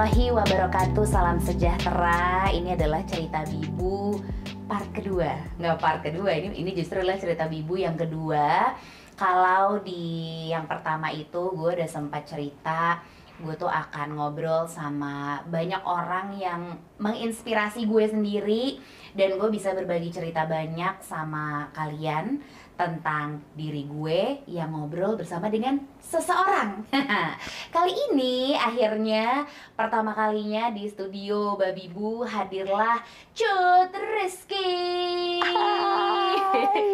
warahmatullahi 0.00 0.32
wabarakatuh. 0.32 1.04
Salam 1.04 1.36
sejahtera. 1.44 2.48
Ini 2.56 2.72
adalah 2.72 3.04
cerita 3.04 3.44
Bibu 3.44 4.16
part 4.64 4.88
kedua. 4.96 5.28
Nggak 5.60 5.76
part 5.76 6.00
kedua, 6.00 6.32
ini 6.40 6.56
ini 6.56 6.72
justru 6.72 7.04
adalah 7.04 7.20
cerita 7.20 7.44
Bibu 7.44 7.76
yang 7.76 8.00
kedua. 8.00 8.72
Kalau 9.12 9.76
di 9.84 10.48
yang 10.48 10.64
pertama 10.64 11.12
itu 11.12 11.52
gue 11.52 11.76
udah 11.76 11.84
sempat 11.84 12.24
cerita 12.24 13.04
gue 13.40 13.56
tuh 13.56 13.68
akan 13.68 14.20
ngobrol 14.20 14.68
sama 14.68 15.40
banyak 15.48 15.80
orang 15.84 16.36
yang 16.36 16.76
menginspirasi 17.00 17.88
gue 17.88 18.04
sendiri 18.04 18.76
dan 19.16 19.40
gue 19.40 19.48
bisa 19.48 19.72
berbagi 19.72 20.12
cerita 20.12 20.44
banyak 20.44 21.00
sama 21.00 21.72
kalian 21.72 22.44
tentang 22.80 23.44
diri 23.52 23.84
gue 23.84 24.40
yang 24.48 24.72
ngobrol 24.72 25.20
bersama 25.20 25.52
dengan 25.52 25.84
seseorang. 26.00 26.88
Kali 27.76 27.92
ini 28.08 28.56
akhirnya 28.56 29.44
pertama 29.76 30.16
kalinya 30.16 30.72
di 30.72 30.88
studio 30.88 31.60
Babibu 31.60 32.24
hadirlah 32.24 33.04
Cut 33.36 33.92
Rizky. 33.92 35.44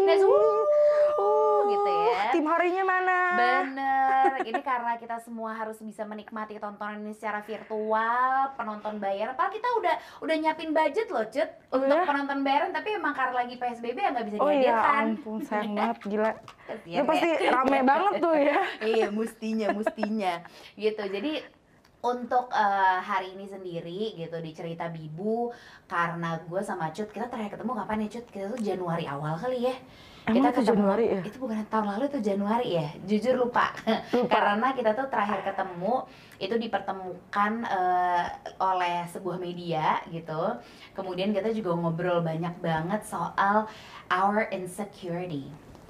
Nah, 0.06 0.22
uh, 0.22 1.35
gitu 1.68 1.90
ya. 1.90 2.30
Tim 2.30 2.44
harinya 2.44 2.82
mana? 2.82 3.18
Bener, 3.36 4.30
ini 4.44 4.60
karena 4.60 4.92
kita 4.94 5.16
semua 5.18 5.52
harus 5.52 5.78
bisa 5.78 6.02
menikmati 6.02 6.56
tontonan 6.56 7.00
ini 7.00 7.12
secara 7.12 7.40
virtual, 7.40 8.54
penonton 8.54 8.96
bayar. 8.96 9.32
Padahal 9.32 9.52
kita 9.52 9.68
udah 9.76 9.94
udah 10.20 10.34
nyiapin 10.36 10.70
budget 10.70 11.06
loh, 11.06 11.26
Cut, 11.26 11.50
Oh, 11.68 11.78
untuk 11.78 11.92
ya? 11.92 12.04
penonton 12.04 12.38
bayaran. 12.40 12.70
Tapi 12.70 12.88
emang 12.92 13.12
karena 13.12 13.34
lagi 13.36 13.54
PSBB 13.54 13.96
ya 13.96 14.10
nggak 14.10 14.26
bisa 14.26 14.36
Oh 14.38 14.48
iya 14.48 14.58
dihadirkan. 14.72 15.04
ampun 15.12 15.38
sayang 15.40 15.72
banget 15.72 15.98
gila. 16.02 16.32
Itu 16.82 17.02
pasti 17.04 17.28
ya. 17.28 17.50
rame 17.52 17.78
banget 17.82 18.14
tuh 18.18 18.34
ya. 18.34 18.58
iya, 18.94 19.06
mustinya, 19.10 19.66
mustinya. 19.70 20.34
gitu. 20.74 21.02
Jadi 21.02 21.32
untuk 21.98 22.46
eh, 22.48 22.98
hari 23.00 23.34
ini 23.34 23.44
sendiri 23.44 24.14
gitu 24.14 24.38
di 24.38 24.54
cerita 24.54 24.86
Bibu 24.86 25.50
karena 25.84 26.38
gue 26.38 26.60
sama 26.60 26.88
Cut 26.90 27.10
kita 27.10 27.26
terakhir 27.26 27.58
ketemu 27.58 27.72
kapan 27.74 28.04
ya 28.06 28.08
Cut? 28.12 28.26
Kita 28.28 28.46
tuh 28.48 28.60
Januari 28.60 29.04
awal 29.04 29.34
kali 29.36 29.66
ya. 29.66 29.74
Emang 30.26 30.50
itu 30.50 30.58
ketemu- 30.58 30.70
Januari 30.74 31.04
ya? 31.06 31.20
Itu 31.22 31.38
bukan 31.38 31.56
tahun 31.70 31.86
lalu 31.94 32.04
itu 32.10 32.18
Januari 32.18 32.68
ya. 32.74 32.88
Jujur 33.06 33.34
lupa. 33.38 33.70
Lupa. 34.10 34.26
karena 34.34 34.68
kita 34.74 34.90
tuh 34.98 35.06
terakhir 35.06 35.40
ketemu 35.46 35.94
itu 36.42 36.54
dipertemukan 36.58 37.52
eh, 37.62 38.24
oleh 38.58 39.06
sebuah 39.14 39.38
media 39.38 40.02
gitu. 40.10 40.42
Kemudian 40.98 41.30
kita 41.30 41.54
juga 41.54 41.78
ngobrol 41.78 42.26
banyak 42.26 42.58
banget 42.58 43.06
soal 43.06 43.70
our 44.10 44.50
insecurity. 44.50 45.46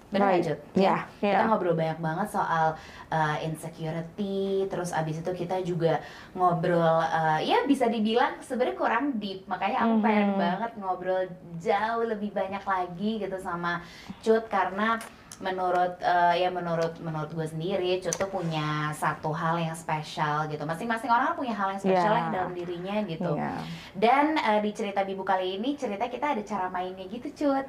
Benar 0.07 0.29
Right. 0.33 0.45
Cut? 0.47 0.61
Iya, 0.73 0.97
Kita 1.19 1.35
iya. 1.35 1.47
ngobrol 1.47 1.75
banyak 1.75 1.99
banget 1.99 2.29
soal 2.31 2.79
uh, 3.09 3.37
insecurity, 3.43 4.39
terus 4.67 4.91
abis 4.91 5.19
itu 5.19 5.31
kita 5.33 5.59
juga 5.61 5.99
ngobrol, 6.33 6.79
uh, 7.03 7.39
ya 7.39 7.65
bisa 7.65 7.87
dibilang 7.87 8.39
sebenarnya 8.39 8.77
kurang 8.77 9.19
deep, 9.19 9.43
makanya 9.47 9.83
aku 9.83 9.95
pengen 10.01 10.29
Mhm. 10.31 10.39
banget 10.39 10.71
ngobrol 10.77 11.23
jauh 11.57 12.05
lebih 12.05 12.31
banyak 12.31 12.63
lagi 12.63 13.19
gitu 13.19 13.37
sama 13.37 13.83
Cut 14.21 14.47
karena 14.47 14.99
menurut 15.37 16.01
uh, 16.01 16.33
ya 16.33 16.49
menurut 16.49 16.97
menurut 16.97 17.29
gue 17.29 17.45
sendiri 17.45 18.01
Cut 18.01 18.17
tuh 18.17 18.25
punya 18.27 18.89
satu 18.93 19.29
hal 19.31 19.61
yang 19.61 19.77
spesial 19.77 20.47
gitu 20.47 20.65
masing-masing 20.65 21.13
orang 21.13 21.35
punya 21.35 21.53
hal 21.53 21.69
yang 21.69 21.83
spesial 21.83 22.09
Iya. 22.09 22.19
yang 22.19 22.31
dalam 22.33 22.53
dirinya 22.55 22.97
gitu 23.05 23.33
Iya. 23.37 23.53
dan 23.93 24.27
uh, 24.35 24.61
di 24.61 24.73
cerita 24.73 25.05
bibu 25.05 25.21
kali 25.23 25.61
ini 25.61 25.77
cerita 25.77 26.07
kita 26.07 26.33
ada 26.33 26.41
cara 26.41 26.71
mainnya 26.71 27.05
gitu 27.05 27.29
Cut 27.35 27.69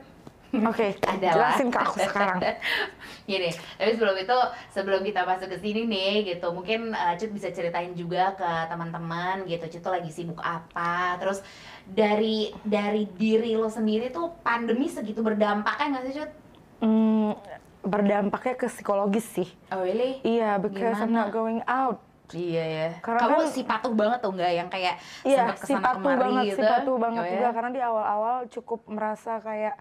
Oke, 0.49 0.95
adalah 1.01 1.51
jelasin 1.51 1.67
ke 1.67 1.77
aku 1.77 1.95
sekarang. 1.99 2.39
Gini, 3.29 3.49
tapi 3.51 3.91
sebelum 3.91 4.15
itu 4.15 4.37
sebelum 4.71 5.01
kita 5.01 5.21
masuk 5.21 5.47
ke 5.49 5.57
sini 5.57 5.83
nih 5.83 6.13
gitu, 6.25 6.47
mungkin 6.49 6.91
uh, 6.91 7.13
Cut 7.13 7.29
bisa 7.29 7.51
ceritain 7.51 7.91
juga 7.91 8.31
ke 8.31 8.47
teman-teman 8.65 9.43
gitu, 9.43 9.67
Cut 9.67 9.81
tuh 9.81 9.91
lagi 9.91 10.07
sibuk 10.07 10.39
apa, 10.39 11.19
terus 11.19 11.43
dari 11.83 12.55
dari 12.61 13.03
diri 13.09 13.53
lo 13.53 13.67
sendiri 13.67 14.07
tuh 14.07 14.39
pandemi 14.39 14.87
segitu 14.87 15.19
berdampaknya 15.19 15.85
nggak 15.91 16.03
sih 16.05 16.13
Cut? 16.15 16.31
Hmm, 16.79 17.31
berdampaknya 17.81 18.55
ke 18.55 18.67
psikologis 18.67 19.27
sih. 19.27 19.49
Oh 19.69 19.83
really? 19.83 20.23
Iya, 20.23 20.55
because 20.57 20.95
I'm 20.95 21.11
Gimana? 21.11 21.27
not 21.27 21.29
going 21.29 21.59
out. 21.65 21.99
Iya 22.29 22.63
ya. 22.63 22.87
Karena 22.99 23.19
Kamu 23.21 23.39
kan- 23.41 23.47
si 23.49 23.61
patuh 23.63 23.91
banget 23.91 24.19
tuh 24.19 24.31
nggak 24.31 24.51
yang 24.53 24.67
kayak 24.67 24.95
Iya, 25.23 25.43
sempet 25.43 25.55
si 25.57 25.63
ke 25.63 25.67
sana 25.73 25.83
patuh 25.85 25.99
kemari 26.01 26.19
banget, 26.21 26.43
gitu? 26.45 26.55
si 26.55 26.63
patuh 26.65 26.95
banget 26.95 27.23
Oh, 27.23 27.29
juga 27.29 27.43
ya? 27.43 27.51
karena 27.51 27.69
di 27.71 27.81
awal-awal 27.81 28.35
cukup 28.47 28.79
merasa 28.85 29.39
kayak 29.39 29.75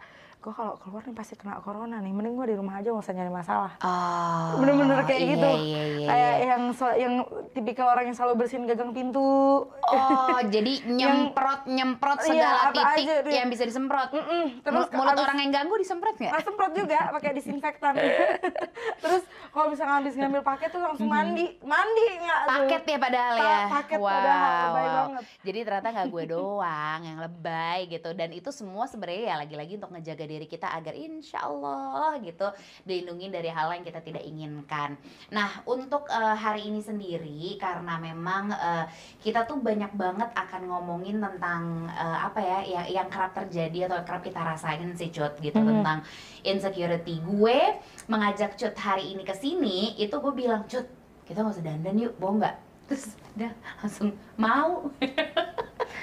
gue 0.46 0.54
kalau 0.54 0.78
keluar 0.78 1.02
nih 1.02 1.10
pasti 1.10 1.34
kena 1.34 1.58
corona 1.58 1.98
nih, 1.98 2.14
mending 2.14 2.38
gue 2.38 2.46
di 2.46 2.56
rumah 2.56 2.78
aja 2.78 2.94
gak 2.94 3.02
usah 3.02 3.18
nyari 3.18 3.34
masalah. 3.34 3.72
Oh, 3.82 4.62
Bener-bener 4.62 5.02
kayak 5.02 5.18
iya, 5.18 5.30
gitu. 5.34 5.50
Iya, 5.50 5.58
iya, 5.58 6.06
kayak 6.06 6.14
iya. 6.38 6.46
yang 6.46 6.62
so- 6.70 6.94
yang 6.94 7.14
tipikal 7.50 7.90
orang 7.90 8.06
yang 8.06 8.14
selalu 8.14 8.34
bersihin 8.38 8.62
gagang 8.62 8.94
pintu. 8.94 9.26
Oh, 9.66 10.38
jadi 10.54 10.86
nyemprot 10.86 11.66
nyemprot 11.66 12.22
Iya, 12.22 12.28
segala 12.30 12.58
apa 12.62 12.78
titik 12.94 13.06
aja 13.10 13.34
yang 13.42 13.50
bisa 13.50 13.66
disemprot. 13.66 14.14
Mm-mm, 14.14 14.62
Terus 14.62 14.86
terus 14.86 14.94
mulut 14.94 15.18
abis- 15.18 15.24
orang 15.26 15.38
yang 15.42 15.50
ganggu 15.50 15.74
disemprot 15.82 16.14
nggak? 16.14 16.30
Nah, 16.30 16.42
semprot 16.46 16.72
juga 16.78 16.98
pakai 17.10 17.30
disinfektan. 17.34 17.94
Terus 19.02 19.22
kalau 19.50 19.66
misalnya 19.66 19.98
habis 19.98 20.14
ngambil 20.14 20.46
paket 20.46 20.70
tuh 20.70 20.78
langsung 20.78 21.10
mandi. 21.10 21.58
Mandi 21.58 22.06
nggak 22.22 22.38
tuh? 22.38 22.50
Paket 22.54 22.82
ya 22.86 22.98
padahal 23.02 23.34
Pa- 23.34 23.42
ya. 23.42 23.60
paket 23.72 23.98
wow, 23.98 24.06
padahal, 24.06 24.46
lebay 24.46 24.86
wow. 24.86 24.94
banget. 24.94 25.24
Jadi 25.42 25.58
ternyata 25.66 25.88
nggak 25.90 26.06
gue 26.06 26.24
doang 26.30 27.00
yang 27.02 27.18
lebay 27.18 27.78
gitu. 27.90 28.10
Dan 28.14 28.30
itu 28.30 28.54
semua 28.54 28.86
sebenarnya 28.86 29.22
ya 29.26 29.36
lagi-lagi 29.42 29.74
untuk 29.74 29.90
ngejaga 29.90 30.22
diri 30.22 30.35
kita 30.44 30.68
agar 30.68 30.92
insya 30.92 31.48
Allah 31.48 32.20
gitu 32.20 32.52
dilindungi 32.84 33.32
dari 33.32 33.48
hal 33.48 33.72
yang 33.72 33.80
kita 33.80 34.04
tidak 34.04 34.20
inginkan. 34.28 35.00
Nah 35.32 35.64
untuk 35.64 36.04
eh, 36.12 36.36
hari 36.36 36.68
ini 36.68 36.84
sendiri 36.84 37.56
karena 37.56 37.96
memang 37.96 38.52
eh, 38.52 38.84
kita 39.24 39.48
tuh 39.48 39.56
banyak 39.56 39.96
banget 39.96 40.28
akan 40.36 40.68
ngomongin 40.68 41.16
tentang 41.16 41.88
eh, 41.88 42.18
apa 42.20 42.40
ya 42.44 42.58
yang, 42.68 42.86
yang 43.00 43.08
kerap 43.08 43.32
terjadi 43.32 43.88
atau 43.88 44.04
kerap 44.04 44.20
kita 44.20 44.44
rasain 44.44 44.92
sih 44.92 45.08
Cut 45.08 45.40
gitu 45.40 45.56
Hmm. 45.56 45.80
tentang 45.80 46.04
insecurity. 46.44 47.24
Gue 47.24 47.56
mengajak 48.04 48.60
Cut 48.60 48.76
hari 48.76 49.16
ini 49.16 49.24
ke 49.24 49.32
sini 49.32 49.96
itu 49.96 50.12
gue 50.12 50.32
bilang 50.36 50.68
Cut 50.68 50.84
kita 51.24 51.40
nggak 51.40 51.56
usah 51.56 51.64
dandan 51.64 51.96
yuk, 51.96 52.12
mau 52.20 52.36
nggak? 52.36 52.54
Terus 52.86 53.16
dia 53.34 53.50
langsung 53.80 54.12
mau. 54.36 54.92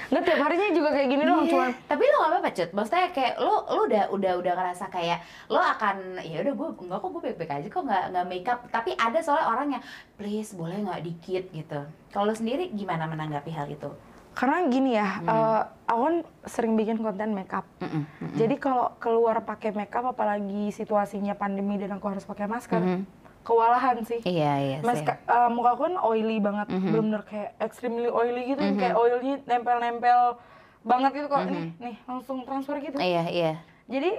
Nggak 0.10 0.24
tiap 0.24 0.40
harinya 0.42 0.68
juga 0.72 0.90
kayak 0.92 1.08
gini 1.08 1.24
doang, 1.24 1.44
Iya. 1.44 1.52
cuman 1.52 1.70
Tapi 1.86 2.04
lo 2.04 2.16
gak 2.16 2.30
apa-apa 2.30 2.50
Cut, 2.50 2.70
maksudnya 2.72 3.08
kayak 3.12 3.34
lo 3.38 3.56
lo 3.66 3.82
udah 3.86 4.04
udah 4.10 4.32
udah 4.38 4.54
ngerasa 4.54 4.86
kayak 4.88 5.20
lo 5.48 5.60
akan 5.60 5.96
ya 6.20 6.38
udah 6.40 6.54
gue 6.54 6.68
enggak 6.82 7.00
kok 7.00 7.10
gue 7.10 7.22
baik-baik 7.24 7.52
aja 7.54 7.68
kok 7.68 7.84
nggak 7.84 8.04
nggak 8.10 8.26
make 8.26 8.48
up. 8.48 8.60
Tapi 8.68 8.92
ada 8.94 9.20
soalnya 9.20 9.48
orang 9.48 9.68
yang 9.72 9.84
please 10.14 10.52
boleh 10.52 10.78
nggak 10.80 11.02
dikit 11.02 11.44
gitu. 11.52 11.80
Kalau 12.10 12.26
lo 12.26 12.34
sendiri 12.34 12.70
gimana 12.70 13.06
menanggapi 13.06 13.52
hal 13.52 13.68
itu? 13.68 13.92
karena 14.34 14.66
gini 14.66 14.98
ya, 14.98 15.22
Hmm. 15.22 15.30
eh, 15.30 15.62
aku 15.86 16.02
kan 16.02 16.16
sering 16.44 16.74
bikin 16.74 16.98
konten 16.98 17.38
makeup. 17.38 17.70
Mm-mm, 17.78 18.02
mm-mm. 18.02 18.34
Jadi 18.34 18.58
kalau 18.58 18.90
keluar 18.98 19.38
pakai 19.40 19.70
makeup 19.72 20.10
apalagi 20.10 20.74
situasinya 20.74 21.38
pandemi 21.38 21.78
dan 21.78 21.94
aku 21.94 22.10
harus 22.10 22.26
pakai 22.26 22.50
masker, 22.50 22.82
Mhm. 22.82 23.23
Kewalahan 23.44 23.98
sih. 24.02 24.20
Iya 24.24 24.52
iya. 24.58 24.78
Mas, 24.82 25.00
eh, 25.04 25.50
muka 25.52 25.76
aku 25.76 25.82
kan 25.86 25.96
oily 26.00 26.40
banget, 26.40 26.68
Mhm. 26.72 26.80
bener-bener 26.90 27.22
kayak 27.24 27.50
extremely 27.60 28.08
oily 28.08 28.44
gitu, 28.50 28.64
Mhm. 28.64 28.80
kayak 28.80 28.96
oilnya 28.96 29.36
nempel-nempel 29.46 30.40
banget 30.82 31.12
gitu 31.14 31.28
kok. 31.28 31.40
Mhm. 31.44 31.52
Nih, 31.52 31.66
nih 31.80 31.96
langsung 32.04 32.38
transfer 32.44 32.76
gitu. 32.80 32.98
Iya 32.98 33.24
iya. 33.28 33.54
Jadi 33.86 34.12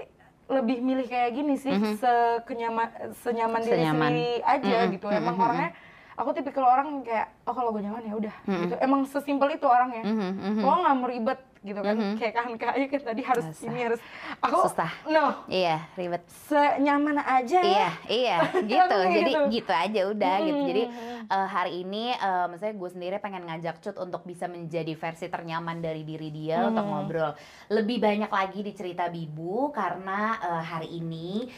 lebih 0.44 0.76
milih 0.78 1.06
kayak 1.08 1.30
gini 1.32 1.56
sih, 1.56 1.72
Mhm. 1.72 1.96
sekenyaman 1.96 2.88
senyaman 3.16 3.60
diri 3.60 3.80
Senyaman. 3.80 4.12
sendiri 4.12 4.28
aja 4.44 4.76
Mhm, 4.84 4.90
gitu. 4.92 5.06
mhm, 5.08 5.16
Emang 5.16 5.36
mhm. 5.36 5.44
orangnya, 5.44 5.70
aku 6.14 6.30
tipikal 6.36 6.64
orang 6.68 6.88
kayak, 7.00 7.32
oh 7.48 7.54
kalau 7.56 7.72
gue 7.72 7.80
nyaman 7.80 8.04
ya 8.04 8.14
udah. 8.14 8.34
Mhm. 8.44 8.60
Gitu. 8.62 8.74
Emang 8.78 9.00
sesimpel 9.08 9.56
itu 9.56 9.64
orangnya. 9.64 10.04
Mhm, 10.04 10.30
mhm. 10.36 10.62
Lo 10.62 10.72
nggak 10.78 10.94
mau 10.94 11.08
ribet 11.08 11.40
gitu 11.64 11.80
kan, 11.80 11.96
Mhm. 11.96 12.14
kayak 12.14 12.34
kan 12.34 12.44
kayu 12.54 12.84
kan 12.86 13.00
tadi 13.02 13.22
harus 13.24 13.44
Susah. 13.48 13.64
ini 13.66 13.78
harus. 13.82 14.00
Aku 14.38 14.56
Susah. 14.62 14.90
no, 15.06 15.48
Iya 15.48 15.80
ribet. 15.94 16.20
senyaman 16.44 17.16
aja 17.16 17.58
ya. 17.58 17.64
Iya, 17.64 17.88
iya, 18.06 18.36
gitu. 18.70 18.98
Jadi 19.10 19.32
gitu. 19.32 19.40
gitu 19.50 19.72
aja 19.72 20.00
udah 20.06 20.34
gitu. 20.38 20.52
Mm-mm. 20.54 20.68
Jadi 20.68 20.82
eh, 21.24 21.48
hari 21.48 21.72
ini 21.80 22.12
eh 22.12 22.44
maksudnya 22.46 22.74
gue 22.74 22.90
sendiri 22.90 23.16
pengen 23.16 23.42
ngajak 23.44 23.80
Cut 23.80 23.96
untuk 23.96 24.22
bisa 24.22 24.44
menjadi 24.44 24.92
versi 24.92 25.26
ternyaman 25.26 25.80
dari 25.80 26.02
diri 26.02 26.28
dia 26.28 26.62
untuk 26.62 26.80
Hmm. 26.80 26.92
ngobrol 26.94 27.32
lebih 27.70 27.96
banyak 27.98 28.28
lagi 28.28 28.60
di 28.60 28.72
cerita 28.72 29.08
Bibu 29.08 29.68
karena 29.70 30.20
eh, 30.38 30.62
hari 30.62 30.88
ini 30.94 31.48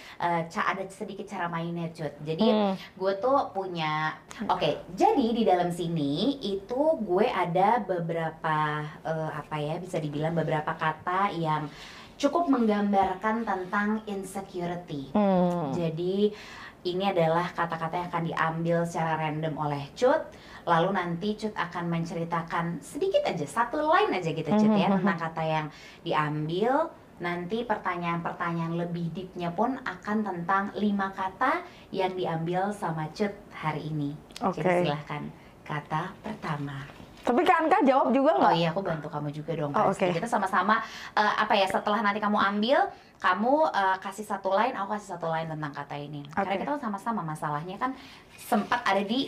ca- 0.47 0.69
ada 0.69 0.87
sedikit 0.87 1.27
cara 1.27 1.47
mainnya 1.47 1.91
Cut. 1.91 2.15
Jadi 2.21 2.47
Hmm. 2.47 2.79
gue 2.95 3.13
tuh 3.17 3.51
punya 3.51 4.15
oke 4.41 4.71
jadi 4.93 5.27
di 5.29 5.43
dalam 5.43 5.69
sini 5.69 6.15
itu 6.41 6.79
gue 6.97 7.27
ada 7.27 7.81
beberapa 7.81 8.57
eh, 9.03 9.31
apa 9.35 9.57
ya 9.57 9.75
bisa 9.77 9.96
dibilang 9.99 10.33
beberapa 10.33 10.73
kata 10.73 11.33
yang 11.33 11.69
cukup 12.17 12.49
menggambarkan 12.49 13.45
tentang 13.45 14.01
insecurity 14.07 15.13
Hmm. 15.13 15.73
jadi 15.73 16.33
ini 16.83 17.05
adalah 17.05 17.51
kata-kata 17.51 17.95
yang 17.95 18.09
akan 18.09 18.25
diambil 18.25 18.79
secara 18.87 19.19
random 19.21 19.55
oleh 19.59 19.85
Cut 19.93 20.31
lalu 20.65 20.95
nanti 20.95 21.35
Cut 21.35 21.53
akan 21.53 21.91
menceritakan 21.91 22.79
sedikit 22.81 23.21
aja 23.23 23.43
satu 23.43 23.83
line 23.83 24.15
aja 24.15 24.31
gitu 24.31 24.47
Cut 24.47 24.73
ya 24.73 24.87
Mhm. 24.87 24.95
tentang 25.01 25.19
kata 25.21 25.43
yang 25.43 25.67
diambil 26.01 26.89
nanti 27.17 27.65
pertanyaan-pertanyaan 27.65 28.77
lebih 28.77 29.09
deepnya 29.11 29.49
pun 29.51 29.81
akan 29.81 30.21
tentang 30.21 30.69
lima 30.75 31.11
kata 31.11 31.65
yang 31.91 32.13
diambil 32.13 32.71
sama 32.71 33.09
Cut 33.11 33.33
hari 33.53 33.89
ini 33.89 34.13
Oke. 34.41 34.61
jadi 34.61 34.85
silahkan 34.85 35.23
kata 35.65 36.13
pertama 36.23 36.87
Tapi 37.27 37.43
kan 37.43 37.67
Kak 37.67 37.83
jawab 37.83 38.15
juga 38.15 38.31
Oh 38.33 38.39
nggak? 38.39 38.55
iya, 38.55 38.71
aku 38.71 38.81
bantu 38.81 39.11
kamu 39.11 39.29
juga 39.35 39.53
dong 39.53 39.75
Oh, 39.75 39.91
oke. 39.91 40.07
Kita 40.07 40.25
sama-sama 40.25 40.79
eh, 41.13 41.35
apa 41.37 41.53
ya 41.53 41.67
setelah 41.67 41.99
nanti 41.99 42.23
kamu 42.23 42.39
ambil, 42.39 42.87
kamu 43.19 43.53
eh, 43.69 43.97
kasih 43.99 44.23
satu 44.23 44.55
line, 44.55 44.73
aku 44.73 44.95
kasih 44.95 45.19
satu 45.19 45.27
line 45.27 45.51
tentang 45.51 45.73
kata 45.75 45.99
ini. 45.99 46.23
Karena 46.31 46.55
Oke. 46.55 46.61
kita 46.63 46.71
kan 46.79 46.83
sama-sama 46.87 47.27
masalahnya 47.27 47.75
kan 47.77 47.99
sempat 48.39 48.87
ada 48.87 49.03
di 49.03 49.27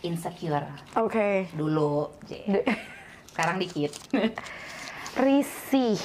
insecure 0.00 0.64
Oke. 0.96 1.52
dulu. 1.52 2.08
J. 2.24 2.32
De- 2.56 2.64
Sekarang 3.28 3.60
dikit. 3.60 3.92
Risih. 5.20 6.00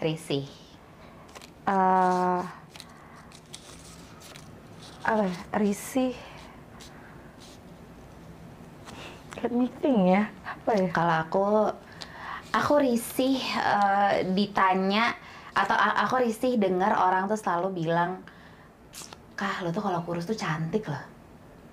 Risih. 0.00 0.48
Apa? 5.00 5.28
Risih. 5.54 6.16
Let 9.40 9.52
me 9.52 9.66
think 9.80 9.98
ya. 10.06 10.28
Apa 10.44 10.70
ya? 10.76 10.88
Kalau 10.92 11.14
aku 11.16 11.44
aku 12.50 12.72
risih 12.78 13.40
eh, 13.40 14.26
ditanya 14.28 15.16
atau 15.50 15.74
aku 15.74 16.20
risih 16.20 16.56
dengar 16.56 16.92
orang 16.92 17.26
tuh 17.26 17.34
selalu 17.34 17.82
bilang, 17.82 18.20
"Kah, 19.34 19.64
lo 19.64 19.70
tuh 19.70 19.80
kalau 19.80 20.04
kurus 20.04 20.24
tuh 20.24 20.36
cantik 20.36 20.84
loh." 20.84 21.00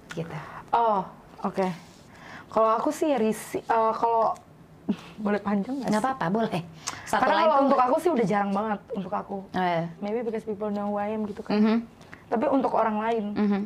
Gitu. 0.09 0.31
Oh, 0.71 1.03
oke. 1.43 1.67
Kalau 2.47 2.69
aku 2.73 2.89
sih 2.89 3.11
risih. 3.13 3.61
eh, 3.61 3.93
kalau 3.93 4.31
boleh 5.25 5.39
panjang 5.43 5.83
nggak? 5.83 5.99
Apa-apa, 5.99 6.25
boleh. 6.31 6.61
Satu 7.03 7.23
Karena 7.23 7.43
kalau 7.43 7.55
untuk 7.67 7.79
aku 7.79 7.95
sih 7.99 8.11
udah 8.11 8.25
jarang 8.25 8.51
banget 8.51 8.79
untuk 8.95 9.11
aku. 9.11 9.37
Eh, 9.51 9.83
Maybe 9.99 10.23
because 10.23 10.43
people 10.43 10.71
know 10.71 10.87
who 10.87 10.97
I 10.97 11.11
am 11.11 11.27
gitu 11.27 11.43
kan. 11.43 11.59
mhm, 11.59 11.75
Tapi 12.27 12.45
untuk 12.47 12.71
orang 12.71 12.97
lain. 12.97 13.25
mhm, 13.35 13.61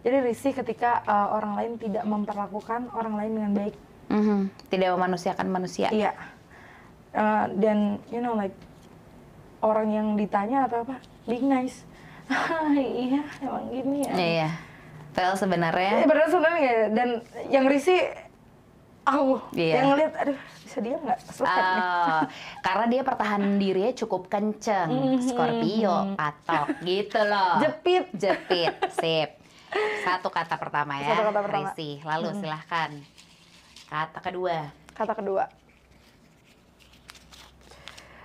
Jadi 0.00 0.16
risih 0.24 0.52
ketika 0.56 1.04
eh, 1.04 1.28
orang 1.36 1.52
lain 1.56 1.72
tidak 1.76 2.04
memperlakukan 2.08 2.88
orang 2.96 3.14
lain 3.16 3.32
dengan 3.36 3.52
baik. 3.52 3.76
mhm. 4.10 4.38
Tidak 4.72 4.88
memanusiakan 4.96 5.46
manusia. 5.46 5.88
Iya. 5.92 6.16
Eh, 7.12 7.44
dan 7.58 7.98
you 8.08 8.22
know 8.22 8.34
like 8.34 8.54
orang 9.60 9.92
yang 9.92 10.06
ditanya 10.16 10.64
atau 10.66 10.88
apa, 10.88 10.96
being 11.28 11.46
nice. 11.50 11.84
iya, 12.78 13.26
emang 13.42 13.66
gini 13.68 14.06
ya. 14.06 14.12
Iya. 14.14 14.50
Well 15.18 15.34
Eh, 15.34 15.38
sebenarnya 15.38 16.06
beneran 16.06 16.30
sebenarnya 16.30 16.62
ya? 16.62 16.86
Dan 16.94 17.08
yang 17.50 17.64
risih 17.66 18.00
aku. 19.02 19.42
Iya. 19.58 19.74
Yang 19.82 19.86
ngeliat, 19.90 20.12
aduh 20.16 20.38
bisa 20.62 20.78
diam 20.78 21.00
nggak? 21.02 21.18
Ah, 21.42 22.22
karena 22.66 22.84
dia 22.86 23.02
pertahanan 23.02 23.58
dirinya 23.58 23.92
cukup 23.98 24.30
kenceng, 24.30 25.18
Scorpio, 25.18 26.14
patok, 26.14 26.66
gitu 26.86 27.18
loh. 27.26 27.58
Jepit. 27.58 28.04
Jepit, 28.14 28.74
sip. 28.94 29.30
Satu 30.00 30.28
kata 30.28 30.56
pertama 30.56 30.96
ya, 30.98 31.12
Satu 31.12 31.22
kata 31.28 31.40
pertama. 31.40 31.70
risih. 31.70 31.94
Lalu 32.02 32.28
silahkan. 32.40 32.90
Kata 33.86 34.18
kedua. 34.20 34.56
Kata 34.92 35.12
kedua. 35.12 35.44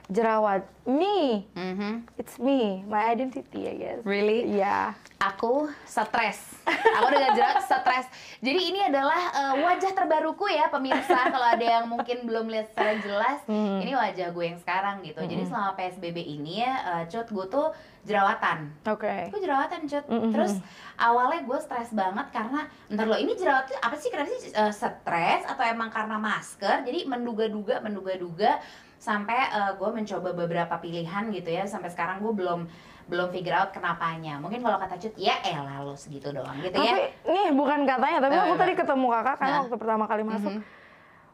Jerawat. 0.06 0.64
Me. 0.86 1.44
Mhm. 1.52 2.06
It's 2.16 2.38
me. 2.38 2.86
My 2.86 3.10
identity, 3.10 3.66
I 3.66 3.76
guess. 3.76 4.00
Really? 4.06 4.46
Iya. 4.48 4.94
Aku 5.18 5.68
stres. 5.84 6.55
Aku 6.66 7.08
dengan 7.08 7.32
jerat 7.34 7.62
stres. 7.62 8.10
Jadi 8.42 8.60
ini 8.74 8.80
adalah 8.82 9.22
eh, 9.32 9.56
wajah 9.62 9.92
terbaruku 9.94 10.50
ya 10.50 10.68
pemirsa. 10.68 11.30
Kalau 11.30 11.48
ada 11.48 11.62
yang 11.62 11.86
mungkin 11.86 12.26
belum 12.26 12.50
lihat 12.50 12.74
secara 12.74 12.98
jelas, 13.00 13.40
Hmm. 13.46 13.78
ini 13.78 13.94
wajah 13.94 14.34
gue 14.34 14.46
yang 14.46 14.58
sekarang 14.58 15.02
gitu. 15.02 15.22
Jadi 15.22 15.46
selama 15.46 15.74
PSBB 15.74 16.18
ini 16.18 16.66
ya, 16.66 16.74
eh, 16.98 17.04
cut 17.06 17.30
gue 17.30 17.46
tuh 17.48 17.70
jerawatan. 18.06 18.70
Oke. 18.86 19.30
Gue 19.30 19.42
jerawatan 19.42 19.86
cut. 19.86 20.06
Mm-mm. 20.06 20.30
Terus 20.30 20.54
awalnya 20.96 21.42
gue 21.42 21.60
stres 21.60 21.90
banget 21.92 22.30
karena 22.30 22.66
ntar 22.90 23.06
lo 23.06 23.18
ini 23.18 23.34
jerawat 23.34 23.66
tuh 23.66 23.78
apa 23.78 23.96
sih 23.98 24.10
kenapa 24.10 24.30
sih 24.30 24.54
eh, 24.54 24.74
stres 24.74 25.42
atau 25.46 25.64
emang 25.66 25.90
karena 25.90 26.18
masker? 26.18 26.86
Jadi 26.86 27.06
menduga-duga, 27.06 27.82
menduga-duga 27.82 28.58
sampai 28.98 29.38
eh, 29.50 29.72
gue 29.78 29.90
mencoba 29.90 30.34
beberapa 30.34 30.76
pilihan 30.78 31.30
gitu 31.30 31.50
ya. 31.50 31.66
Sampai 31.66 31.90
sekarang 31.90 32.22
gue 32.22 32.34
belum 32.34 32.66
belum 33.06 33.30
figure 33.30 33.54
out 33.54 33.70
kenapanya. 33.70 34.42
Mungkin 34.42 34.60
kalau 34.60 34.78
kata 34.78 34.98
cut 34.98 35.14
ya 35.16 35.38
elah 35.42 35.86
lo 35.86 35.94
segitu 35.94 36.34
doang 36.34 36.58
gitu 36.58 36.74
Tapi 36.74 36.90
ya. 36.90 36.98
nih 37.24 37.48
bukan 37.54 37.86
katanya, 37.86 38.18
tapi 38.20 38.36
aku 38.36 38.54
Apa, 38.54 38.62
tadi 38.62 38.74
ketemu 38.74 39.06
kakak 39.12 39.36
karena 39.38 39.52
Nah. 39.52 39.62
waktu 39.62 39.76
pertama 39.78 40.04
kali 40.06 40.24
masuk. 40.26 40.52
Mhm. 40.52 40.62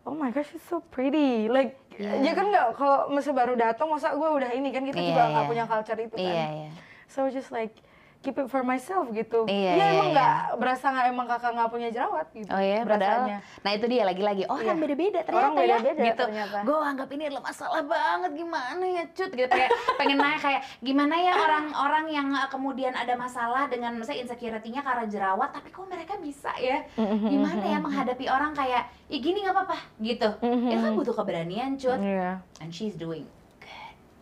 Oh 0.02 0.16
my 0.18 0.34
gosh, 0.34 0.50
she's 0.50 0.66
so 0.66 0.82
pretty. 0.84 1.46
Like, 1.48 1.78
Iya. 1.96 2.26
ya 2.26 2.32
kan 2.34 2.46
nggak 2.50 2.66
kalau 2.74 3.08
masih 3.08 3.32
baru 3.32 3.54
datang, 3.54 3.86
masa 3.86 4.12
gue 4.12 4.26
udah 4.26 4.50
ini 4.50 4.74
kan 4.74 4.82
kita 4.82 4.98
Iya, 4.98 5.08
juga 5.08 5.22
nggak 5.24 5.44
iya. 5.44 5.52
punya 5.54 5.66
culture 5.66 6.00
itu 6.02 6.16
kan. 6.18 6.26
Iya, 6.26 6.46
iya. 6.58 6.70
So 7.08 7.30
just 7.30 7.54
like 7.54 7.76
keep 8.22 8.38
it 8.38 8.48
for 8.54 8.62
myself 8.62 9.10
gitu. 9.10 9.50
Iya, 9.50 9.72
ya 9.74 9.74
iya, 9.74 9.86
emang 9.98 10.10
iya. 10.10 10.14
nggak 10.14 10.38
berasa 10.62 10.86
nggak 10.94 11.06
emang 11.10 11.28
kakak 11.28 11.52
nggak 11.58 11.70
punya 11.74 11.90
jerawat 11.90 12.28
gitu. 12.38 12.50
Oh 12.54 12.62
ya, 12.62 12.86
berasanya. 12.86 13.42
padahal. 13.42 13.64
Nah 13.66 13.72
itu 13.74 13.86
dia 13.90 14.04
lagi-lagi. 14.06 14.44
Oh, 14.46 14.58
orang 14.62 14.78
Iya. 14.78 14.84
beda-beda 14.86 15.20
ternyata 15.26 15.42
Orang 15.42 15.54
beda-beda 15.58 15.90
ya. 15.98 16.06
Gitu. 16.14 16.24
ternyata. 16.30 16.58
Gue 16.62 16.78
anggap 16.78 17.10
ini 17.10 17.24
adalah 17.28 17.44
masalah 17.50 17.82
banget 17.82 18.32
gimana 18.38 18.86
ya 18.86 19.04
cut. 19.10 19.32
Gitu 19.34 19.50
kayak 19.50 19.70
pengen 20.00 20.18
nanya 20.22 20.40
kayak 20.40 20.62
gimana 20.86 21.16
ya 21.18 21.34
orang-orang 21.34 22.06
yang 22.14 22.28
uh, 22.30 22.48
kemudian 22.48 22.94
ada 22.94 23.14
masalah 23.18 23.66
dengan 23.74 23.98
misalnya 23.98 24.30
insecurity-nya 24.30 24.82
karena 24.86 25.06
jerawat, 25.10 25.50
tapi 25.50 25.74
kok 25.74 25.90
mereka 25.90 26.14
bisa 26.22 26.54
ya? 26.62 26.86
Gimana 27.02 27.64
ya 27.66 27.82
menghadapi 27.82 28.26
orang 28.30 28.54
kayak, 28.54 28.86
ih 29.10 29.18
gini 29.18 29.42
nggak 29.42 29.56
apa-apa 29.58 29.78
gitu. 29.98 30.30
Itu 30.46 30.78
kan 30.78 30.94
butuh 30.94 31.16
keberanian 31.18 31.74
cut. 31.82 31.98
Iya. 31.98 32.38
And 32.62 32.70
she's 32.70 32.94
doing 32.94 33.26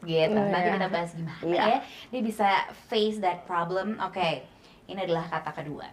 Gitu. 0.01 0.31
Nanti 0.31 0.59
Iya. 0.61 0.75
kita 0.75 0.87
bahas 0.87 1.11
gimana 1.11 1.41
Iya. 1.41 1.63
ya. 1.65 1.77
Dia 2.09 2.21
bisa 2.21 2.47
face 2.87 3.19
that 3.19 3.43
problem. 3.43 3.99
Oke. 3.99 4.43
Ini 4.85 4.99
adalah 5.01 5.27
kata 5.27 5.51
kedua. 5.53 5.85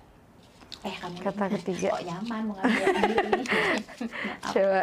Eh 0.81 0.95
kamu 0.95 1.19
Kata 1.21 1.45
nih, 1.45 1.53
ketiga. 1.59 1.89
kok 1.91 2.05
nyaman 2.05 2.41
mau 2.45 2.55
ngambil 2.55 2.87
sendiri 2.87 3.29
Maaf. 4.23 4.53
Coba 4.53 4.83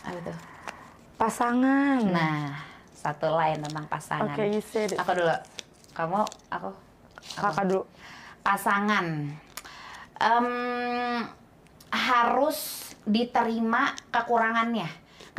apa 0.00 0.18
tuh 0.22 0.36
pasangan. 1.14 2.00
nah 2.06 2.56
satu 2.90 3.28
lain 3.30 3.60
tentang 3.60 3.84
pasangan 3.86 4.32
Oke, 4.32 4.48
you 4.48 4.62
said 4.62 4.88
it. 4.88 4.96
aku 4.96 5.12
dulu 5.12 5.36
kamu 5.92 6.20
aku 6.48 6.68
Kakak 7.36 7.64
dulu. 7.66 7.84
pasangan 8.40 9.28
Em, 10.16 10.48
harus 11.90 12.58
diterima 13.02 13.92
kekurangannya 14.08 14.88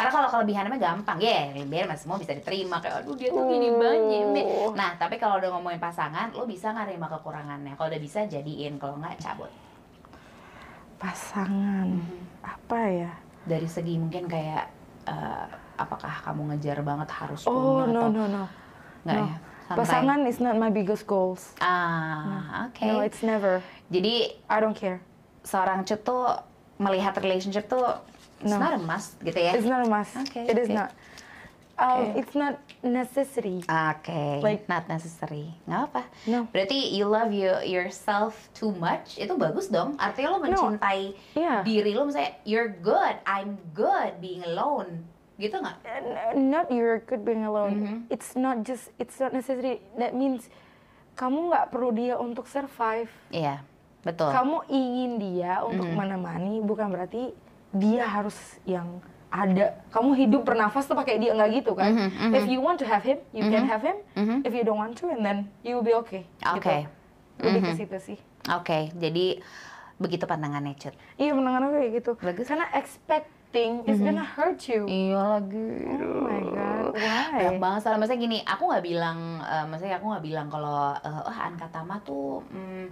karena 0.01 0.09
kalau 0.11 0.27
kelebihannya 0.27 0.81
gampang 0.81 1.21
ya 1.21 1.53
biar 1.61 1.85
mas 1.85 2.01
semua 2.01 2.17
bisa 2.17 2.33
diterima 2.33 2.81
kayak 2.81 3.05
aduh 3.05 3.13
dia 3.13 3.29
tuh 3.29 3.45
gini 3.45 3.69
Oh. 3.69 3.77
banget 3.77 4.73
nah 4.73 4.97
tapi 4.97 5.15
kalau 5.15 5.37
udah 5.37 5.53
ngomongin 5.53 5.77
pasangan 5.77 6.33
lo 6.33 6.43
bisa 6.43 6.73
nggak 6.73 6.89
nerima 6.89 7.05
kekurangannya 7.07 7.77
kalau 7.77 7.87
udah 7.87 8.01
bisa 8.01 8.25
jadiin 8.25 8.75
kalau 8.75 8.97
nggak 8.97 9.21
cabut 9.21 9.53
Pasangan. 10.97 11.97
Mhm. 11.97 12.17
Apa 12.41 12.79
ya? 12.89 13.11
dari 13.41 13.65
segi 13.65 13.97
mungkin 13.97 14.25
kayak 14.25 14.69
eh, 15.03 15.45
apakah 15.73 16.13
kamu 16.21 16.53
ngejar 16.53 16.77
banget 16.81 17.09
harus 17.09 17.41
Oh, 17.45 17.81
punya 17.81 17.89
no, 17.89 18.01
atau 18.01 18.09
no, 18.11 18.23
no. 18.27 18.43
nggak 19.01 19.17
no. 19.17 19.25
ya 19.25 19.35
Santai. 19.65 19.77
Pasangan 19.81 20.19
is 20.25 20.37
not 20.37 20.55
my 20.55 20.69
biggest 20.69 21.05
goals. 21.05 21.57
ah 21.57 22.69
oke 22.69 22.81
No, 22.83 23.01
it's 23.01 23.21
never. 23.21 23.65
jadi 23.87 24.33
I 24.45 24.57
don't 24.57 24.73
care. 24.73 25.01
seorang 25.41 25.81
cut 25.81 26.01
tuh 26.01 26.37
melihat 26.77 27.17
relationship 27.17 27.65
tuh 27.65 27.81
it's 28.41 28.49
No. 28.49 28.57
not 28.57 28.73
a 28.73 28.81
must 28.81 29.21
gitu 29.21 29.37
ya 29.37 29.53
It's 29.53 29.63
not 29.63 29.81
a 29.81 29.89
must. 29.89 30.13
Okay, 30.19 30.45
It 30.45 30.57
is 30.57 30.67
okay. 30.67 30.77
not. 30.77 30.91
Um, 31.77 31.89
Okay. 32.13 32.19
It's 32.19 32.35
not 32.35 32.61
necessity. 32.85 33.65
Oke, 33.65 34.21
Like- 34.39 34.67
not 34.67 34.85
necessary. 34.85 35.49
Nggak 35.65 35.81
apa. 35.87 36.01
No. 36.25 36.45
Berarti 36.47 36.77
you 36.91 37.05
love 37.05 37.29
you 37.29 37.49
yourself 37.63 38.53
too 38.53 38.69
much. 38.71 39.17
Itu 39.17 39.33
bagus 39.33 39.65
dong. 39.65 39.97
Artinya 39.97 40.29
lo 40.29 40.39
mencintai 40.39 41.17
Yeah. 41.33 41.65
diri 41.65 41.93
lo. 41.93 42.05
Misalnya 42.05 42.37
you're 42.43 42.69
good, 42.69 43.17
I'm 43.23 43.57
good 43.73 44.17
being 44.17 44.41
alone. 44.43 45.09
Gitu 45.37 45.57
nggak? 45.57 45.77
N- 46.37 46.53
Not 46.53 46.69
you're 46.69 47.01
good 47.01 47.25
being 47.25 47.41
alone. 47.41 47.73
Mhm. 47.73 48.13
It's 48.13 48.37
not 48.37 48.61
just. 48.61 48.93
It's 48.97 49.17
not 49.17 49.33
necessary. 49.33 49.81
That 49.97 50.13
means 50.13 50.53
kamu 51.11 51.49
nggak 51.49 51.73
perlu 51.73 51.89
dia 51.91 52.13
untuk 52.13 52.45
survive. 52.45 53.09
Iya, 53.29 53.65
betul. 54.01 54.29
Kamu 54.29 54.69
ingin 54.69 55.11
dia 55.17 55.65
untuk 55.65 55.89
Mhm. 55.89 55.97
menemani, 55.97 56.61
bukan 56.61 56.93
berarti 56.93 57.33
dia 57.71 58.03
harus 58.03 58.35
yang 58.67 58.99
ada. 59.31 59.79
Kamu 59.95 60.11
hidup 60.11 60.43
bernafas 60.43 60.85
tuh 60.85 60.95
pakai 60.95 61.15
dia 61.15 61.31
nggak 61.31 61.63
gitu 61.63 61.71
kan? 61.71 61.95
Mhm, 61.95 62.07
mhm. 62.11 62.33
If 62.35 62.45
you 62.51 62.59
want 62.59 62.77
to 62.83 62.87
have 62.87 63.01
him, 63.01 63.23
you 63.31 63.47
can 63.47 63.63
Mhm. 63.63 63.71
have 63.71 63.83
him. 63.83 63.97
Mhm. 64.19 64.37
If 64.43 64.51
you 64.51 64.63
don't 64.67 64.79
want 64.79 64.99
to, 64.99 65.07
and 65.07 65.23
then 65.23 65.47
you 65.63 65.79
will 65.79 65.87
be 65.87 65.95
okay. 65.95 66.27
Oke. 66.51 66.59
Gitu. 66.59 67.47
Lebih 67.47 67.61
ke 67.63 67.71
Mhm. 67.71 67.79
situ 67.79 67.97
sih. 68.13 68.17
Oke, 68.51 68.91
jadi 68.93 69.39
begitu 70.01 70.25
pandangannya 70.27 70.75
Cut. 70.75 70.97
Iya 71.15 71.31
mendengar 71.31 71.63
aku 71.63 71.77
kayak 71.79 71.91
gitu. 71.95 72.11
Bagus. 72.19 72.45
Karena 72.49 72.67
expecting 73.51 73.83
is 73.85 73.99
gonna 73.99 74.23
hurt 74.23 74.59
you. 74.67 74.87
Iya 74.87 75.19
lagi. 75.37 75.67
Oh 75.91 76.23
my 76.23 76.41
god, 76.47 76.95
Banyak 76.95 77.51
why? 77.51 77.59
banget 77.59 77.79
salah. 77.83 77.97
Maksudnya 77.99 78.21
gini, 78.21 78.37
aku 78.41 78.63
nggak 78.65 78.83
bilang, 78.83 79.17
eh, 79.43 79.65
maksudnya 79.67 79.95
aku 79.99 80.05
nggak 80.07 80.23
bilang 80.23 80.47
kalau, 80.47 80.95
eh, 80.95 81.27
oh 81.27 81.35
Anka 81.35 81.67
Tama 81.67 81.99
tuh 82.01 82.39
mm, 82.47 82.85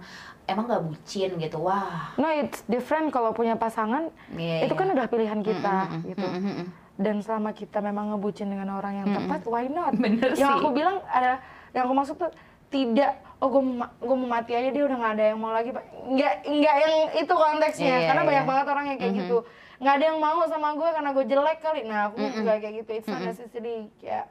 emang 0.46 0.64
nggak 0.68 0.82
bucin 0.84 1.30
gitu. 1.40 1.58
Wah, 1.60 2.12
No, 2.16 2.28
it's 2.28 2.60
different 2.66 3.08
kalau 3.08 3.32
punya 3.32 3.56
pasangan. 3.56 4.12
Iya, 4.32 4.68
itu 4.68 4.74
iya. 4.76 4.80
kan 4.80 4.86
udah 4.92 5.06
pilihan 5.08 5.40
kita, 5.40 5.76
Mm, 5.80 5.88
mm, 5.88 5.96
mm, 5.96 6.08
gitu. 6.12 6.26
mm, 6.26 6.36
mm, 6.38 6.54
mm. 6.54 6.66
Dan 7.00 7.16
selama 7.24 7.56
kita 7.56 7.80
memang 7.80 8.12
ngebucin 8.12 8.52
dengan 8.52 8.76
orang 8.76 9.00
yang 9.00 9.08
tepat, 9.08 9.40
why 9.48 9.64
not? 9.66 9.96
Bener 9.96 10.36
yang 10.36 10.52
sih. 10.52 10.60
aku 10.60 10.68
bilang 10.76 11.00
ada, 11.08 11.40
yang 11.72 11.88
aku 11.88 11.94
maksud 11.96 12.20
tuh 12.20 12.28
tidak 12.70 13.18
oh 13.42 13.50
gue 13.50 13.62
gue 13.82 14.14
mau 14.14 14.30
mati 14.30 14.54
aja 14.54 14.70
dia 14.70 14.86
udah 14.86 14.94
nggak 14.94 15.14
ada 15.18 15.24
yang 15.34 15.38
mau 15.42 15.50
lagi 15.50 15.74
nggak 15.74 16.34
nggak 16.46 16.76
yang 16.78 16.94
itu 17.18 17.32
konteksnya 17.34 17.94
Iya, 17.98 18.06
karena 18.06 18.22
iya. 18.22 18.28
banyak 18.30 18.44
banget 18.46 18.66
orang 18.70 18.84
yang 18.86 18.98
kayak 19.00 19.14
gitu 19.18 19.38
nggak 19.80 19.94
ada 19.96 20.04
yang 20.06 20.20
mau 20.20 20.44
sama 20.44 20.72
gue 20.72 20.88
karena 20.88 21.10
gue 21.10 21.24
jelek 21.26 21.58
kali 21.58 21.80
nah 21.82 22.00
aku 22.06 22.20
juga 22.30 22.52
kayak 22.54 22.74
gitu 22.78 22.90
it's 22.94 23.08
not 23.08 23.22
necessary 23.22 23.88
kayak 23.96 24.28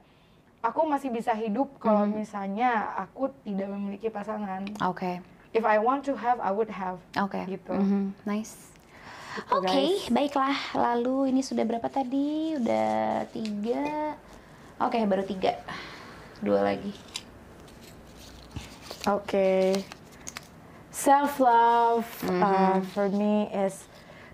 aku 0.60 0.86
masih 0.86 1.10
bisa 1.10 1.34
hidup 1.34 1.74
kalau 1.78 2.06
misalnya 2.06 2.70
aku 2.96 3.34
tidak 3.42 3.66
memiliki 3.68 4.08
pasangan 4.08 4.62
Oke. 4.84 5.18
if 5.50 5.64
I 5.64 5.76
want 5.76 6.04
to 6.04 6.14
have 6.14 6.38
I 6.38 6.50
would 6.50 6.70
have 6.70 7.02
Oke. 7.16 7.42
Gitu. 7.46 7.74
Mhm, 7.74 8.14
Nice. 8.24 8.70
Gitu, 9.30 9.50
Oke, 9.52 9.66
guys. 9.66 10.10
baiklah. 10.10 10.58
Lalu 10.74 11.30
ini 11.30 11.42
sudah 11.42 11.62
berapa 11.64 11.86
tadi? 11.88 12.54
Udah 12.56 13.24
tiga. 13.30 14.18
Oke, 14.78 15.02
baru 15.06 15.22
tiga. 15.24 15.54
Dua 16.40 16.62
lagi. 16.62 16.92
Okay. 19.02 19.86
Self 20.92 21.40
love 21.40 22.04
Mm-hmm. 22.22 22.44
uh, 22.44 22.78
for 22.92 23.08
me 23.08 23.48
is 23.50 23.86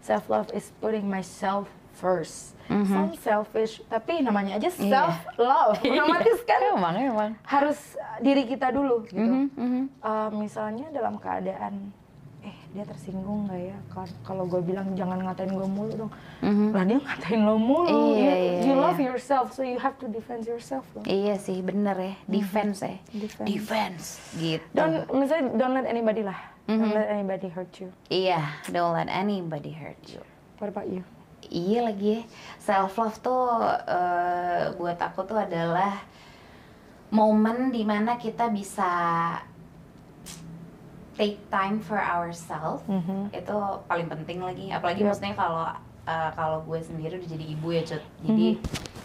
self 0.06 0.30
love 0.30 0.46
is 0.54 0.70
putting 0.78 1.10
myself 1.10 1.66
first. 1.92 2.54
Sounds 2.66 3.18
selfish, 3.20 3.78
tapi 3.88 4.20
namanya 4.20 4.58
aja 4.58 4.68
Mm-hmm. 4.68 4.86
Iya. 4.86 4.92
self 4.92 5.18
love. 5.40 5.78
Otomatis 5.86 6.40
kan 6.44 6.60
Emang, 6.68 6.96
emang. 6.96 7.32
harus 7.44 7.78
diri 8.20 8.46
kita 8.46 8.70
dulu 8.70 9.02
gitu. 9.04 9.22
Mhm, 9.22 9.46
mhm. 9.52 9.84
Uh, 10.00 10.30
misalnya 10.36 10.90
dalam 10.90 11.16
keadaan 11.16 11.94
eh 12.42 12.54
dia 12.72 12.86
tersinggung 12.86 13.50
nggak 13.50 13.62
ya 13.64 13.78
kalau 14.22 14.46
gue 14.46 14.62
bilang 14.62 14.94
jangan 14.94 15.18
ngatain 15.20 15.50
gue 15.50 15.66
mulu 15.68 15.94
dong 15.96 16.12
Mhm. 16.42 16.68
lah 16.70 16.84
dia 16.84 16.98
ngatain 17.00 17.42
lo 17.42 17.56
mulu 17.56 17.90
Iya, 18.14 18.14
you, 18.14 18.14
iya, 18.14 18.36
you 18.62 18.74
iya. 18.74 18.76
love 18.78 19.00
yourself 19.00 19.50
so 19.50 19.62
you 19.62 19.78
have 19.78 19.98
to 19.98 20.06
defend 20.06 20.46
yourself 20.46 20.86
loh 20.94 21.02
Iya 21.04 21.38
sih, 21.38 21.62
bener 21.62 21.98
ya. 21.98 22.14
Defense 22.28 22.82
ya. 22.82 22.98
Defense. 23.10 23.46
Defense. 23.48 24.06
Gitu. 24.36 24.62
don't 24.72 25.06
misalnya 25.12 25.54
don't 25.56 25.74
let 25.74 25.86
anybody 25.86 26.22
lah 26.22 26.38
don't 26.68 26.92
let 26.92 27.08
anybody 27.08 27.48
hurt 27.48 27.72
you 27.78 27.90
Iya, 28.08 28.42
don't 28.68 28.92
let 28.92 29.08
anybody 29.08 29.70
hurt 29.72 30.02
you. 30.08 30.22
what 30.58 30.68
about 30.68 30.88
you 30.88 31.06
Iya 31.46 31.86
lagi 31.86 32.08
ya. 32.10 32.22
Self 32.58 32.98
love 32.98 33.22
tuh 33.22 33.46
eh, 33.86 34.74
buat 34.74 34.98
aku 34.98 35.22
tuh 35.24 35.38
adalah 35.38 35.94
momen 37.14 37.70
di 37.70 37.86
mana 37.86 38.18
kita 38.18 38.50
bisa 38.50 38.90
take 41.14 41.38
time 41.48 41.80
for 41.80 41.96
ourselves. 41.96 42.82
Mhm. 42.90 43.30
Itu 43.30 43.56
paling 43.86 44.10
penting 44.10 44.42
lagi. 44.42 44.74
Apalagi 44.74 45.02
Yep. 45.02 45.08
maksudnya 45.08 45.36
kalau 45.38 45.70
eh, 46.06 46.30
kalau 46.34 46.58
gue 46.62 46.80
sendiri 46.82 47.18
udah 47.18 47.30
jadi 47.30 47.46
ibu 47.48 47.68
ya 47.72 47.84
cut. 47.84 48.04
Jadi 48.22 48.48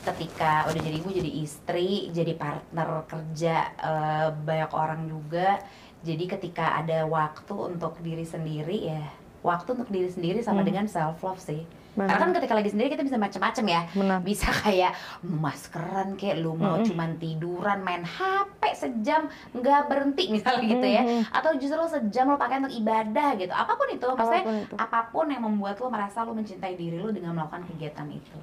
ketika 0.01 0.65
udah 0.65 0.81
jadi 0.81 0.97
ibu 0.97 1.09
jadi 1.13 1.31
istri, 1.39 1.91
jadi 2.11 2.33
partner 2.35 3.05
kerja 3.05 3.57
eh, 3.75 4.27
banyak 4.35 4.71
orang 4.71 5.05
juga. 5.07 5.61
Jadi 6.01 6.25
ketika 6.25 6.81
ada 6.81 7.05
waktu 7.05 7.53
untuk 7.53 8.01
diri 8.01 8.25
sendiri 8.25 8.89
ya 8.89 9.03
waktu 9.41 9.73
untuk 9.73 9.89
diri 9.89 10.09
sendiri 10.09 10.41
sama 10.45 10.61
dengan 10.61 10.85
self 10.85 11.21
love 11.25 11.41
sih. 11.41 11.65
Benar. 11.91 12.07
Karena 12.07 12.23
kan 12.23 12.31
ketika 12.39 12.55
lagi 12.55 12.71
sendiri 12.71 12.89
kita 12.95 13.03
bisa 13.03 13.19
macam-macam 13.19 13.65
ya. 13.67 13.83
Benar. 13.97 14.19
Bisa 14.23 14.49
kayak 14.63 14.93
maskeran 15.27 16.15
kayak 16.15 16.39
lu 16.39 16.55
mau 16.55 16.79
cuman 16.81 17.19
tiduran 17.19 17.83
main 17.83 18.07
HP 18.07 18.63
sejam 18.79 19.27
nggak 19.51 19.91
berhenti 19.91 20.31
misalnya 20.31 20.65
gitu 20.71 20.87
ya. 20.87 21.03
Atau 21.35 21.59
justru 21.59 21.83
sejam 21.91 22.31
lo 22.31 22.39
pakai 22.39 22.63
untuk 22.63 22.75
ibadah 22.79 23.35
gitu. 23.35 23.51
Apa 23.51 23.75
pun 23.75 23.89
itu, 23.91 24.07
maksudnya 24.07 24.43
Apa 24.45 24.47
pun 24.47 24.57
itu. 24.63 24.75
apa 24.79 25.01
pun 25.11 25.27
yang 25.33 25.43
membuat 25.43 25.77
lo 25.83 25.89
merasa 25.91 26.23
lo 26.23 26.33
mencintai 26.37 26.79
diri 26.79 27.01
lo 27.03 27.11
dengan 27.11 27.35
melakukan 27.35 27.67
kegiatan 27.75 28.07
itu. 28.13 28.39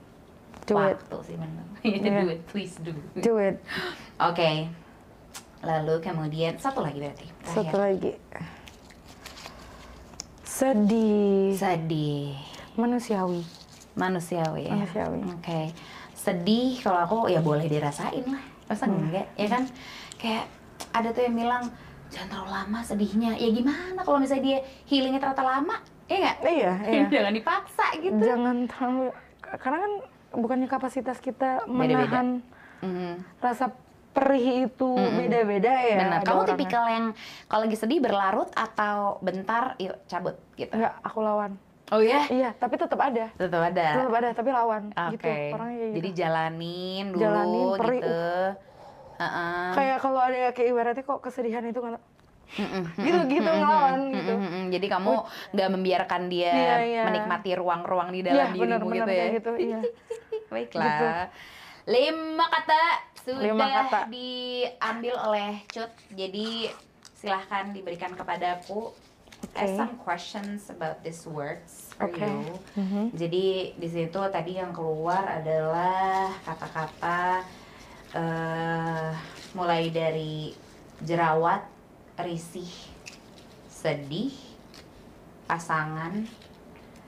Do 0.67 0.75
it. 0.83 0.99
Waktu 0.99 1.17
sih 1.23 1.35
benar. 1.39 1.65
Iya. 1.87 2.19
do 2.19 2.27
it, 2.35 2.41
please 2.51 2.75
do. 2.83 2.91
do 3.15 3.39
it 3.39 3.63
Oke. 4.19 4.67
Lalu 5.59 5.93
kemudian 5.99 6.53
satu 6.55 6.79
lagi 6.79 6.99
berarti. 6.99 7.25
satu 7.43 7.65
Terakhir. 7.67 7.79
lagi 7.79 8.13
sedih 10.43 11.53
Sedih. 11.53 12.33
manusiawi 12.73 13.45
Manusiawi 13.93 14.69
ya. 14.69 14.73
Manusiawi. 14.73 15.19
Oke. 15.33 15.61
Sedih 16.13 16.77
kalau 16.77 16.99
aku 16.99 17.17
ya 17.27 17.41
boleh 17.41 17.65
dirasain 17.65 18.21
lah. 18.23 18.45
Masa 18.67 18.85
Hmm. 18.85 18.93
enggak? 18.99 19.25
Ya 19.33 19.47
kan? 19.47 19.63
Kayak 20.15 20.45
ada 20.91 21.09
tuh 21.09 21.21
yang 21.23 21.33
bilang 21.35 21.63
jangan 22.07 22.29
terlalu 22.29 22.49
lama 22.51 22.79
sedihnya. 22.81 23.31
Ya 23.33 23.49
gimana 23.49 23.97
kalau 23.99 24.17
misalnya 24.17 24.43
dia 24.45 24.57
healingnya 24.85 25.17
ternyata 25.19 25.41
lama? 25.41 25.81
Iya 26.05 26.17
nggak? 26.19 26.37
iya 26.55 26.71
iya 26.85 27.03
Jangan 27.09 27.33
dipaksa 27.33 27.85
gitu. 27.97 28.21
jangan 28.21 28.55
terlalu 28.67 29.05
karena 29.41 29.77
kan 29.79 29.91
bukannya 30.35 30.67
kapasitas 30.67 31.17
kita 31.17 31.65
menahan 31.65 32.45
Mhm. 32.77 33.13
rasa 33.39 33.73
perih 34.17 34.45
itu 34.65 34.89
beda-beda 34.97 35.73
ya 35.77 35.97
Benar. 35.99 36.19
Kamu 36.19 36.33
orangnya. 36.35 36.49
tipikal 36.51 36.83
yang 36.87 37.05
kalau 37.45 37.61
lagi 37.63 37.77
sedih 37.77 37.99
berlarut 37.99 38.49
atau 38.51 38.97
bentar 39.19 39.77
yuk 39.77 39.93
cabut 40.05 40.33
gitu. 40.53 40.73
enggak 40.73 40.97
aku 41.01 41.19
lawan 41.21 41.53
Oh 41.87 42.01
ya? 42.01 42.25
iya 42.27 42.51
tapi 42.51 42.75
tetap 42.75 42.97
ada 42.97 43.29
Tetap 43.31 43.61
ada. 43.63 43.87
tetap 43.95 44.11
ada 44.11 44.29
tapi 44.33 44.49
lawan 44.49 44.89
Oke. 44.91 45.13
gitu 45.13 45.27
orangnya 45.53 45.77
kayak 45.77 45.93
Jadi 45.93 46.09
gitu 46.09 46.17
jalanin 46.17 47.05
dulu 47.09 47.21
Jalanin, 47.21 47.65
perih. 47.77 48.01
gitu. 48.01 48.21
Heeh. 49.17 49.69
kayak 49.71 49.97
kalau 49.97 50.19
ada 50.19 50.37
kayak 50.51 50.67
ibaratnya 50.67 51.03
kok 51.03 51.19
kesedihan 51.21 51.63
itu 51.63 51.79
Mm-mm. 52.47 52.83
gitu 52.97 53.19
gitu 53.29 53.43
ngelawan 53.45 54.07
gitu. 54.09 54.33
Jadi 54.69 54.87
kamu 54.87 55.13
nggak 55.51 55.69
membiarkan 55.69 56.21
dia 56.27 56.47
Iya, 56.49 56.75
iya. 56.81 57.03
menikmati 57.03 57.51
ruang-ruang 57.53 58.09
di 58.09 58.19
iya 58.19 58.25
dalam 58.25 58.47
dirimu 58.49 58.63
benar-benar 58.63 58.95
gitu 58.97 59.03
ya. 59.05 59.15
kayak 59.17 59.31
gitu 59.33 59.51
iya 59.57 59.79
Baiklah. 60.51 61.27
Lima 61.87 62.45
kata 62.51 62.81
sudah 63.23 63.39
Lima 63.47 63.65
kata. 63.87 63.99
diambil 64.11 65.15
oleh 65.23 65.63
Cut. 65.71 65.87
Jadi 66.11 66.67
silahkan 67.15 67.71
diberikan 67.71 68.11
kepadaku 68.11 68.91
as 69.55 69.71
Oke. 69.71 69.77
some 69.79 69.93
questions 70.01 70.67
about 70.67 70.99
these 70.99 71.23
words 71.23 71.95
for 71.95 72.11
Oke. 72.11 72.19
you. 72.19 72.59
Mhm. 72.75 73.03
Jadi 73.15 73.45
di 73.73 73.87
situ 73.87 74.19
tadi 74.27 74.59
yang 74.59 74.75
keluar 74.75 75.23
adalah 75.23 76.27
kata-kata 76.43 77.47
eh, 78.11 79.11
mulai 79.53 79.87
dari 79.87 80.51
jerawat, 80.99 81.63
risih, 82.19 82.71
sedih, 83.69 84.33
pasangan, 85.45 86.25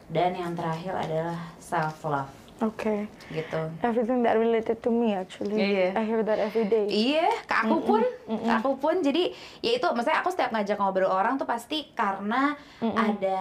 dan 0.08 0.32
yang 0.36 0.54
terakhir 0.56 0.94
adalah 0.96 1.40
self 1.58 2.00
love 2.06 2.39
oke 2.60 3.08
gitu. 3.32 3.60
everything 3.82 4.20
that 4.22 4.36
related 4.36 4.78
to 4.84 4.92
me 4.92 5.16
actually 5.16 5.56
Iya. 5.60 5.96
I 5.96 6.04
hear 6.04 6.22
that 6.24 6.40
every 6.40 6.66
day 6.68 6.86
Iya, 6.90 7.28
ke 7.46 7.56
aku 7.56 7.78
pun, 7.86 8.02
ke 8.26 8.52
aku 8.52 8.72
pun. 8.82 8.96
Jadi 9.00 9.32
ya 9.62 9.72
itu, 9.78 9.88
maksudnya 9.94 10.20
aku 10.20 10.30
setiap 10.34 10.50
ngajak 10.52 10.78
ngobrol 10.80 11.12
orang 11.12 11.38
tuh 11.38 11.46
pasti 11.46 11.92
karena 11.94 12.58
ada 12.82 13.40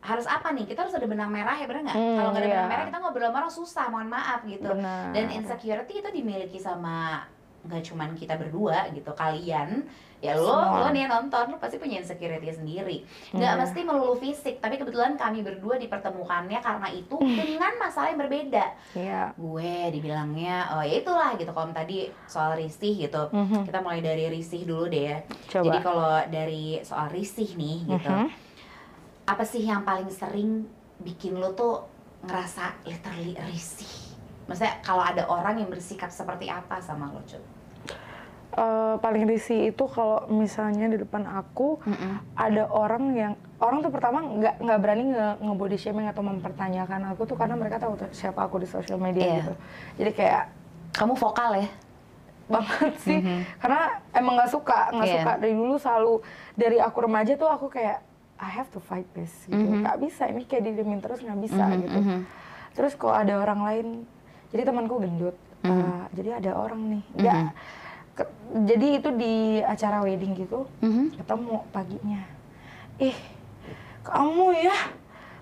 harus 0.00 0.26
apa 0.26 0.54
nih? 0.54 0.64
Kita 0.70 0.86
harus 0.86 0.94
ada 0.94 1.06
benang 1.06 1.28
merah 1.28 1.54
ya, 1.58 1.66
bener 1.66 1.82
nggak? 1.86 1.98
Mm, 1.98 2.16
Kalau 2.16 2.28
nggak 2.32 2.42
ada 2.42 2.48
iya. 2.48 2.54
benang 2.56 2.70
merah 2.70 2.84
kita 2.88 2.98
ngobrol 3.02 3.26
sama 3.28 3.38
orang 3.42 3.52
susah, 3.52 3.84
mohon 3.90 4.08
maaf 4.08 4.40
gitu. 4.46 4.68
Benar. 4.70 5.12
Dan 5.12 5.24
insecurity 5.34 5.94
itu 6.00 6.08
dimiliki 6.14 6.58
sama 6.62 7.26
nggak 7.66 7.82
cuman 7.82 8.14
kita 8.14 8.34
berdua 8.38 8.88
gitu, 8.94 9.10
kalian 9.12 9.84
ya 10.18 10.32
lo 10.32 10.48
Semua. 10.48 10.80
lo 10.80 10.88
nih 10.88 11.00
yang 11.02 11.12
nonton 11.12 11.44
lo 11.48 11.56
pasti 11.56 11.76
punya 11.76 11.98
insecurity 11.98 12.48
sendiri 12.48 13.04
nggak 13.30 13.44
Iya. 13.46 13.58
mesti 13.58 13.80
melulu 13.82 14.14
fisik 14.14 14.58
tapi 14.58 14.74
kebetulan 14.74 15.12
kami 15.14 15.40
berdua 15.40 15.76
dipertemukannya 15.76 16.56
karena 16.58 16.88
itu 16.88 17.16
dengan 17.18 17.72
masalah 17.76 18.08
yang 18.08 18.18
berbeda 18.18 18.64
iya 18.92 19.30
gue 19.32 19.72
dibilangnya 19.92 20.72
oh 20.72 20.80
ya 20.80 20.94
itulah 20.96 21.34
gitu 21.34 21.50
kalau 21.50 21.68
tadi 21.70 21.98
soal 22.24 22.54
risih 22.54 22.96
gitu 22.98 23.22
Mhm. 23.28 23.64
kita 23.64 23.78
mulai 23.78 24.00
dari 24.00 24.24
risih 24.30 24.62
dulu 24.62 24.86
deh 24.86 25.04
ya 25.06 25.18
Coba. 25.46 25.64
jadi 25.64 25.78
kalau 25.80 26.10
dari 26.26 26.64
soal 26.80 27.06
risih 27.08 27.52
nih 27.52 27.76
gitu 27.86 28.08
Mhm. 28.08 28.28
apa 29.26 29.42
sih 29.42 29.62
yang 29.62 29.82
paling 29.82 30.08
sering 30.08 30.64
bikin 30.98 31.36
lo 31.36 31.52
tuh 31.52 31.84
ngerasa 32.22 32.72
literally 32.82 33.36
risih 33.44 34.16
maksudnya 34.44 34.80
kalau 34.80 35.02
ada 35.02 35.26
orang 35.26 35.58
yang 35.58 35.68
bersikap 35.68 36.08
seperti 36.08 36.46
apa 36.46 36.78
sama 36.78 37.10
lo 37.10 37.20
Cut? 37.20 37.42
Eh, 38.56 38.94
paling 39.04 39.28
risih 39.28 39.68
itu 39.68 39.84
kalau 39.84 40.24
misalnya 40.32 40.88
di 40.88 40.96
depan 40.96 41.28
aku 41.28 41.76
ada 42.32 42.64
orang 42.72 43.12
yang 43.12 43.32
orang 43.60 43.84
tuh 43.84 43.92
pertama 43.92 44.24
nggak 44.24 44.64
nggak 44.64 44.78
berani 44.80 45.12
nge, 45.12 45.28
nge-body 45.44 45.76
shaming 45.76 46.08
atau 46.08 46.24
mempertanyakan 46.24 47.12
aku 47.12 47.28
tuh 47.28 47.36
karena 47.36 47.52
mereka 47.52 47.76
tahu 47.76 48.00
tuh 48.00 48.08
siapa 48.16 48.40
aku 48.40 48.56
di 48.56 48.64
sosial 48.64 48.96
media 48.96 49.20
Iya. 49.20 49.34
gitu. 49.36 49.52
Jadi 50.00 50.10
kayak 50.16 50.42
kamu 50.96 51.20
vokal 51.20 51.60
ya? 51.60 51.68
Banget 52.48 52.94
sih. 53.04 53.20
Karena 53.60 53.80
emang 54.16 54.40
nggak 54.40 54.48
suka 54.48 54.88
nggak 54.88 55.04
Iya. 55.04 55.16
suka. 55.20 55.32
Dari 55.36 55.52
dulu 55.52 55.74
selalu 55.76 56.12
dari 56.56 56.78
aku 56.80 56.98
remaja 57.04 57.32
tuh 57.36 57.50
aku 57.52 57.68
kayak 57.68 58.00
I 58.40 58.48
have 58.48 58.72
to 58.72 58.80
fight 58.80 59.04
this 59.12 59.36
gitu. 59.44 59.52
Nggak 59.84 60.00
bisa 60.00 60.32
ini 60.32 60.48
kayak 60.48 60.64
didemin 60.64 61.04
terus 61.04 61.20
nggak 61.20 61.40
bisa 61.44 61.64
gitu. 61.76 62.24
terus 62.72 62.96
kalau 62.96 63.12
ada 63.12 63.36
orang 63.36 63.60
lain 63.60 63.86
jadi 64.48 64.64
temanku 64.64 64.96
gendut 64.96 65.36
eh, 65.60 66.02
jadi 66.16 66.40
ada 66.40 66.56
orang 66.56 66.80
nih. 66.88 67.02
Nggak 67.20 67.40
ke- 68.16 68.32
jadi 68.64 68.86
itu 68.96 69.10
di 69.12 69.34
acara 69.60 70.00
wedding 70.00 70.32
gitu 70.34 70.64
Mhm. 70.80 71.14
ketemu 71.16 71.54
paginya 71.70 72.22
ih 72.96 73.16
kamu 74.00 74.56
ya 74.56 74.76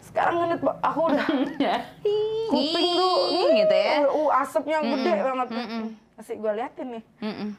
sekarang 0.02 0.34
Ba- 0.58 0.78
aku 0.80 1.00
udah 1.08 1.26
kuping 2.50 2.88
tuh 2.92 3.16
gitu 3.52 3.74
ya 3.74 3.94
uh, 4.04 4.30
asapnya 4.36 4.78
gede 4.80 5.12
banget 5.16 5.48
Mm-mm. 5.50 5.82
masih 6.14 6.34
gue 6.36 6.52
liatin 6.52 6.88
nih 6.92 7.04
Mm-mm. 7.20 7.50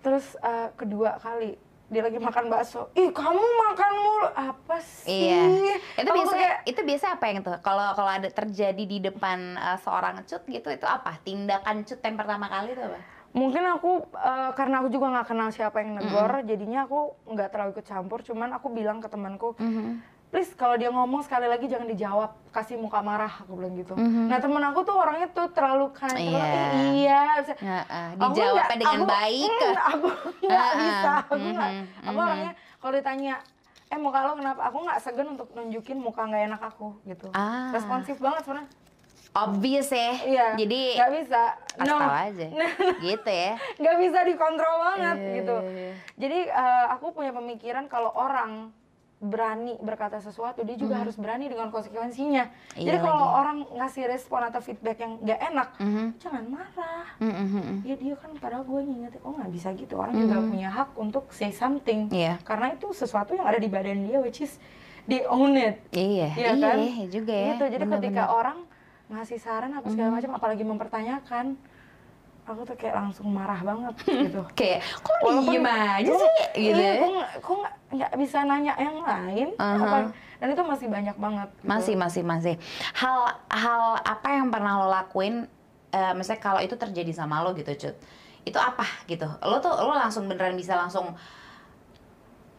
terus 0.00 0.38
eh, 0.38 0.68
kedua 0.72 1.18
kali 1.18 1.54
dia 1.86 2.02
lagi 2.02 2.18
makan 2.18 2.46
bakso 2.46 2.90
ih 2.92 3.10
kamu 3.10 3.38
makan 3.38 3.92
mulu 3.94 4.26
apa 4.28 4.76
sih 4.82 5.30
Iya. 5.30 5.42
Itu 5.96 6.02
Aku 6.04 6.16
biasa 6.16 6.34
kayak, 6.34 6.56
itu 6.66 6.80
biasa 6.82 7.06
apa 7.12 7.24
yang 7.24 7.38
tuh? 7.40 7.54
Kalau 7.60 7.94
kalau 7.94 8.10
ada 8.10 8.26
terjadi 8.26 8.84
di 8.84 8.98
depan 9.00 9.54
uh, 9.54 9.78
seorang 9.78 10.18
cut 10.20 10.42
gitu 10.44 10.66
itu 10.68 10.82
apa? 10.82 11.14
Tindakan 11.20 11.82
cut 11.82 12.02
yang 12.02 12.16
pertama 12.16 12.46
kali 12.46 12.74
itu 12.74 12.82
apa? 12.82 12.98
Mungkin 13.36 13.62
aku 13.68 13.90
eh, 14.10 14.50
karena 14.52 14.80
aku 14.80 14.88
juga 14.88 15.06
nggak 15.10 15.26
kenal 15.28 15.48
siapa 15.50 15.76
yang 15.78 15.92
negor 15.94 16.40
jadinya 16.42 16.82
aku 16.82 16.98
nggak 17.26 17.48
terlalu 17.48 17.70
ikut 17.72 17.84
campur. 17.84 18.18
Cuman 18.22 18.48
aku 18.50 18.66
bilang 18.70 18.98
ke 18.98 19.06
temanku 19.06 19.52
please 20.26 20.50
kalau 20.52 20.74
dia 20.74 20.90
ngomong 20.90 21.22
sekali 21.22 21.46
lagi 21.46 21.64
jangan 21.64 21.86
dijawab 21.86 22.34
kasih 22.50 22.74
muka 22.74 22.98
marah 22.98 23.30
aku 23.38 23.54
bilang 23.54 23.72
gitu. 23.74 23.94
Nah 23.94 24.36
temen 24.36 24.58
aku 24.60 24.82
tuh 24.82 24.96
orangnya 24.96 25.30
tuh 25.30 25.46
terlalu 25.48 25.92
kind 25.92 26.10
terlalu, 26.10 26.34
Iya. 26.34 26.42
"Eh, 26.42 26.72
iya 26.98 27.20
bisa- 27.38 27.56
Heeh, 27.56 28.08
Aku 28.18 28.34
nggak- 28.34 28.74
dengan 28.74 28.98
aku- 28.98 29.08
baik. 29.08 29.52
mm, 29.54 29.74
aku 29.86 30.06
nggak 30.42 30.72
bisa 30.74 31.10
aku 31.22 31.32
nggak. 31.38 31.70
Mhm, 31.70 31.84
aku 32.02 32.10
mhm. 32.12 32.26
orangnya 32.26 32.52
kalau 32.76 32.92
ditanya 32.92 33.34
eh 33.86 33.96
muka 33.96 34.18
lo 34.20 34.32
kenapa? 34.34 34.60
Aku 34.64 34.78
nggak 34.82 34.98
segan 34.98 35.28
untuk 35.30 35.48
nunjukin 35.52 35.96
muka 35.96 36.22
nggak 36.24 36.42
enak 36.48 36.62
aku 36.64 36.88
gitu. 37.04 37.30
Ah. 37.30 37.70
responsif 37.70 38.18
banget 38.18 38.42
sebenarnya 38.42 38.68
Obvious 39.38 39.88
ya. 39.88 40.10
iya 40.18 40.46
Jadi 40.54 40.80
nggak 40.96 41.12
bisa 41.14 41.42
kasih 41.70 41.86
no 41.86 41.96
tahu 41.98 42.14
aja. 42.14 42.46
gitu 43.06 43.30
ya. 43.30 43.52
nggak 43.76 43.96
bisa 43.98 44.18
dikontrol 44.24 44.74
banget 44.82 45.16
Iya, 45.18 45.32
gitu 45.34 45.56
iya, 45.58 45.70
iya. 45.70 45.92
jadi 46.16 46.38
eh, 46.48 46.84
aku 46.90 47.12
punya 47.12 47.30
pemikiran 47.30 47.84
kalau 47.84 48.10
orang 48.10 48.72
berani 49.18 49.76
berkata 49.78 50.16
sesuatu 50.18 50.60
dia 50.60 50.76
juga 50.76 51.00
harus 51.00 51.16
berani 51.16 51.46
dengan 51.46 51.68
konsekuensinya. 51.70 52.52
Iya 52.74 52.84
jadi 52.86 52.98
kalau 53.00 53.26
orang 53.34 53.64
ngasih 53.70 54.04
respon 54.06 54.40
atau 54.42 54.60
feedback 54.60 54.98
yang 54.98 55.16
nggak 55.18 55.40
enak 55.42 55.68
Mhm. 55.78 56.06
jangan 56.18 56.44
marah 56.46 57.04
Mm, 57.16 57.24
mm, 57.26 57.46
mm, 57.46 57.62
mm. 57.62 57.78
ya 57.82 57.94
dia 57.94 58.14
kan 58.14 58.30
padahal 58.34 58.62
gue 58.62 58.80
ngingetin 58.82 59.20
oh 59.22 59.32
nggak 59.32 59.48
bisa 59.50 59.68
gitu 59.72 59.94
orang 59.94 60.12
juga 60.14 60.36
punya 60.38 60.68
hak 60.70 60.88
untuk 60.94 61.24
say 61.30 61.48
something 61.50 62.08
Iya. 62.10 62.36
karena 62.42 62.72
itu 62.72 62.92
sesuatu 62.92 63.32
yang 63.32 63.44
ada 63.46 63.56
di 63.56 63.66
badan 63.66 64.04
dia 64.04 64.18
which 64.18 64.38
is 64.38 64.60
they 65.06 65.24
own 65.24 65.56
it 65.56 65.80
Iya, 65.90 66.28
Iya 66.30 66.50
iya, 66.52 66.68
kan? 66.70 66.76
juga 67.08 67.32
ya. 67.32 67.46
gitu 67.50 67.64
jadi 67.70 67.84
ketika 67.90 67.96
Bener-bener. 68.22 68.28
orang 68.34 68.58
ngasih 69.06 69.38
saran 69.38 69.70
apa 69.70 69.86
segala 69.86 70.10
Mhm. 70.10 70.16
macam 70.16 70.30
apalagi 70.34 70.64
mempertanyakan 70.64 71.46
aku 72.42 72.62
tuh 72.62 72.76
kayak 72.76 72.94
langsung 72.96 73.26
marah 73.28 73.58
banget 73.58 73.94
gitu 74.26 74.42
kayak 74.52 74.82
kok 74.96 75.16
diem 75.42 75.62
aja 75.62 76.12
sih 76.12 76.30
gitu 76.56 76.78
iya, 76.78 76.90
ya. 77.02 77.10
gua 77.38 77.56
nggak- 77.90 78.14
bisa 78.14 78.38
nanya 78.42 78.74
yang 78.76 78.98
lain 79.00 79.48
Aha. 79.56 79.78
apa- 79.80 80.10
dan 80.36 80.48
itu 80.52 80.62
masih 80.62 80.86
banyak 80.86 81.16
banget 81.16 81.48
gitu. 81.50 81.64
Masih, 81.64 81.94
masih, 81.96 82.22
masih. 82.22 82.54
Hal 82.92 83.18
hal 83.48 83.82
apa 83.98 84.28
yang 84.30 84.52
pernah 84.52 84.76
lo 84.76 84.86
lakuin 84.86 85.48
eh 85.88 86.12
misalnya 86.12 86.42
kalau 86.44 86.60
itu 86.60 86.76
terjadi 86.76 87.08
sama 87.10 87.40
lo 87.40 87.50
gitu, 87.50 87.72
Cut. 87.72 87.96
Itu 88.44 88.58
apa 88.60 88.84
gitu? 89.06 89.24
Lo 89.40 89.58
tuh 89.58 89.72
lo 89.72 89.96
langsung 89.96 90.28
beneran 90.28 90.52
bisa 90.52 90.76
langsung 90.76 91.16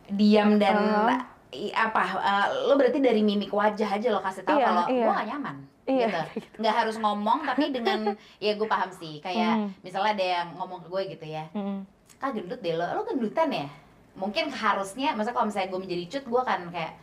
diam 0.09 0.57
dan 0.57 0.73
Uh-huh. 0.73 1.21
I- 1.49 1.71
apa 1.71 2.01
eh, 2.17 2.45
lo 2.63 2.75
berarti 2.75 2.99
dari 2.99 3.21
mimik 3.21 3.49
wajah 3.49 3.89
aja 3.89 4.07
lo 4.09 4.19
kasih 4.19 4.43
tahu 4.43 4.55
Iya, 4.55 4.65
kalau 4.65 4.83
iya. 4.87 5.03
gua 5.03 5.13
gak 5.15 5.27
nyaman 5.27 5.57
Iya, 5.83 5.99
gitu. 6.03 6.11
kayak 6.11 6.27
nggak 6.59 6.75
harus 6.75 6.95
ngomong 6.97 7.39
tapi 7.43 7.63
dengan 7.75 7.99
ya 8.37 8.51
gue 8.53 8.67
paham 8.67 8.91
sih 8.91 9.17
kayak 9.17 9.53
Hmm. 9.55 9.69
misalnya 9.79 10.11
ada 10.13 10.25
yang 10.35 10.47
ngomong 10.53 10.79
ke 10.81 10.87
gue 10.87 11.01
gitu 11.13 11.25
ya 11.25 11.47
Mm. 11.51 11.87
kak 12.17 12.33
gendut 12.33 12.59
deh 12.59 12.73
lo 12.73 12.83
lo 12.83 13.01
gendutan 13.03 13.47
ya 13.47 13.67
mungkin 14.13 14.49
harusnya 14.49 15.13
masa 15.13 15.29
kalau 15.29 15.45
misalnya 15.45 15.69
gue 15.69 15.79
menjadi 15.79 16.03
cut 16.09 16.25
gue 16.25 16.41
kan 16.43 16.61
kayak 16.69 16.93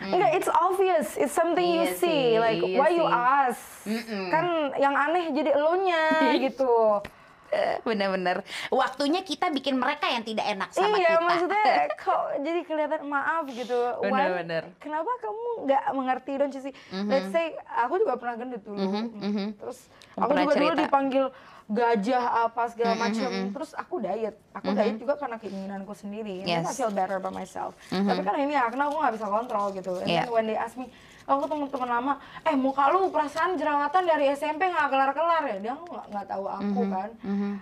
Enggak, 0.00 0.32
it's 0.32 0.48
obvious. 0.48 1.12
It's 1.14 1.28
something 1.30 1.60
you 1.60 1.84
Iya 1.84 1.92
see. 1.92 2.08
sih, 2.32 2.40
like, 2.40 2.64
iya 2.64 2.72
why 2.74 2.88
you 2.88 3.04
sih. 3.04 3.12
ask? 3.12 3.60
Mm-mm. 3.84 4.24
Kan 4.26 4.44
yang 4.80 4.96
aneh 4.96 5.28
jadi 5.28 5.52
elunya 5.52 6.04
gitu. 6.48 7.04
bener-bener 7.86 8.42
waktunya 8.70 9.20
kita 9.20 9.50
bikin 9.50 9.74
mereka 9.74 10.06
yang 10.06 10.22
tidak 10.22 10.46
enak 10.46 10.70
sama 10.70 10.96
iya, 10.96 11.16
kita 11.16 11.22
maksudnya 11.22 11.64
kok 12.02 12.22
jadi 12.40 12.60
kelihatan 12.62 13.02
maaf 13.04 13.44
gitu. 13.48 13.78
Bener-bener. 14.00 14.64
Kenapa 14.78 15.10
kamu 15.18 15.42
nggak 15.66 15.84
mengerti 15.92 16.32
don't 16.36 16.54
you 16.54 16.62
see? 16.62 16.74
Let's 17.06 17.30
say 17.30 17.52
aku 17.66 17.98
juga 17.98 18.16
pernah 18.16 18.36
gendut 18.36 18.62
dulu. 18.62 18.78
Mhm, 18.80 19.04
mhm. 19.18 19.46
Terus 19.58 19.78
aku 20.14 20.30
pernah 20.30 20.44
juga 20.44 20.54
dulu 20.56 20.68
cerita. 20.68 20.82
dipanggil 20.82 21.24
gajah 21.70 22.24
apa 22.44 22.62
segala 22.66 22.92
Mhm, 22.92 23.00
macam. 23.00 23.30
mhm. 23.30 23.48
Terus 23.52 23.70
aku 23.72 23.94
diet. 24.00 24.34
Aku 24.52 24.68
Mhm. 24.68 24.76
diet 24.76 24.96
juga 24.98 25.14
karena 25.14 25.36
keinginanku 25.38 25.94
sendiri. 25.94 26.42
And 26.42 26.48
then 26.48 26.62
I 26.62 26.66
Yes. 26.66 26.76
feel 26.76 26.90
better 26.90 27.16
about 27.16 27.30
myself. 27.32 27.78
Mhm. 27.90 28.06
Tapi 28.06 28.20
kan 28.20 28.34
ini 28.36 28.52
ya, 28.52 28.66
karena 28.66 28.86
aku 28.86 28.96
nggak 28.96 29.14
bisa 29.14 29.26
kontrol 29.28 29.66
gitu. 29.70 29.92
And 29.98 30.08
Iya. 30.08 30.20
then 30.20 30.30
when 30.30 30.44
they 30.44 30.58
ask 30.58 30.74
me, 30.74 30.90
aku 31.32 31.44
teman-teman 31.46 31.90
lama, 31.90 32.12
eh 32.42 32.54
muka 32.54 32.90
lu 32.90 33.06
perasaan 33.08 33.54
jerawatan 33.54 34.02
dari 34.02 34.30
SMP 34.30 34.66
nggak 34.66 34.88
kelar-kelar 34.88 35.42
ya? 35.46 35.56
Dia 35.60 35.74
nggak 35.76 36.06
nggak 36.10 36.26
tahu 36.26 36.44
aku 36.44 36.80
Mhm, 36.80 36.90
kan. 36.90 37.10
mhm. 37.22 37.52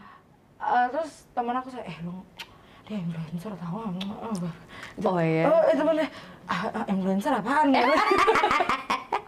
Eh, 0.58 0.86
terus 0.90 1.12
teman 1.30 1.54
aku 1.54 1.68
saya, 1.68 1.84
eh 1.84 1.98
lu 2.00 2.16
dia 2.82 2.96
influencer 2.96 3.52
tahu. 3.54 3.78
Oh, 5.04 5.20
iya. 5.20 5.44
Oh 5.44 5.60
itu 5.68 5.82
bener. 5.82 6.08
Ah, 6.44 6.64
ah, 6.72 6.84
influencer 6.88 7.30
apaan 7.30 7.68
ya? 7.70 7.84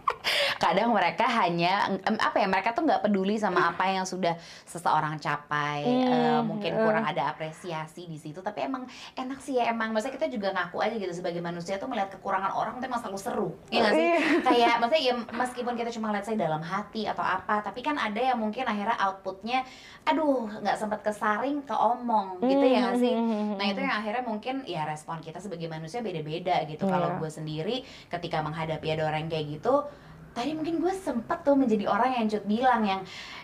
kadang 0.61 0.93
mereka 0.93 1.25
hanya 1.25 1.89
apa 2.05 2.37
ya 2.37 2.45
mereka 2.45 2.69
tuh 2.71 2.85
nggak 2.85 3.01
peduli 3.01 3.33
sama 3.35 3.67
apa 3.67 3.89
yang 3.89 4.05
sudah 4.05 4.37
seseorang 4.63 5.17
capai 5.17 5.81
Hmm, 5.81 6.09
Eh, 6.11 6.41
mungkin 6.43 6.71
kurang 6.77 7.01
ada 7.01 7.31
apresiasi 7.31 8.05
di 8.05 8.15
situ 8.15 8.37
tapi 8.39 8.61
emang 8.61 8.85
enak 9.13 9.39
sih 9.39 9.57
ya 9.57 9.67
emang 9.67 9.89
maksudnya 9.89 10.13
kita 10.13 10.27
juga 10.29 10.51
ngaku 10.51 10.77
aja 10.77 10.95
gitu 10.95 11.09
sebagai 11.11 11.39
manusia 11.39 11.75
tuh 11.75 11.87
melihat 11.87 12.11
kekurangan 12.11 12.51
orang 12.51 12.77
tuh 12.77 12.85
emang 12.85 13.01
selalu 13.01 13.17
seru 13.17 13.49
ya 13.67 13.81
nggak 13.81 13.93
sih? 13.93 14.05
Iya. 14.05 14.19
kayak 14.43 14.73
maksudnya 14.77 15.01
ya 15.01 15.13
meskipun 15.33 15.73
kita 15.73 15.89
cuma 15.89 16.11
lihat 16.11 16.23
saya 16.23 16.37
dalam 16.37 16.61
hati 16.61 17.03
atau 17.03 17.23
apa 17.23 17.59
tapi 17.61 17.81
kan 17.81 17.95
ada 17.95 18.21
yang 18.21 18.37
mungkin 18.37 18.61
akhirnya 18.63 18.93
outputnya 19.01 19.65
aduh 20.03 20.45
nggak 20.61 20.77
sempat 20.77 21.01
kesaring 21.01 21.63
ke 21.63 21.73
omong 21.73 22.37
gitu 22.43 22.61
ya 22.63 22.77
nggak 22.83 22.99
sih? 22.99 23.13
Hmm, 23.13 23.55
nah 23.55 23.65
itu 23.65 23.79
yang 23.79 23.95
akhirnya 23.95 24.21
mungkin 24.21 24.55
ya 24.63 24.83
respon 24.83 25.17
kita 25.17 25.37
sebagai 25.37 25.65
manusia 25.65 25.99
beda-beda 25.99 26.61
gitu. 26.65 26.85
Kalau 26.85 27.07
Iya. 27.07 27.17
gue 27.17 27.31
sendiri 27.31 27.75
ketika 28.07 28.37
menghadapi 28.39 28.87
ada 28.89 29.07
orang 29.07 29.25
kayak 29.25 29.47
gitu 29.51 29.87
tadi 30.31 30.55
mungkin 30.55 30.79
gue 30.79 30.93
sempet 30.95 31.43
tuh 31.43 31.55
menjadi 31.59 31.85
orang 31.91 32.15
yang 32.15 32.25
cut 32.31 32.45
bilang 32.47 32.81
yang 32.87 33.01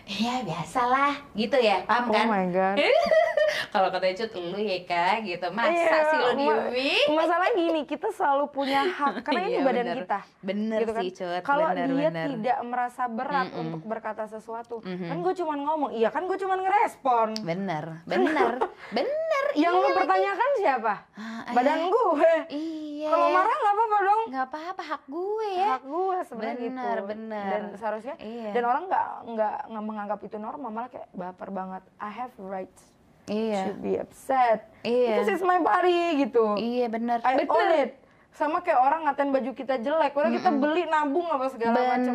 ya 0.08 0.40
biasalah 0.40 1.20
gitu 1.36 1.56
ya 1.60 1.84
paham 1.84 2.08
Oh 2.08 2.14
kan 2.16 2.26
my 2.26 2.46
god. 2.48 2.76
kalau 3.68 3.88
kata 3.88 4.06
cut 4.14 4.32
lu 4.34 4.56
ya 4.56 4.78
kak 4.82 5.16
gitu 5.22 5.46
masa 5.50 5.70
Iya, 5.70 6.00
sih 6.06 6.18
lo 6.18 6.30
diemin 6.34 7.06
Masalah 7.10 7.48
gini, 7.52 7.80
kita 7.82 8.08
selalu 8.10 8.44
punya 8.48 8.80
hak 8.82 9.14
karena 9.24 9.40
ini 9.42 9.50
Iya, 9.50 9.60
badan 9.62 9.84
bener. 9.84 9.96
kita. 9.98 10.18
bener 10.40 10.78
gitu 10.78 10.92
kan. 10.92 11.02
sih 11.02 11.10
cut 11.12 11.42
Kalau 11.42 11.66
bener, 11.68 11.86
dia 11.88 12.08
bener. 12.08 12.26
tidak 12.30 12.58
merasa 12.62 13.02
berat 13.06 13.48
Mm-mm. 13.48 13.60
untuk 13.62 13.80
berkata 13.84 14.24
sesuatu, 14.24 14.80
Mhm. 14.80 15.06
kan 15.06 15.16
gue 15.18 15.34
cuma 15.34 15.54
ngomong, 15.56 15.90
iya 15.92 16.08
kan 16.08 16.24
gue 16.24 16.36
cuma 16.36 16.54
ngerespon. 16.56 17.28
bener 17.40 18.04
bener 18.04 18.52
bener 18.96 19.44
Yang 19.50 19.74
iya 19.74 19.82
lu 19.82 19.88
pertanyakan 19.92 20.50
siapa? 20.56 20.94
Ah, 21.14 21.50
Badan 21.50 21.78
eh, 21.78 21.88
gue. 21.88 22.32
iya 22.50 23.08
Kalau 23.08 23.26
marah 23.30 23.56
nggak 23.56 23.74
apa-apa 23.74 23.98
dong. 24.02 24.22
nggak 24.28 24.46
apa-apa 24.46 24.82
hak 24.84 25.02
gue 25.06 25.48
ya 25.50 25.68
Hak 25.70 25.84
gue 25.84 26.16
sebenarnya 26.22 26.54
gitu. 26.54 26.68
Bener, 26.68 26.98
bener. 27.02 27.46
Dan 27.48 27.62
seharusnya 27.74 28.14
Iya. 28.18 28.50
dan 28.50 28.62
orang 28.64 28.82
nggak 28.86 29.08
nggak 29.26 29.54
menganggap 29.80 30.20
itu 30.20 30.36
normal, 30.36 30.68
malah 30.68 30.88
kayak 30.88 31.08
baper 31.10 31.48
banget. 31.50 31.82
I 31.96 32.10
have 32.10 32.32
rights 32.36 32.82
iya. 33.28 33.62
To 33.70 33.74
be 33.78 34.00
upset. 34.00 34.68
Iya. 34.82 35.20
Because 35.20 35.30
it's 35.36 35.44
my 35.44 35.60
body 35.60 36.24
gitu. 36.26 36.56
iya 36.56 36.88
bener. 36.88 37.20
I 37.22 37.38
bener 37.38 37.52
own 37.52 37.70
it. 37.76 37.92
Sama 38.28 38.62
kayak 38.62 38.78
orang 38.78 39.02
ngatain 39.02 39.34
baju 39.34 39.50
kita 39.50 39.82
jelek, 39.82 40.14
padahal 40.14 40.30
kita 40.30 40.50
beli 40.54 40.86
nabung 40.86 41.26
apa 41.26 41.50
segala 41.50 41.98
macam. 41.98 42.14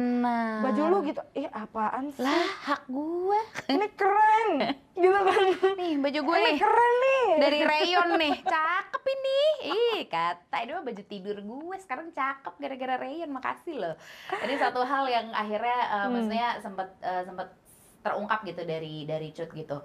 Baju 0.63 0.82
lu 0.88 0.97
gitu, 1.04 1.19
ih 1.36 1.52
apaan 1.52 2.15
sih? 2.15 2.23
lah 2.23 2.47
hak 2.63 2.88
gue 2.88 3.39
Ini 3.76 3.88
keren, 3.91 4.49
gitu 4.95 5.19
kan? 5.19 5.43
nih 5.76 5.93
baju 5.99 6.19
gue 6.23 6.36
Ini 6.39 6.47
nih. 6.47 6.58
keren 6.63 6.93
nih. 6.95 7.26
dari 7.43 7.60
rayon 7.67 8.08
nih. 8.15 8.34
Cakep 8.39 9.04
ini. 9.04 9.41
Ih 9.67 9.99
kata 10.08 10.58
mah 10.63 10.84
baju 10.88 11.04
tidur 11.12 11.38
gue 11.43 11.76
sekarang 11.84 12.08
cakep 12.15 12.54
gara-gara 12.56 12.95
rayon 13.04 13.28
makasih 13.28 13.76
loh. 13.84 13.95
Ini 14.32 14.56
satu 14.56 14.80
hal 14.80 15.04
yang 15.12 15.28
akhirnya 15.36 15.80
uh, 15.91 16.08
maksudnya 16.08 16.56
sempet 16.63 16.88
uh, 17.04 17.23
sempet 17.28 17.52
terungkap 17.99 18.39
gitu 18.47 18.62
dari 18.63 19.08
dari 19.08 19.32
cut 19.36 19.52
gitu 19.52 19.80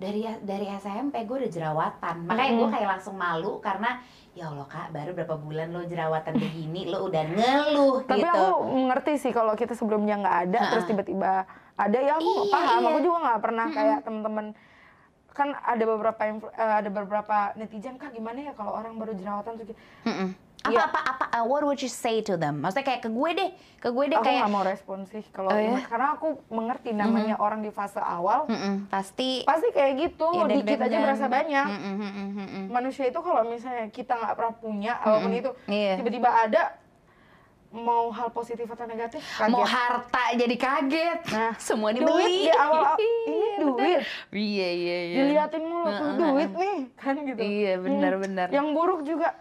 dari 0.00 0.24
dari 0.40 0.64
SMP 0.72 1.28
gue 1.28 1.44
udah 1.44 1.52
jerawatan 1.52 2.16
makanya 2.24 2.52
gue 2.56 2.68
kayak 2.72 2.88
langsung 2.88 3.14
malu 3.14 3.60
karena 3.60 4.00
ya 4.32 4.48
Allah 4.48 4.64
kak 4.64 4.88
baru 4.90 5.12
berapa 5.12 5.36
bulan 5.36 5.68
lo 5.68 5.84
jerawatan 5.84 6.40
begini 6.40 6.88
lo 6.88 7.04
udah 7.04 7.22
ngeluh 7.28 7.96
Tapi 8.08 8.24
gitu 8.24 8.32
aku 8.32 8.64
mengerti 8.64 9.12
sih 9.20 9.30
kalau 9.30 9.52
kita 9.52 9.76
sebelumnya 9.76 10.16
nggak 10.16 10.36
ada, 10.48 10.60
terus 10.72 10.88
tiba-tiba 10.88 11.44
ada 11.76 11.98
ya 11.98 12.16
aku 12.16 12.32
Iya, 12.40 12.48
paham. 12.48 12.80
iya. 12.80 12.88
Aku 12.88 12.98
juga 13.00 13.18
nggak 13.20 13.40
pernah 13.40 13.66
kayak 13.68 13.98
temen-temen 14.00 14.46
kan 15.30 15.48
ada 15.54 15.84
beberapa 15.86 16.20
eh, 16.26 16.74
ada 16.80 16.90
beberapa 16.90 17.36
netizen 17.54 17.94
kak 17.94 18.10
gimana 18.10 18.50
ya 18.50 18.52
kalau 18.52 18.72
orang 18.72 18.96
baru 18.96 19.12
jerawatan 19.12 19.52
tuh 19.54 19.64
gitu. 19.66 19.74
Mm-mm. 20.04 20.28
Apa 20.60 20.68
Iya. 20.70 20.80
apa 20.84 21.00
apa 21.02 21.24
uh, 21.32 21.44
what 21.44 21.62
would 21.62 21.78
you 21.78 21.88
say 21.88 22.20
to 22.20 22.36
them 22.36 22.60
maksudnya 22.60 22.84
kayak 22.86 23.00
ke 23.00 23.10
gue 23.10 23.30
deh 23.32 23.50
ke 23.76 23.88
gue 23.88 24.04
deh 24.06 24.14
aku 24.14 24.22
kayak 24.22 24.40
nggak 24.40 24.52
mau 24.52 24.60
respon 24.62 24.98
sih 25.04 25.24
kalau 25.26 25.48
Oh, 25.48 25.56
ya? 25.56 25.80
karena 25.82 26.08
aku 26.12 26.28
mengerti 26.48 26.90
namanya 26.92 27.34
orang 27.36 27.60
di 27.60 27.70
fase 27.70 27.96
awal 27.96 28.44
Mm-mm, 28.46 28.86
pasti 28.86 29.40
pasti 29.42 29.68
kayak 29.70 29.92
gitu 29.98 30.28
Ya, 30.28 30.44
dikit 30.50 30.78
aja 30.78 30.96
berasa 30.98 31.26
banyak 31.26 31.66
mm-mm, 31.66 31.96
mm-mm. 31.96 32.64
manusia 32.68 33.04
itu 33.04 33.16
kalau 33.18 33.40
misalnya 33.42 33.88
kita 33.88 34.12
nggak 34.14 34.34
pernah 34.34 34.54
punya 34.54 34.92
apa 34.94 35.16
pun 35.18 35.32
itu 35.32 35.50
Iya. 35.66 35.96
tiba-tiba 35.96 36.28
ada 36.28 36.62
mau 37.70 38.10
hal 38.10 38.28
positif 38.28 38.66
atau 38.66 38.82
negatif 38.82 39.22
kaget. 39.22 39.46
Mau 39.48 39.62
harta 39.62 40.34
jadi 40.34 40.56
kaget. 40.58 41.20
Nah, 41.30 41.54
semua 41.56 41.94
duit 41.94 42.02
dibeli. 42.02 42.36
di 42.44 42.52
awal 42.66 42.98
ini 42.98 43.42
duit 43.56 44.02
Iya 44.28 44.68
iya 44.68 44.98
iya. 45.06 45.18
diliatin 45.22 45.62
mulu 45.62 45.86
tuh 45.88 46.08
duit 46.18 46.50
nih 46.52 46.78
kan 46.96 47.14
gitu 47.16 47.38
Iya, 47.38 47.78
benar, 47.78 48.12
benar. 48.18 48.46
yang 48.50 48.74
buruk 48.74 49.06
juga 49.06 49.38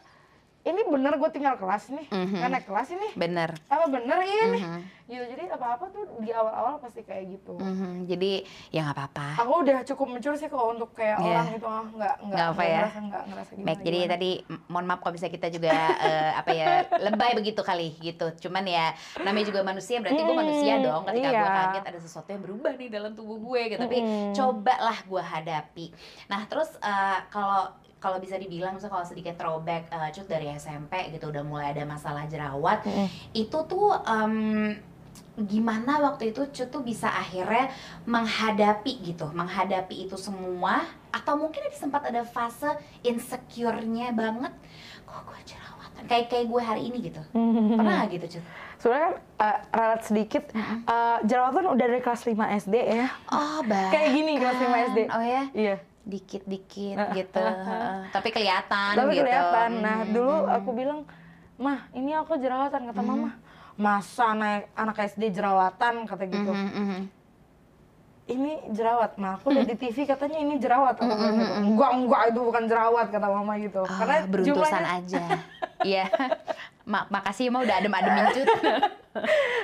ini 0.61 0.81
bener 0.83 1.15
gue 1.15 1.29
tinggal 1.29 1.55
kelas 1.55 1.87
nih 1.89 2.05
Mhm. 2.05 2.35
kan 2.37 2.49
naik 2.49 2.65
kelas 2.65 2.89
ini 2.91 3.07
Bener. 3.13 3.55
apa 3.65 3.85
bener 3.87 4.19
iya 4.19 4.45
nih 4.49 4.59
Mhm. 4.61 4.81
gitu 5.07 5.23
jadi 5.25 5.43
apa 5.49 5.65
apa 5.73 5.85
tuh 5.87 6.03
di 6.19 6.29
awal 6.29 6.51
awal 6.51 6.73
pasti 6.77 7.01
kayak 7.01 7.31
gitu 7.31 7.55
Mhm, 7.55 8.05
Jadi 8.05 8.43
ya 8.69 8.83
nggak 8.83 8.93
apa-apa. 8.93 9.27
aku 9.39 9.53
udah 9.63 9.77
cukup 9.83 10.07
mature 10.09 10.35
sih 10.35 10.45
kalau 10.45 10.71
untuk 10.71 10.91
kayak 10.93 11.15
Iya. 11.17 11.31
orang 11.33 11.47
itu 11.53 11.65
ah 11.65 11.83
nggak 11.85 12.15
nggak 12.25 12.47
apa 12.49 12.63
ya. 12.63 12.81
ngerasa 12.83 12.99
nggak 13.01 13.23
ngerasa 13.25 13.51
gimana 13.51 13.65
Baik, 13.65 13.79
jadi 13.81 13.99
gimana. 13.99 14.13
tadi 14.13 14.29
mohon 14.67 14.85
maaf 14.85 14.99
kalau 14.99 15.13
bisa 15.15 15.27
kita 15.27 15.47
juga 15.47 15.71
eh, 15.97 16.31
apa 16.35 16.51
ya 16.51 16.67
lebay 17.01 17.31
begitu 17.33 17.61
kali 17.61 17.89
gitu. 17.97 18.27
Cuman 18.39 18.63
ya 18.65 18.85
namanya 19.17 19.45
juga 19.47 19.61
manusia 19.63 19.97
berarti 19.97 20.21
gue 20.21 20.35
manusia 20.37 20.73
dong. 20.77 21.01
Ketika 21.05 21.29
gue 21.31 21.39
iya. 21.41 21.57
kaget 21.63 21.83
ada 21.85 21.99
sesuatu 21.99 22.29
yang 22.29 22.43
berubah 22.43 22.71
nih 22.75 22.89
dalam 22.89 23.11
tubuh 23.13 23.39
gue 23.39 23.61
gitu. 23.69 23.79
Tapi 23.79 23.97
Mm-mm. 23.97 24.33
cobalah 24.33 24.97
gue 25.01 25.23
hadapi. 25.23 25.85
Nah 26.27 26.43
terus 26.45 26.75
eh, 26.77 27.19
kalau 27.29 27.71
kalau 27.99 28.17
bisa 28.17 28.35
dibilang 28.35 28.73
misalnya 28.73 28.95
kalau 28.95 29.07
sedikit 29.07 29.35
throwback 29.35 29.91
eh, 29.91 30.09
cut 30.09 30.25
dari 30.25 30.47
SMP 30.55 31.11
gitu 31.11 31.29
udah 31.29 31.43
mulai 31.43 31.75
ada 31.75 31.83
masalah 31.83 32.23
jerawat 32.25 32.83
Mm-mm. 32.87 33.07
itu 33.35 33.57
tuh 33.67 33.91
em, 34.07 34.75
gimana 35.39 36.03
waktu 36.03 36.35
itu 36.35 36.43
Cut 36.51 36.67
tuh 36.67 36.83
bisa 36.83 37.07
akhirnya 37.07 37.71
menghadapi 38.03 38.91
gitu 39.03 39.27
menghadapi 39.31 40.07
itu 40.07 40.19
semua? 40.19 40.83
Atau 41.15 41.39
mungkin 41.39 41.63
ada 41.63 41.75
sempat 41.79 42.03
ada 42.07 42.27
fase 42.27 42.67
insecure-nya 43.01 44.11
banget 44.11 44.51
kok 45.07 45.23
gue 45.23 45.39
jerawatan? 45.47 46.03
Kayak 46.11 46.25
kayak 46.27 46.45
gue 46.47 46.61
hari 46.61 46.81
ini 46.91 46.97
gitu. 47.07 47.21
Pernah 47.31 48.03
nggak 48.03 48.09
gitu 48.19 48.25
Cut? 48.35 48.41
Sebenarnya 48.79 49.07
kan 49.07 49.15
uh, 49.39 49.57
ralat 49.75 50.01
sedikit 50.03 50.43
uh, 50.87 51.19
jerawatan 51.23 51.67
udah 51.71 51.87
dari 51.87 51.99
kelas 51.99 52.23
5 52.23 52.35
SD 52.63 52.75
ya. 52.79 53.07
Oh 53.31 53.59
baik 53.63 53.91
Kayak 53.91 54.09
gini 54.11 54.33
kelas 54.39 54.57
5 54.59 54.87
SD. 54.91 54.99
oh 55.07 55.23
ya? 55.23 55.43
Iya 55.55 55.75
dikit-dikit 56.09 56.97
gitu. 57.13 57.45
tapi 58.09 58.29
kelihatan 58.33 58.93
tapi 58.97 59.13
gitu. 59.13 59.21
kelihatan. 59.23 59.69
Nah 59.79 59.97
Mhm. 60.03 60.11
dulu 60.11 60.35
aku 60.49 60.69
bilang 60.73 60.99
mah 61.55 61.85
ini 61.93 62.17
aku 62.17 62.35
jerawatan 62.35 62.89
kata 62.89 63.01
mama. 63.05 63.37
Masa 63.79 64.35
naik 64.35 64.67
anak 64.75 64.97
SD 65.07 65.31
jerawatan? 65.31 66.03
kata 66.03 66.23
gitu. 66.27 66.51
Mhm, 66.51 66.71
mhm. 66.73 67.01
ini 68.29 68.53
jerawat 68.69 69.17
mah. 69.17 69.41
Aku 69.41 69.49
lihat 69.49 69.65
di 69.65 69.77
TV 69.79 70.05
katanya 70.05 70.37
ini 70.37 70.59
jerawat. 70.59 70.99
Aku 70.99 71.07
bilang 71.07 71.37
gitu. 71.39 71.53
enggak 71.63 71.91
enggak 71.95 72.21
itu 72.29 72.39
bukan 72.43 72.63
jerawat 72.67 73.07
kata 73.09 73.27
mama 73.29 73.53
gitu. 73.57 73.81
Oh, 73.81 73.89
karena 73.89 74.17
beruntusan 74.27 74.53
jumlahnya 74.57 74.89
aja. 74.97 75.23
Iya. 75.79 76.11
Mak 76.83 77.07
makasih 77.07 77.47
mah 77.55 77.63
udah 77.63 77.79
adem-ademin 77.79 78.35
Cut 78.35 78.49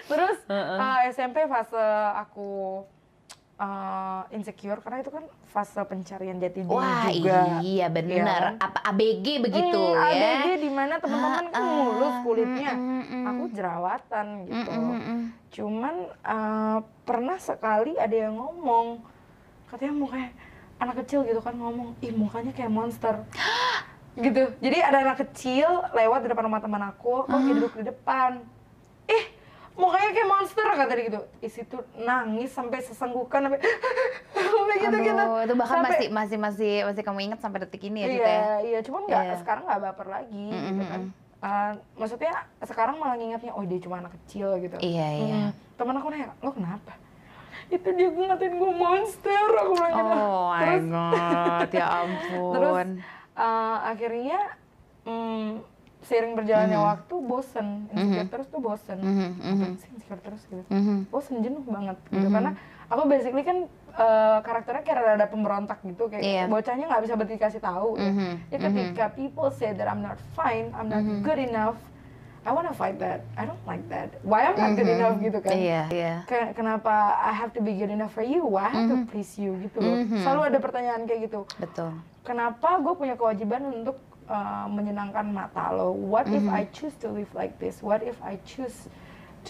terus 0.08 0.38
uh, 0.50 1.00
SMP 1.10 1.46
fase 1.46 1.86
aku 2.16 2.82
uh, 3.58 4.24
insecure 4.30 4.80
karena 4.80 5.00
itu 5.00 5.12
kan 5.12 5.24
fase 5.46 5.80
pencarian 5.84 6.38
jati 6.38 6.62
diri 6.62 6.72
Wah 6.72 7.08
juga. 7.10 7.60
iya 7.62 7.88
benar 7.88 8.42
kan? 8.42 8.54
apa 8.62 8.80
ABG 8.90 9.26
begitu 9.42 9.80
Hmm, 9.80 10.12
ya? 10.12 10.44
ABG 10.44 10.48
di 10.60 10.70
mana 10.70 10.94
teman-teman 11.00 11.46
kan 11.50 11.64
mulus 11.64 12.16
kulitnya. 12.22 12.72
mm, 12.74 12.84
mm, 12.84 13.04
mm. 13.06 13.24
aku 13.26 13.44
jerawatan 13.52 14.26
gitu. 14.46 14.72
Mm, 14.72 14.84
mm, 14.86 15.02
mm. 15.02 15.22
cuman 15.52 15.96
uh, 16.22 16.78
pernah 17.02 17.38
sekali 17.38 17.96
ada 17.96 18.16
yang 18.18 18.36
ngomong 18.36 19.00
katanya 19.66 19.94
mukanya 19.94 20.30
anak 20.76 20.96
kecil 21.02 21.24
gitu 21.24 21.40
kan 21.40 21.56
ngomong 21.56 21.96
ih 22.00 22.12
mukanya 22.12 22.52
kayak 22.52 22.70
monster. 22.70 23.16
Gitu. 24.16 24.48
Jadi 24.64 24.80
ada 24.80 25.04
anak 25.04 25.20
kecil 25.22 25.68
lewat 25.92 26.24
di 26.24 26.32
depan 26.32 26.48
rumah 26.48 26.64
teman 26.64 26.80
aku 26.82 27.28
aku 27.28 27.28
lagi 27.30 27.52
duduk 27.52 27.76
di 27.76 27.84
depan. 27.84 28.40
Ih 29.06 29.26
mukanya 29.76 30.10
kayak 30.10 30.30
monster 30.30 30.64
kata 30.66 30.88
dia 30.90 31.04
gitu 31.06 31.20
isi 31.40 31.62
tuh 31.64 31.84
nangis 31.98 32.48
sampai 32.48 32.80
sesenggukan 32.80 33.40
sampai 33.44 33.60
sampai 34.36 34.76
gitu 34.78 34.98
gitu 34.98 35.24
itu 35.42 35.54
bahkan 35.54 35.76
Sampai- 35.78 35.92
masih 35.92 36.08
masih 36.10 36.38
masih 36.40 36.74
masih 36.84 37.02
kamu 37.02 37.20
ingat 37.26 37.40
sampai 37.40 37.60
detik 37.60 37.84
ini 37.84 38.00
ya 38.00 38.08
Cita 38.08 38.16
iya 38.18 38.32
ya? 38.32 38.56
iya 38.62 38.80
cuman 38.82 39.02
nggak 39.04 39.24
Iya. 39.26 39.36
sekarang 39.38 39.64
nggak 39.66 39.82
baper 39.82 40.08
lagi 40.10 40.48
Mm, 40.48 40.64
gitu 40.66 40.80
mm, 40.80 40.90
kan. 40.90 41.02
Uh, 41.38 41.72
maksudnya 41.96 42.34
sekarang 42.60 42.96
malah 42.96 43.14
ngingetnya 43.14 43.52
oh 43.52 43.62
dia 43.62 43.78
cuma 43.78 44.00
anak 44.00 44.16
kecil 44.18 44.56
gitu 44.58 44.80
Iya, 44.80 45.08
iya. 45.14 45.42
Temen 45.76 45.94
aku 45.94 46.08
nanya 46.08 46.32
lo 46.38 46.50
kenapa 46.50 46.96
itu 47.66 47.88
dia 47.92 48.08
ngatain 48.08 48.56
gue 48.56 48.72
monster 48.72 49.46
aku 49.52 49.72
bilang 49.74 49.92
gitu 49.92 50.14
Oh 50.16 50.46
my 50.48 50.62
terus 50.64 50.86
god, 50.88 51.70
ya 51.72 51.88
ampun. 52.00 52.52
terus 52.52 52.76
uh, 53.36 53.78
akhirnya 53.84 54.40
mm, 55.04 55.50
seiring 56.06 56.34
berjalannya 56.34 56.78
waktu 56.78 57.16
bosen 57.20 57.68
insecure 57.90 58.30
terus 58.30 58.48
tuh 58.48 58.60
bosen 58.60 58.98
Mhm, 58.98 59.30
mhm, 59.36 59.54
Apaan 59.58 59.76
sih 59.76 59.90
insecure 59.92 60.22
terus 60.22 60.42
gitu 60.46 60.64
mhm. 60.68 61.10
bosen 61.10 61.42
jenuh 61.42 61.62
banget 61.62 61.98
gitu 62.08 62.28
karena 62.30 62.52
aku 62.86 63.02
basically 63.06 63.42
kan 63.42 63.58
uh, 63.92 64.40
karakternya 64.40 64.82
kayak 64.82 65.18
ada 65.18 65.26
pemberontak 65.26 65.82
gitu 65.82 66.06
kayak 66.06 66.22
Iya. 66.22 66.44
bocahnya 66.46 66.86
nggak 66.86 67.02
bisa 67.02 67.14
dikasih 67.18 67.60
tahu 67.60 67.98
ya. 67.98 68.06
Mhm, 68.08 68.32
Ya 68.48 68.58
ketika 68.62 69.06
people 69.12 69.50
say 69.50 69.74
that 69.74 69.86
I'm 69.86 70.00
not 70.00 70.22
fine, 70.32 70.70
I'm 70.72 70.86
not 70.86 71.02
good 71.20 71.42
enough, 71.42 71.82
I 72.42 72.54
wanna 72.54 72.70
fight 72.72 73.02
that. 73.02 73.26
I 73.34 73.50
don't 73.50 73.58
like 73.66 73.90
that. 73.90 74.22
Why 74.22 74.46
I'm 74.46 74.54
not 74.54 74.78
good 74.78 74.86
enough 74.88 75.18
gitu 75.18 75.42
kan? 75.42 75.58
Iya, 75.58 75.82
iya. 75.90 76.14
Ke- 76.24 76.54
kenapa 76.54 76.94
I 77.18 77.34
have 77.34 77.50
to 77.52 77.60
be 77.60 77.74
good 77.74 77.90
enough 77.90 78.14
for 78.14 78.22
you? 78.22 78.46
Why 78.46 78.70
I 78.70 78.74
have 78.76 78.88
to 78.88 78.98
please 79.08 79.34
you 79.34 79.58
gitu 79.60 79.82
loh. 79.82 79.98
Selalu 80.22 80.42
ada 80.46 80.58
pertanyaan 80.62 81.02
kayak 81.04 81.26
gitu. 81.26 81.50
Betul. 81.58 81.90
Kenapa 82.22 82.78
gue 82.78 82.94
punya 82.94 83.18
kewajiban 83.18 83.66
untuk 83.76 83.98
uh, 84.28 84.66
menyenangkan 84.68 85.28
mata 85.28 85.72
lo? 85.72 85.92
What 85.92 86.28
if 86.28 86.46
I 86.46 86.66
choose 86.72 86.94
to 87.02 87.10
live 87.10 87.30
like 87.34 87.58
this? 87.58 87.80
What 87.80 88.02
if 88.02 88.18
I 88.22 88.38
choose 88.44 88.88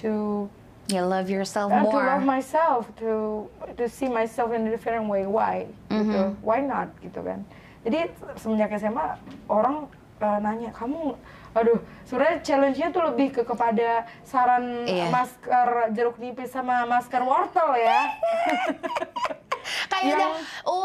to 0.01 0.45
You 0.85 1.01
love 1.01 1.33
yourself 1.33 1.73
uh, 1.73 1.81
to 1.81 1.89
more. 1.89 2.05
love 2.05 2.21
myself, 2.21 2.85
to 3.01 3.45
to 3.73 3.89
see 3.89 4.05
myself 4.05 4.53
in 4.53 4.67
a 4.67 4.69
different 4.69 5.09
way. 5.09 5.25
Why? 5.25 5.65
Gitu. 5.89 6.37
Why 6.45 6.61
not? 6.61 6.93
Gitu 7.01 7.25
kan. 7.25 7.41
Jadi 7.81 8.13
semenjak 8.37 8.69
SMA 8.77 9.17
orang 9.49 9.89
uh, 10.21 10.37
nanya 10.37 10.69
kamu, 10.69 11.17
aduh, 11.53 11.81
sebenarnya 12.05 12.37
challenge-nya 12.41 12.89
tuh 12.89 13.01
lebih 13.01 13.33
ke 13.33 13.41
kepada 13.41 14.05
saran 14.21 14.85
Iya. 14.85 15.09
masker 15.09 15.67
jeruk 15.93 16.17
nipis 16.17 16.53
sama 16.53 16.85
masker 16.85 17.21
wortel 17.21 17.77
ya. 17.77 18.01
Kayak 19.87 20.05
Yang- 20.05 20.19
udah, 20.19 20.29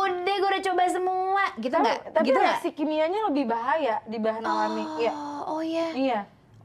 udah 0.09 0.35
gue 0.37 0.49
udah 0.51 0.65
coba 0.73 0.83
semua, 0.89 1.45
gitu 1.57 1.75
nggak? 1.77 1.99
tapi 2.13 2.25
gitu 2.29 2.39
reaksi 2.41 2.69
kimianya 2.73 3.21
lebih 3.29 3.45
bahaya 3.47 4.01
di 4.05 4.19
bahan 4.19 4.45
alami. 4.45 4.85
Iya. 4.99 5.13
Oh, 5.13 5.43
oh 5.57 5.61
iya. 5.61 5.89
Iya. 5.93 6.21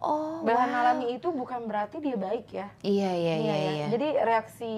Oh, 0.06 0.43
Bahan 0.45 0.69
wow. 0.69 0.80
alami 0.86 1.17
itu 1.17 1.28
bukan 1.32 1.65
berarti 1.65 1.97
dia 1.97 2.13
baik 2.13 2.45
ya. 2.51 2.67
Iya, 2.84 3.12
iya, 3.15 3.36
iya, 3.41 3.56
ya. 3.56 3.71
iya. 3.73 3.86
Jadi 3.89 4.08
reaksi 4.21 4.73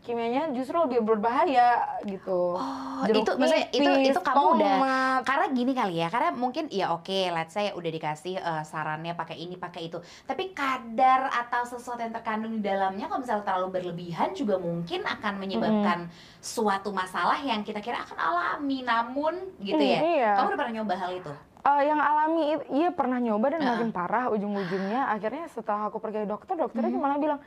kimianya 0.00 0.48
justru 0.50 0.80
lebih 0.80 1.04
berbahaya 1.04 1.76
gitu. 2.02 2.56
Oh, 2.56 3.04
Jeruk 3.04 3.20
itu 3.20 3.30
maksudnya 3.36 3.66
itu 3.68 3.90
itu 4.06 4.18
kamu 4.18 4.44
udah 4.56 4.72
tomat. 4.74 5.20
karena 5.22 5.46
gini 5.50 5.72
kali 5.72 5.94
ya 5.96 6.08
karena 6.08 6.30
mungkin 6.32 6.64
ya 6.68 6.90
oke 6.90 7.18
let's 7.30 7.52
say 7.52 7.68
udah 7.70 7.90
dikasih 7.90 8.34
eh, 8.36 8.62
sarannya 8.62 9.12
pakai 9.12 9.36
ini 9.38 9.54
pakai 9.54 9.86
itu 9.86 10.00
tapi 10.24 10.52
kadar 10.52 11.28
atau 11.28 11.62
sesuatu 11.62 12.00
yang 12.00 12.10
terkandung 12.10 12.52
di 12.52 12.62
dalamnya 12.62 13.06
kalau 13.06 13.20
misalnya 13.20 13.44
terlalu 13.44 13.68
berlebihan 13.70 14.32
juga 14.32 14.56
mungkin 14.56 15.04
akan 15.04 15.32
menyebabkan 15.36 16.08
suatu 16.38 16.90
masalah 16.90 17.36
yang 17.38 17.60
kita 17.60 17.78
kira 17.78 18.00
akan 18.00 18.16
alami 18.16 18.80
namun 18.80 19.36
gitu 19.60 19.76
ya 19.76 20.00
Hmm, 20.00 20.12
iya. 20.14 20.32
kamu 20.34 20.46
udah 20.48 20.58
pernah 20.58 20.74
nyoba 20.74 20.94
hal 20.96 21.12
itu 21.12 21.32
Eh, 21.60 21.82
yang 21.84 22.00
alami 22.00 22.42
iya 22.72 22.88
pernah 22.88 23.20
nyoba 23.20 23.52
dan 23.52 23.60
Heeh. 23.60 23.68
makin 23.70 23.90
parah 23.92 24.32
ujung-ujungnya 24.32 25.12
akhirnya 25.12 25.44
setelah 25.46 25.92
aku 25.92 26.00
pergi 26.00 26.24
ke 26.24 26.28
dokter 26.28 26.56
dokternya 26.56 26.96
malah 26.96 27.20
bilang 27.20 27.40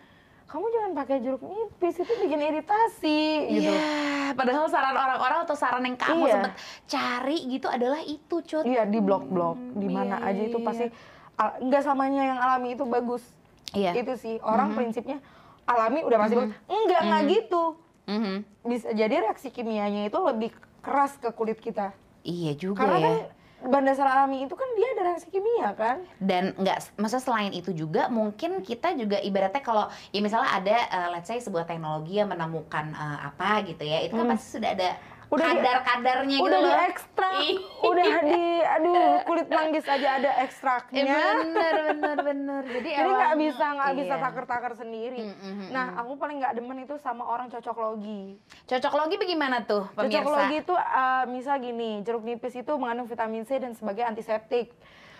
kamu 0.53 0.69
jangan 0.69 0.91
pakai 0.93 1.17
jeruk 1.17 1.41
nipis 1.41 1.97
itu 1.97 2.13
bikin 2.21 2.37
iritasi 2.37 3.21
gitu. 3.49 3.73
Iya, 3.73 4.37
padahal 4.37 4.69
saran 4.69 4.93
orang-orang 4.93 5.39
atau 5.41 5.55
saran 5.57 5.81
yang 5.81 5.97
kamu 5.97 6.29
Iya. 6.29 6.33
sempet 6.37 6.51
cari 6.85 7.37
gitu 7.49 7.65
adalah 7.65 7.97
itu 8.05 8.35
cut 8.45 8.61
Iya 8.61 8.85
di 8.85 9.01
blog-blog 9.01 9.57
di 9.73 9.89
mana 9.89 10.21
iya, 10.21 10.29
aja 10.29 10.41
itu 10.45 10.61
iya, 10.61 10.65
pasti 10.69 10.85
al- 11.33 11.57
nggak 11.57 11.81
samanya 11.81 12.21
yang 12.21 12.37
alami 12.37 12.77
itu 12.77 12.85
bagus. 12.85 13.25
Iya. 13.73 13.97
Itu 13.97 14.13
sih 14.13 14.37
orang 14.45 14.77
prinsipnya 14.77 15.17
alami 15.65 16.05
udah 16.05 16.17
pasti 16.21 16.35
bagus. 16.37 16.53
Enggak 16.69 17.01
nggak 17.01 17.23
gitu. 17.33 17.63
Mhm. 18.05 18.35
Bisa 18.61 18.87
jadi 18.93 19.15
reaksi 19.25 19.49
kimianya 19.49 20.05
itu 20.05 20.19
lebih 20.21 20.53
keras 20.85 21.17
ke 21.17 21.33
kulit 21.33 21.57
kita. 21.57 21.97
iya 22.21 22.53
juga 22.53 22.87
Karena 22.87 22.95
ya 22.95 23.03
kan 23.03 23.15
bahan 23.63 23.85
dasar 23.87 24.07
alami 24.07 24.43
itu 24.43 24.55
kan 24.59 24.67
dia 24.75 24.87
ada 24.91 25.01
reaksi 25.07 25.27
kimia 25.31 25.71
kan. 25.73 26.03
dan 26.19 26.51
nggak 26.59 26.99
maksudnya 26.99 27.23
selain 27.23 27.53
itu 27.55 27.71
juga 27.71 28.11
mungkin 28.11 28.59
kita 28.59 28.91
juga 28.99 29.17
ibaratnya 29.23 29.63
kalau 29.63 29.87
ya 30.11 30.19
misalnya 30.19 30.51
ada 30.51 30.77
eh, 30.91 31.07
let's 31.15 31.31
say 31.31 31.39
sebuah 31.39 31.63
teknologi 31.63 32.19
yang 32.19 32.27
menemukan 32.27 32.91
eh, 32.91 33.19
apa 33.23 33.63
gitu 33.63 33.83
ya 33.87 34.03
itu 34.03 34.13
kan 34.19 34.27
pasti 34.35 34.59
sudah 34.59 34.71
ada 34.75 34.89
Hmm. 34.93 35.12
Udah 35.33 35.47
di- 35.47 35.57
kadar-kadarnya 35.57 36.35
gitu 36.35 36.45
udah 36.45 36.59
loh. 36.59 36.69
diekstrak, 36.69 37.33
Ih. 37.41 37.57
udah 37.81 38.05
di, 38.23 38.43
aduh 38.61 38.93
kulit 39.23 39.47
manggis 39.49 39.85
aja 39.85 40.09
ada 40.15 40.31
Eh, 40.31 40.43
ekstraknya. 40.43 41.03
bener 41.03 41.73
bener 41.89 42.17
bener 42.23 42.61
jadi 42.69 42.89
Jadi 42.93 43.09
nggak 43.11 43.33
bisa 43.35 43.65
nggak 43.73 43.91
bisa 43.95 44.13
iya. 44.13 44.21
takar-takar 44.21 44.71
sendiri. 44.73 45.19
Mm, 45.19 45.33
mm, 45.33 45.53
mm, 45.55 45.67
Nah, 45.69 45.85
aku 45.97 46.11
paling 46.15 46.37
nggak 46.37 46.53
demen 46.53 46.77
itu 46.79 46.95
sama 46.97 47.23
orang 47.25 47.47
cocok 47.47 47.75
logi. 47.75 48.37
cocok 48.63 48.93
logi 48.95 49.15
bagaimana 49.17 49.57
tuh 49.63 49.83
Cocok 49.89 50.05
pemirsa 50.05 50.29
logi 50.37 50.55
itu 50.59 50.73
uh, 50.73 51.23
misal 51.27 51.55
gini, 51.57 52.01
jeruk 52.01 52.21
nipis 52.21 52.53
itu 52.55 52.71
mengandung 52.73 53.05
vitamin 53.05 53.41
C 53.41 53.57
dan 53.57 53.73
sebagai 53.73 54.03
antiseptik. 54.03 54.69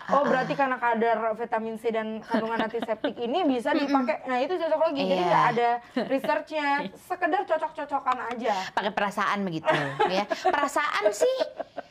Oh 0.06 0.22
berarti 0.22 0.52
karena 0.52 0.76
kadar 0.76 1.16
vitamin 1.32 1.76
C 1.76 1.88
dan 1.88 2.20
kandungan 2.20 2.60
antiseptik 2.60 3.16
ini 3.16 3.44
bisa 3.44 3.70
dipakai. 3.70 4.24
Nah 4.24 4.38
itu 4.38 4.54
cocok 4.54 4.80
lagi. 4.82 5.02
Jadi 5.02 5.14
Iya. 5.16 5.26
nggak 5.26 5.46
ada 5.50 5.70
researchnya. 6.12 6.68
Sekedar 6.98 7.42
cocok-cocokan 7.44 8.18
aja. 8.28 8.54
Pakai 8.70 8.90
perasaan 8.90 9.38
begitu 9.42 9.70
ya. 10.06 10.24
Perasaan 10.26 11.04
sih 11.10 11.36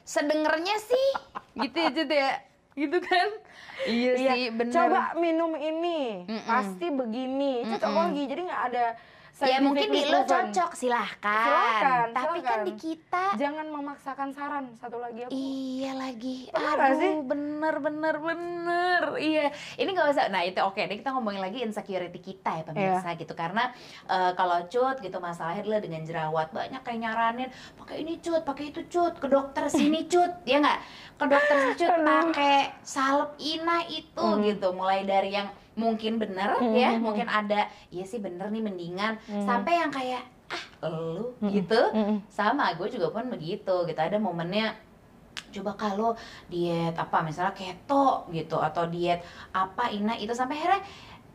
sedengernya 0.04 0.76
sih. 0.80 1.08
Gitu 1.56 1.78
ya 1.78 1.90
Cut 1.90 2.10
ya? 2.10 2.32
Gitu 2.74 2.98
kan? 3.00 3.28
Iya, 3.84 4.12
Iya, 4.16 4.34
sih 4.34 4.44
bener. 4.52 4.74
Coba 4.74 5.02
minum 5.16 5.54
ini. 5.54 6.26
Mm-mm. 6.26 6.42
pasti 6.44 6.88
begini. 6.88 7.62
Cocok 7.68 7.86
Mm-mm. 7.86 8.02
lagi. 8.04 8.24
Jadi 8.26 8.42
nggak 8.44 8.64
ada 8.68 8.86
ya 9.46 9.58
mungkin 9.60 9.88
di 9.88 10.02
lo 10.06 10.20
cocok 10.24 10.72
silahkan, 10.74 11.46
Silahkan, 11.46 12.08
tapi 12.12 12.40
kan 12.40 12.60
silahkan. 12.60 12.66
di 12.66 12.74
kita 12.76 13.26
jangan 13.36 13.66
memaksakan 13.68 14.30
saran 14.30 14.66
satu 14.76 14.98
lagi 14.98 15.20
aku 15.22 15.32
Iya 15.32 15.92
lagi, 15.96 16.38
Bener 16.48 16.64
nggak 16.74 16.92
sih? 16.94 17.10
aduh 17.10 17.18
bener 17.24 17.76
bener 17.80 18.16
bener, 18.18 19.02
iya. 19.18 19.48
Ini 19.74 19.90
nggak 19.90 20.08
usah. 20.10 20.26
Nah 20.28 20.42
itu 20.42 20.60
oke, 20.60 20.80
nih 20.80 20.98
kita 20.98 21.12
ngomongin 21.12 21.40
lagi 21.40 21.60
insecurity 21.60 22.20
kita 22.20 22.52
ya 22.54 22.64
pemirsa 22.64 23.08
Iya. 23.08 23.18
gitu. 23.18 23.34
Karena 23.34 23.70
eh, 24.06 24.32
kalau 24.34 24.60
cut 24.66 25.00
gitu 25.00 25.18
masalahnya 25.18 25.62
adalah 25.62 25.80
dengan 25.80 26.02
jerawat 26.02 26.50
banyak 26.50 26.82
kayak 26.82 27.00
nyaranin 27.00 27.50
pakai 27.76 28.02
ini 28.02 28.18
cut, 28.18 28.42
pakai 28.42 28.70
itu 28.70 28.82
cut, 28.86 29.16
ke 29.16 29.28
dokter 29.28 29.66
sini 29.68 30.06
cut, 30.12 30.44
ya 30.44 30.58
nggak? 30.58 30.80
Ke 31.16 31.26
dokter 31.26 31.56
sini 31.60 31.76
cut, 31.78 31.92
Aduh. 31.92 32.06
pakai 32.06 32.56
salep 32.82 33.32
ina 33.38 33.80
itu 33.86 34.20
Hmm. 34.20 34.42
gitu. 34.42 34.68
Mulai 34.72 35.04
dari 35.04 35.32
yang 35.32 35.48
mungkin 35.74 36.22
bener 36.22 36.54
Hmm, 36.62 36.74
ya, 36.74 36.94
hmm, 36.94 37.02
mungkin 37.02 37.26
ada, 37.26 37.66
iya 37.90 38.06
sih 38.06 38.22
bener 38.22 38.50
nih 38.50 38.62
mendingan, 38.62 39.18
Hmm. 39.26 39.42
sampai 39.42 39.82
yang 39.82 39.90
kayak 39.90 40.22
ah 40.54 40.64
lu 40.92 41.34
Hmm. 41.42 41.50
gitu 41.50 41.82
Mm-mm. 41.96 42.18
sama 42.30 42.78
gue 42.78 42.86
juga 42.88 43.10
pun 43.10 43.26
begitu 43.26 43.74
gitu 43.90 43.98
ada 43.98 44.22
momennya 44.22 44.76
coba 45.50 45.74
kalau 45.74 46.10
diet 46.46 46.94
apa 46.94 47.22
misalnya 47.22 47.54
keto 47.54 48.26
gitu 48.30 48.58
atau 48.58 48.86
diet 48.86 49.22
apa 49.50 49.90
ina 49.90 50.14
itu 50.14 50.30
sampai 50.30 50.58
akhirnya 50.58 50.82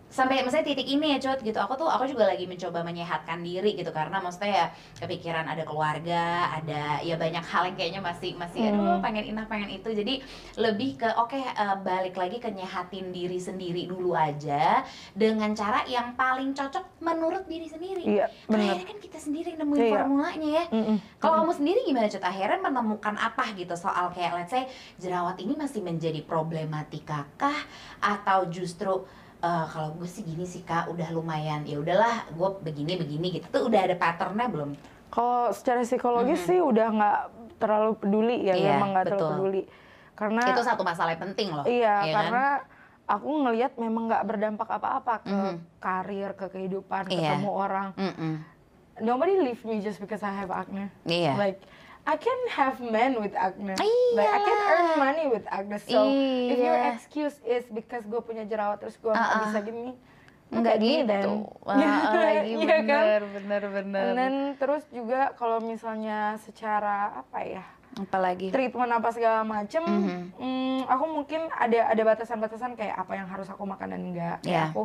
sampai 0.09 0.41
misalnya 0.41 0.73
titik 0.73 0.89
ini 0.89 1.15
ya 1.15 1.19
cut 1.21 1.41
gitu. 1.41 1.57
Aku 1.57 1.77
tuh 1.77 1.85
aku 1.85 2.09
juga 2.09 2.25
lagi 2.25 2.49
mencoba 2.49 2.81
menyehatkan 2.81 3.41
diri 3.41 3.77
gitu. 3.77 3.93
Karena 3.93 4.19
maksudnya 4.19 4.51
ya 4.51 4.67
kepikiran 4.99 5.45
ada 5.45 5.63
keluarga 5.63 6.49
ada 6.51 6.99
ya 7.01 7.15
banyak 7.15 7.45
hal 7.45 7.69
yang 7.69 7.77
kayaknya 7.77 8.01
masih 8.01 8.33
masih 8.35 8.73
aduh 8.73 8.97
Hmm. 8.99 9.05
pengen 9.05 9.25
ina 9.27 9.45
pengen 9.45 9.69
itu. 9.69 9.89
Jadi 9.89 10.25
lebih 10.57 10.97
ke 10.97 11.09
oke 11.13 11.37
eh, 11.37 11.77
balik 11.81 12.17
lagi 12.17 12.41
ke 12.41 12.49
nyehatin 12.49 13.13
diri 13.13 13.37
sendiri 13.37 13.85
dulu 13.85 14.13
aja 14.13 14.81
dengan 15.13 15.53
cara 15.53 15.85
yang 15.85 16.13
paling 16.15 16.53
cocok 16.53 16.99
menurut 16.99 17.45
diri 17.45 17.69
sendiri. 17.69 18.03
Iya 18.03 18.27
benar. 18.45 18.75
akhirnya 18.75 18.87
kan 18.87 18.99
kita 18.99 19.19
sendiri 19.19 19.51
nemuin 19.55 19.79
Iya. 19.79 19.93
formulanya 19.93 20.49
ya. 20.51 20.65
Mm-mm. 20.73 20.97
kalau 21.21 21.35
kamu 21.43 21.53
sendiri 21.55 21.81
gimana 21.85 22.09
Cut? 22.09 22.25
Akhirnya 22.25 22.59
menemukan 22.59 23.15
apa 23.15 23.45
gitu? 23.53 23.75
Soal 23.75 24.09
kayak 24.11 24.33
let's 24.35 24.51
say 24.51 24.65
jerawat 24.97 25.37
ini 25.37 25.53
masih 25.53 25.85
menjadi 25.85 26.25
problematika 26.25 27.29
kah 27.37 27.61
atau 28.01 28.49
justru 28.49 29.05
eh, 29.39 29.65
kalau 29.69 29.95
gue 29.95 30.05
sih 30.05 30.23
gini 30.23 30.43
sih 30.43 30.61
kak 30.61 30.89
udah 30.89 31.09
lumayan 31.11 31.63
ya 31.63 31.79
udahlah 31.79 32.27
gue 32.29 32.49
begini 32.61 32.99
begini 32.99 33.27
gitu 33.33 33.47
tuh 33.49 33.63
udah 33.65 33.81
ada 33.81 33.95
patternnya 33.95 34.47
belum? 34.47 34.71
Kalau 35.09 35.49
secara 35.51 35.81
psikologis 35.81 36.39
Mhm. 36.39 36.47
sih 36.47 36.59
udah 36.61 36.87
nggak 36.91 37.19
terlalu 37.57 37.93
peduli 37.97 38.37
ya, 38.45 38.55
Iya, 38.55 38.71
memang 38.73 38.89
nggak 38.93 39.07
terlalu 39.09 39.25
peduli. 39.31 39.63
Karena 40.13 40.43
Itu 40.45 40.63
satu 40.63 40.83
masalah 40.83 41.11
yang 41.11 41.23
penting 41.25 41.49
loh. 41.49 41.65
iya, 41.65 42.03
ya 42.03 42.13
kan? 42.13 42.15
karena 42.19 42.47
aku 43.09 43.29
ngelihat 43.41 43.73
memang 43.75 44.03
nggak 44.05 44.25
berdampak 44.25 44.69
apa-apa 44.69 45.15
ke 45.23 45.31
Mhm. 45.33 45.57
karir, 45.79 46.31
ke 46.35 46.47
kehidupan, 46.51 47.09
Iya. 47.09 47.15
ketemu 47.33 47.51
orang. 47.51 47.89
Mm-mm. 47.95 48.35
Nobody 48.99 49.39
leave 49.39 49.63
me 49.63 49.79
just 49.79 49.97
because 49.97 50.21
I 50.21 50.35
have 50.35 50.51
acne. 50.51 50.91
Iya. 51.05 51.39
Like 51.39 51.63
I 52.09 52.17
can 52.17 52.41
have 52.49 52.81
men 52.81 53.21
with 53.21 53.37
acne. 53.37 53.77
Like 54.17 54.25
I 54.27 54.41
can 54.41 54.49
Iyalah. 54.49 54.73
earn 54.73 54.89
money 54.97 55.25
with 55.29 55.45
acne. 55.47 55.77
So 55.85 56.09
if 56.49 56.57
your 56.57 56.73
Iya. 56.73 56.97
excuse 56.97 57.37
is 57.45 57.69
because 57.69 58.03
gue 58.03 58.17
punya 58.19 58.43
jerawat 58.43 58.81
terus 58.81 58.97
gue 58.97 59.13
nggak 59.13 59.21
Uh-uh. 59.29 59.45
bisa 59.45 59.59
gini, 59.61 59.93
me 60.49 60.61
gitu. 61.05 61.33
Wah, 61.61 61.77
lagi 62.25 62.57
Iya 62.57 62.79
kan? 62.81 63.05
bener, 63.05 63.23
bener, 63.31 63.63
bener. 63.71 64.03
And 64.03 64.17
then 64.17 64.35
terus 64.57 64.89
juga 64.89 65.37
kalau 65.37 65.61
misalnya 65.61 66.41
secara 66.41 67.21
apa 67.21 67.45
ya 67.45 67.65
Apalagi? 67.99 68.49
treatment 68.49 68.89
apa 68.89 69.13
segala 69.13 69.45
macem, 69.45 69.85
Mhm. 69.85 70.21
mm, 70.33 70.81
aku 70.89 71.05
mungkin 71.05 71.45
ada 71.53 71.93
ada 71.93 72.03
batasan-batasan 72.07 72.73
kayak 72.73 72.97
apa 72.97 73.13
yang 73.13 73.29
harus 73.29 73.45
aku 73.47 73.63
makan 73.63 73.93
dan 73.93 74.03
enggak. 74.03 74.37
Iya. 74.41 74.49
Kayak 74.49 74.65
aku 74.73 74.83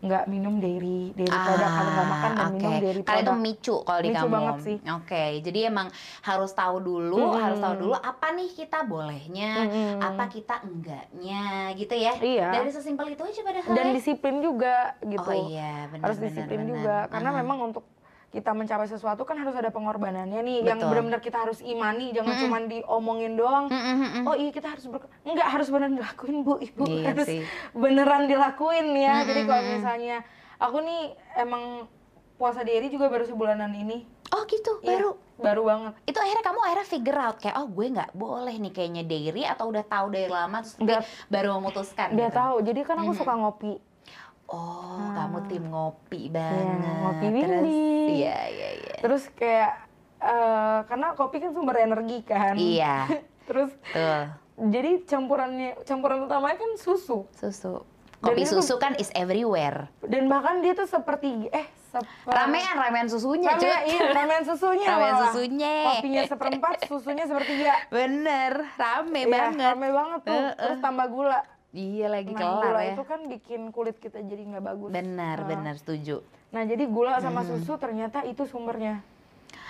nggak 0.00 0.24
minum 0.26 0.56
dairy, 0.56 1.12
dairy 1.12 1.28
produk 1.28 1.68
kalau 1.68 1.90
nggak 1.90 2.08
makan 2.08 2.30
dan 2.30 2.40
Ah, 2.40 2.48
minum 2.48 2.72
dairy 2.74 3.00
Karena 3.00 3.20
itu 3.20 3.24
produk. 3.26 3.36
micu 3.38 3.76
kalau 3.82 4.00
di 4.00 4.08
Micu 4.08 4.16
kamu. 4.18 4.32
banget 4.32 4.56
sih. 4.60 4.76
Oke, 4.90 5.24
jadi 5.40 5.58
emang 5.68 5.88
harus 6.20 6.50
tahu 6.52 6.76
dulu, 6.80 7.20
Mm-mm. 7.22 7.36
harus 7.38 7.58
tahu 7.58 7.74
dulu 7.78 7.94
apa 7.94 8.26
nih 8.32 8.48
kita 8.50 8.78
bolehnya, 8.82 9.52
Mm-mm. 9.62 10.00
apa 10.00 10.24
kita 10.26 10.56
enggaknya, 10.62 11.42
gitu 11.74 11.94
ya. 11.94 12.12
Iya. 12.16 12.48
Dari 12.50 12.70
sesimpel 12.70 13.06
itu 13.10 13.22
aja 13.22 13.40
padahal. 13.42 13.68
dan 13.70 13.86
ya. 13.86 13.92
disiplin 13.92 14.36
juga 14.40 14.74
gitu. 15.02 15.20
Oh 15.22 15.36
iya, 15.46 15.86
benar 15.86 16.02
harus 16.02 16.18
disiplin 16.18 16.58
benar. 16.58 16.70
juga 16.70 16.96
karena 17.06 17.30
Aha. 17.30 17.38
memang 17.38 17.58
untuk 17.62 17.84
kita 18.30 18.50
mencapai 18.50 18.86
sesuatu 18.86 19.22
kan 19.22 19.34
harus 19.36 19.52
ada 19.52 19.68
pengorbanannya 19.68 20.38
nih 20.38 20.58
yang 20.62 20.78
Betul. 20.78 20.88
benar-benar 20.88 21.18
kita 21.18 21.38
harus 21.40 21.58
imani 21.60 22.10
jangan 22.10 22.30
Mm-mm. 22.32 22.42
cuma 22.44 22.58
diomongin 22.62 23.34
doang 23.34 23.66
Mm-mm, 23.66 23.96
mm-mm. 23.98 24.22
oh 24.24 24.34
iya 24.34 24.48
kita 24.48 24.70
harus 24.70 24.86
ber 24.86 25.02
nggak 25.20 25.48
harus 25.50 25.66
beneran 25.66 25.94
dilakuin 25.94 26.36
bu 26.40 26.54
ibu 26.60 26.84
Iya 26.84 27.10
harus 27.10 27.26
sih. 27.26 27.42
beneran 27.72 28.24
dilakuin 28.24 28.86
ya 28.94 29.22
jadi 29.24 29.42
kalau 29.44 29.62
misalnya 29.68 30.16
aku 30.56 30.78
nih 30.78 31.02
emang 31.36 31.90
puasa 32.36 32.62
diri 32.62 32.86
juga 32.86 33.06
baru 33.06 33.24
sebulanan 33.24 33.70
ini 33.72 34.06
Oh 34.30 34.46
gitu, 34.46 34.78
Iya, 34.78 34.94
baru. 34.94 35.10
baru 35.36 35.62
banget 35.64 35.92
Itu 36.06 36.16
akhirnya 36.16 36.44
kamu 36.44 36.58
akhirnya 36.62 36.86
figure 36.86 37.18
out 37.18 37.36
kayak 37.36 37.56
oh 37.56 37.66
gue 37.66 37.86
nggak 37.90 38.14
boleh 38.14 38.54
nih 38.54 38.70
kayaknya 38.70 39.02
dairy 39.02 39.42
atau 39.42 39.66
udah 39.66 39.82
tahu 39.82 40.06
dari 40.08 40.30
lama 40.30 40.62
terus 40.62 40.78
Nggak. 40.78 41.02
baru 41.26 41.48
memutuskan. 41.52 42.14
dia 42.14 42.30
gitu. 42.30 42.38
tahu 42.38 42.56
jadi 42.62 42.80
kan 42.80 42.96
aku 42.96 43.10
Mhm. 43.10 43.18
suka 43.18 43.32
ngopi 43.34 43.74
Oh, 44.50 44.98
Ah. 44.98 45.14
kamu 45.16 45.38
tim 45.46 45.64
ngopi 45.64 46.26
banget. 46.26 46.82
ngopi 46.82 47.26
Terus. 47.30 47.66
Iya, 48.10 48.38
iya, 48.48 48.68
iya. 48.76 48.94
terus 48.98 49.22
kayak 49.32 49.72
eh, 50.18 50.78
karena 50.84 51.14
kopi 51.14 51.38
kan 51.38 51.50
sumber 51.50 51.78
energi 51.78 52.18
kan 52.20 52.52
Iya, 52.52 53.06
terus 53.48 53.70
tuh. 53.88 54.26
jadi 54.60 55.00
campurannya 55.02 55.80
campuran 55.82 56.20
utamanya 56.22 56.58
kan 56.58 56.70
susu 56.76 57.24
Susu. 57.32 57.86
Dan 58.18 58.26
Kopi 58.28 58.42
itu- 58.42 58.52
susu 58.54 58.76
kan 58.76 58.92
is 58.94 59.08
everywhere. 59.14 59.88
dan 60.02 60.26
bahkan 60.26 60.58
dia 60.58 60.74
tuh 60.74 60.84
seperti 60.84 61.48
eh 61.48 61.64
seper- 61.88 62.28
Ramean, 62.28 62.76
ramean 62.76 63.06
susunya, 63.06 63.48
Ramean, 63.50 63.80
iya 63.82 64.02
ramean 64.12 64.44
susunya 64.44 64.88
Ramean 64.92 65.14
susunya. 65.24 65.74
kopinya 65.88 66.22
seperempat 66.24 66.74
susunya 66.84 67.24
sepertiga 67.24 67.74
Bener, 67.88 68.52
rame 68.74 69.20
Iya, 69.20 69.30
banget. 69.30 69.72
rame 69.72 69.88
banget 69.90 70.20
tuh 70.22 70.36
Heeh. 70.36 70.52
terus 70.54 70.78
tambah 70.80 71.06
gula 71.06 71.40
Iya 71.70 72.10
lagi 72.10 72.32
nah 72.32 72.40
kelar 72.40 72.62
gula 72.66 72.80
ya. 72.80 72.92
itu 72.92 73.02
kan 73.04 73.20
bikin 73.24 73.60
kulit 73.70 73.96
kita 73.96 74.18
jadi 74.20 74.42
nggak 74.44 74.64
bagus 74.64 74.90
Benar, 74.90 75.36
Nah, 75.36 75.46
benar 75.46 75.74
setuju. 75.76 76.18
nah 76.50 76.62
jadi 76.62 76.82
gula 76.84 77.16
sama 77.16 77.46
susu 77.46 77.78
ternyata 77.78 78.26
itu 78.26 78.42
sumbernya 78.44 79.06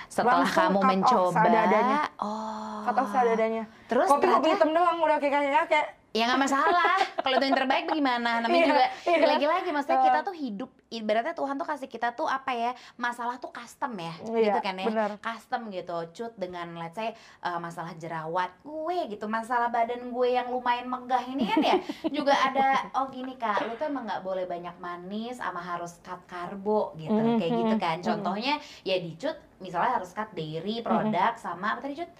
Setelah 0.06 0.42
Langsung 0.42 0.58
kamu 0.58 0.74
cut 0.74 0.82
off 0.82 0.90
mencoba, 0.90 1.40
seadanya. 1.44 1.98
oh. 2.18 2.80
kata 2.82 3.02
seadanya 3.06 3.64
Terus 3.86 4.08
kopi 4.08 4.26
kopi 4.26 4.48
hitam 4.50 4.70
doang 4.70 4.98
udah 4.98 5.16
kayak 5.18 5.32
kayak 5.34 5.64
kayak 5.68 5.86
Ya 6.10 6.26
nggak 6.26 6.42
masalah. 6.42 6.98
Kalau 7.22 7.34
itu 7.38 7.44
yang 7.46 7.54
terbaik 7.54 7.84
bagaimana? 7.86 8.42
Namanya 8.42 8.58
Iya, 8.58 8.66
juga 8.66 8.84
iya. 9.06 9.26
lagi-lagi 9.30 9.68
maksudnya 9.70 9.98
Uh. 10.02 10.06
kita 10.10 10.18
tuh 10.26 10.34
hidup 10.34 10.70
ibaratnya 10.90 11.34
Tuhan 11.38 11.54
tuh 11.54 11.62
kasih 11.62 11.86
kita 11.86 12.08
tuh 12.18 12.26
apa 12.26 12.50
ya? 12.50 12.74
Masalah 12.98 13.38
tuh 13.38 13.54
custom 13.54 13.94
ya. 13.94 14.10
Iya, 14.26 14.50
gitu 14.50 14.58
kan 14.58 14.74
ya. 14.74 14.86
benar. 14.90 15.10
Custom 15.22 15.70
gitu. 15.70 15.94
Cut 16.10 16.34
dengan 16.34 16.66
let's 16.74 16.98
say 16.98 17.14
uh, 17.46 17.62
masalah 17.62 17.94
jerawat 17.94 18.50
gue 18.66 18.98
gitu, 19.06 19.30
masalah 19.30 19.70
badan 19.70 20.10
gue 20.10 20.28
yang 20.34 20.50
lumayan 20.50 20.90
megah 20.90 21.22
ini 21.30 21.46
kan 21.46 21.60
ya. 21.62 21.76
juga 22.10 22.34
ada 22.34 22.90
oh 22.98 23.06
gini 23.06 23.38
Kak, 23.38 23.70
lu 23.70 23.78
tuh 23.78 23.86
emang 23.86 24.02
nggak 24.10 24.26
boleh 24.26 24.50
banyak 24.50 24.74
manis 24.82 25.38
sama 25.38 25.62
harus 25.62 25.94
cut 26.02 26.18
karbo 26.26 26.90
gitu. 26.98 27.14
Mhm, 27.14 27.38
Kayak 27.38 27.52
gitu 27.54 27.74
kan. 27.78 27.96
mhm. 28.02 28.06
Contohnya 28.10 28.54
ya 28.82 28.98
di 28.98 29.14
cut 29.14 29.38
misalnya 29.62 30.02
harus 30.02 30.10
cut 30.10 30.34
dairy 30.34 30.82
produk 30.82 31.38
sama 31.38 31.78
apa 31.78 31.86
tadi 31.86 32.02
cut? 32.02 32.10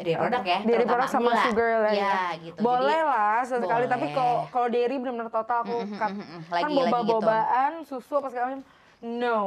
Dairy 0.00 0.14
produk 0.14 0.42
ya. 0.42 0.58
Terutama 0.60 0.88
produk 0.94 1.08
sama 1.08 1.22
gula. 1.28 1.42
sugar 1.44 1.70
lah 1.80 1.92
ya. 1.92 1.98
Ya, 2.00 2.18
gitu. 2.40 2.58
boleh 2.58 2.98
Jadi, 2.98 3.10
lah 3.10 3.38
sesekali 3.42 3.86
tapi 3.86 4.00
boleh. 4.04 4.14
kalau 4.14 4.36
kalau 4.48 4.68
dairy 4.68 4.96
benar-benar 4.96 5.28
total 5.28 5.58
aku 5.60 5.76
Mm, 5.76 5.84
mm, 5.84 5.98
cut 5.98 6.10
mm, 6.10 6.18
mm. 6.18 6.24
kan 6.24 6.40
Lagi- 6.48 6.62
lagi 6.62 6.74
gitu. 6.74 6.82
boba-bobaan 6.88 7.72
susu 7.82 8.12
apa 8.14 8.28
segala 8.28 8.44
macam 8.48 8.62
no 9.00 9.38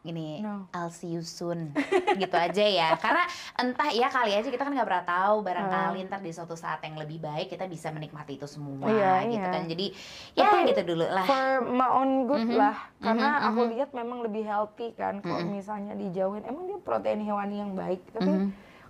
gini 0.00 0.38
No. 0.38 0.70
I'll 0.72 0.90
see 0.90 1.10
you 1.10 1.20
soon 1.20 1.74
gitu 2.14 2.30
aja 2.32 2.62
ya 2.62 2.94
karena 3.02 3.26
entah 3.56 3.90
ya 3.90 4.06
kali 4.06 4.30
aja 4.32 4.46
kita 4.46 4.62
kan 4.62 4.70
nggak 4.70 4.86
pernah 4.86 5.04
tahu 5.04 5.42
barangkali 5.42 6.06
ntar 6.06 6.20
di 6.20 6.30
suatu 6.30 6.54
saat 6.54 6.78
yang 6.80 6.94
lebih 6.96 7.18
baik 7.20 7.46
kita 7.48 7.66
bisa 7.66 7.90
menikmati 7.90 8.34
itu 8.34 8.46
semua 8.46 8.86
Iya, 8.86 9.26
gitu 9.26 9.36
iya. 9.36 9.50
kan 9.50 9.62
jadi 9.64 9.86
ya 10.32 10.46
Tapi 10.48 10.58
gitu 10.68 10.82
dulu 10.88 11.02
lah 11.04 11.22
for 11.24 11.46
my 11.64 11.90
own 11.92 12.10
good 12.24 12.40
Mhm, 12.40 12.54
lah 12.56 12.78
karena 12.96 13.28
mhm, 13.36 13.46
aku 13.48 13.60
mhm. 13.60 13.70
lihat 13.74 13.90
memang 13.92 14.18
lebih 14.22 14.42
healthy 14.44 14.88
kan 14.92 15.18
kalau 15.18 15.38
Mhm. 15.40 15.50
misalnya 15.52 15.92
dijauhin 15.92 16.42
emang 16.42 16.64
dia 16.64 16.78
protein 16.78 17.18
hewani 17.20 17.58
yang 17.58 17.74
baik 17.74 17.98
tapi 18.08 18.30
Mhm. 18.30 18.48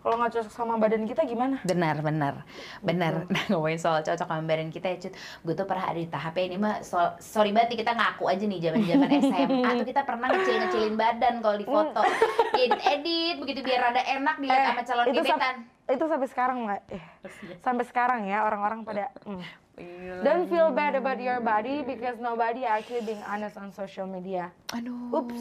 Kalau 0.09 0.17
nggak 0.19 0.33
cocok 0.33 0.49
sama 0.51 0.81
badan 0.81 1.05
kita 1.05 1.21
gimana 1.23 1.61
Benar, 1.61 2.01
benar, 2.01 2.35
benar. 2.81 3.29
Nah, 3.29 3.45
ngomongin 3.47 3.77
soal 3.77 4.01
cocok 4.01 4.25
sama 4.25 4.41
badan 4.43 4.73
kita 4.73 4.89
ya, 4.89 4.97
Cut. 4.99 5.13
Gue 5.43 5.53
tuh 5.53 5.63
pernah 5.63 5.85
ada 5.85 5.95
di 5.95 6.09
tahapnya 6.09 6.45
ini 6.47 6.57
mah, 6.57 6.81
soal, 6.81 7.13
sorry 7.19 7.53
banget 7.53 7.77
nih, 7.77 7.85
kita 7.85 7.93
ngaku 7.93 8.25
aja 8.25 8.41
nih 8.41 8.59
zaman-zaman 8.59 9.09
SMA 9.23 9.71
tuh 9.75 9.87
kita 9.87 10.03
pernah 10.03 10.27
ngecil-ngecilin 10.27 10.97
badan 10.97 11.35
kalau 11.39 11.57
di 11.57 11.67
foto. 11.67 12.01
Edit-edit, 12.55 13.37
begitu 13.37 13.61
biar 13.61 13.81
rada 13.85 14.01
enak 14.01 14.35
dilihat 14.39 14.57
Eh, 14.59 14.67
sama 14.67 14.83
calon 14.83 15.05
itu 15.05 15.21
sam- 15.21 15.37
gebetan. 15.37 15.57
itu 15.89 16.05
sampai 16.07 16.29
sekarang 16.29 16.57
nggak 16.65 16.81
eh, 16.91 17.05
sampai 17.59 17.85
sekarang 17.85 18.21
ya 18.25 18.39
orang-orang 18.43 18.81
pada 18.83 19.13
mm. 19.23 19.68
Gila. 19.79 20.23
don't 20.23 20.47
feel 20.47 20.69
bad 20.71 20.93
about 20.93 21.17
your 21.17 21.39
body 21.39 21.81
because 21.83 22.19
nobody 22.19 22.63
actually 22.63 23.03
being 23.03 23.23
honest 23.25 23.55
on 23.55 23.71
social 23.71 24.05
media 24.05 24.51
Aduh, 24.69 25.09
Ups. 25.15 25.41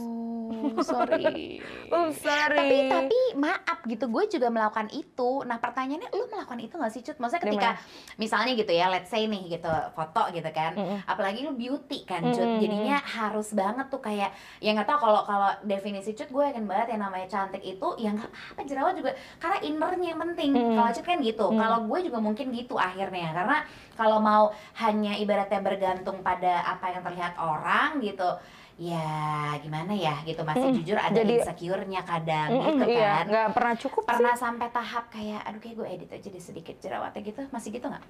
sorry. 0.82 1.60
Oops, 1.90 2.16
sorry 2.16 2.56
tapi 2.56 2.78
tapi 2.88 3.20
maaf 3.36 3.80
gitu 3.84 4.08
gue 4.08 4.24
juga 4.30 4.48
melakukan 4.48 4.88
itu 4.90 5.44
nah 5.44 5.58
pertanyaannya 5.58 6.10
lu 6.10 6.28
melakukan 6.28 6.60
itu 6.60 6.74
gak 6.74 6.92
sih 6.92 7.02
cut 7.02 7.18
maksudnya 7.18 7.44
ketika 7.44 7.70
misalnya 8.16 8.54
gitu 8.54 8.72
ya 8.72 8.88
let's 8.88 9.08
say 9.08 9.24
nih 9.24 9.50
gitu 9.50 9.68
foto 9.92 10.32
gitu 10.32 10.48
kan 10.50 10.74
Mm-mm. 10.74 11.04
apalagi 11.04 11.42
lu 11.42 11.54
beauty 11.54 12.04
kan 12.04 12.24
cut 12.26 12.40
Mm-mm. 12.40 12.62
jadinya 12.62 12.98
harus 13.02 13.52
banget 13.52 13.88
tuh 13.88 14.00
kayak 14.00 14.32
ya 14.60 14.72
nggak 14.72 14.88
tahu 14.88 15.00
kalau 15.02 15.22
kalau 15.24 15.50
definisi 15.64 16.12
cut 16.12 16.30
gue 16.30 16.44
yakin 16.46 16.64
banget 16.64 16.96
yang 16.96 17.02
namanya 17.04 17.28
cantik 17.28 17.64
itu 17.64 17.88
ya 17.98 18.12
nggak 18.12 18.28
apa-apa 18.28 18.62
jerawat 18.64 18.94
juga 18.96 19.12
karena 19.38 19.58
innernya 19.62 20.08
yang 20.08 20.22
penting 20.24 20.50
Mm-mm. 20.54 20.76
kalau 20.76 20.90
cut 20.94 21.06
kan 21.06 21.20
gitu 21.20 21.46
Mm. 21.48 21.58
kalau 21.58 21.80
gue 21.86 22.00
juga 22.02 22.20
mungkin 22.20 22.48
gitu 22.50 22.76
akhirnya 22.76 23.32
karena 23.34 23.58
kalau 23.98 24.22
mau 24.22 24.54
hanya 24.78 25.18
ibaratnya 25.18 25.60
bergantung 25.60 26.22
pada 26.22 26.62
apa 26.64 26.88
yang 26.90 27.02
terlihat 27.02 27.34
orang 27.36 27.98
gitu 28.00 28.38
ya 28.78 29.10
gimana 29.58 29.90
ya 29.90 30.22
gitu 30.22 30.46
masih 30.46 30.70
Mm-mm. 30.70 30.78
jujur 30.78 30.96
ada 30.96 31.18
Jadi- 31.18 31.42
insecure-nya 31.42 32.06
kadang 32.06 32.50
Mm-mm, 32.54 32.78
gitu 32.78 32.84
iya 32.94 33.10
kan. 33.12 33.26
nggak 33.26 33.48
pernah 33.52 33.74
cukup 33.76 34.02
pernah 34.06 34.32
sih 34.32 34.40
sampai 34.40 34.68
tahap 34.70 35.10
kayak 35.10 35.42
aduh 35.44 35.58
kayak 35.58 35.76
gue 35.76 35.88
edit 35.90 36.10
aja 36.14 36.28
deh 36.30 36.38
sedikit 36.40 36.76
jerawatnya 36.78 37.26
gitu. 37.26 37.42
Masih 37.50 37.74
gitu 37.74 37.90
nggak? 37.90 38.06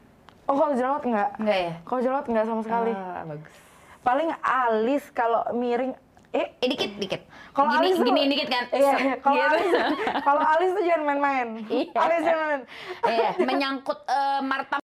Oh 0.45 0.55
kalau 0.55 0.73
jerawat 0.73 1.03
nggak? 1.03 1.29
Nggak 1.39 1.59
ya? 1.61 1.73
Kalau 1.81 1.99
jerawat 2.01 2.25
nggak 2.25 2.45
sama 2.45 2.61
sekali. 2.61 2.91
Ah, 2.91 3.23
bagus. 3.23 3.55
Paling 3.99 4.29
alis 4.37 5.03
kalau 5.11 5.41
miring 5.51 5.91
eh? 6.29 6.47
Eh 6.57 6.67
dikit 6.67 6.91
dikit. 6.95 7.21
Kalau 7.51 7.67
gini 7.69 7.79
alis 7.81 7.95
tuh- 7.95 8.05
gini 8.05 8.21
dikit 8.27 8.47
kan? 8.47 8.63
Iya, 8.69 8.93
kalau 9.17 9.35
gitu. 9.37 9.47
alis, 9.49 9.67
kalau 10.21 10.41
alis 10.45 10.69
tuh 10.69 10.83
jangan 10.83 11.03
main-main. 11.05 11.47
Iya. 11.65 11.91
Alis 11.95 12.21
jangan 12.21 12.45
main. 12.45 12.61
iya 13.07 13.29
menyangkut 13.39 13.99
eh, 14.03 14.39
martabat 14.41 14.83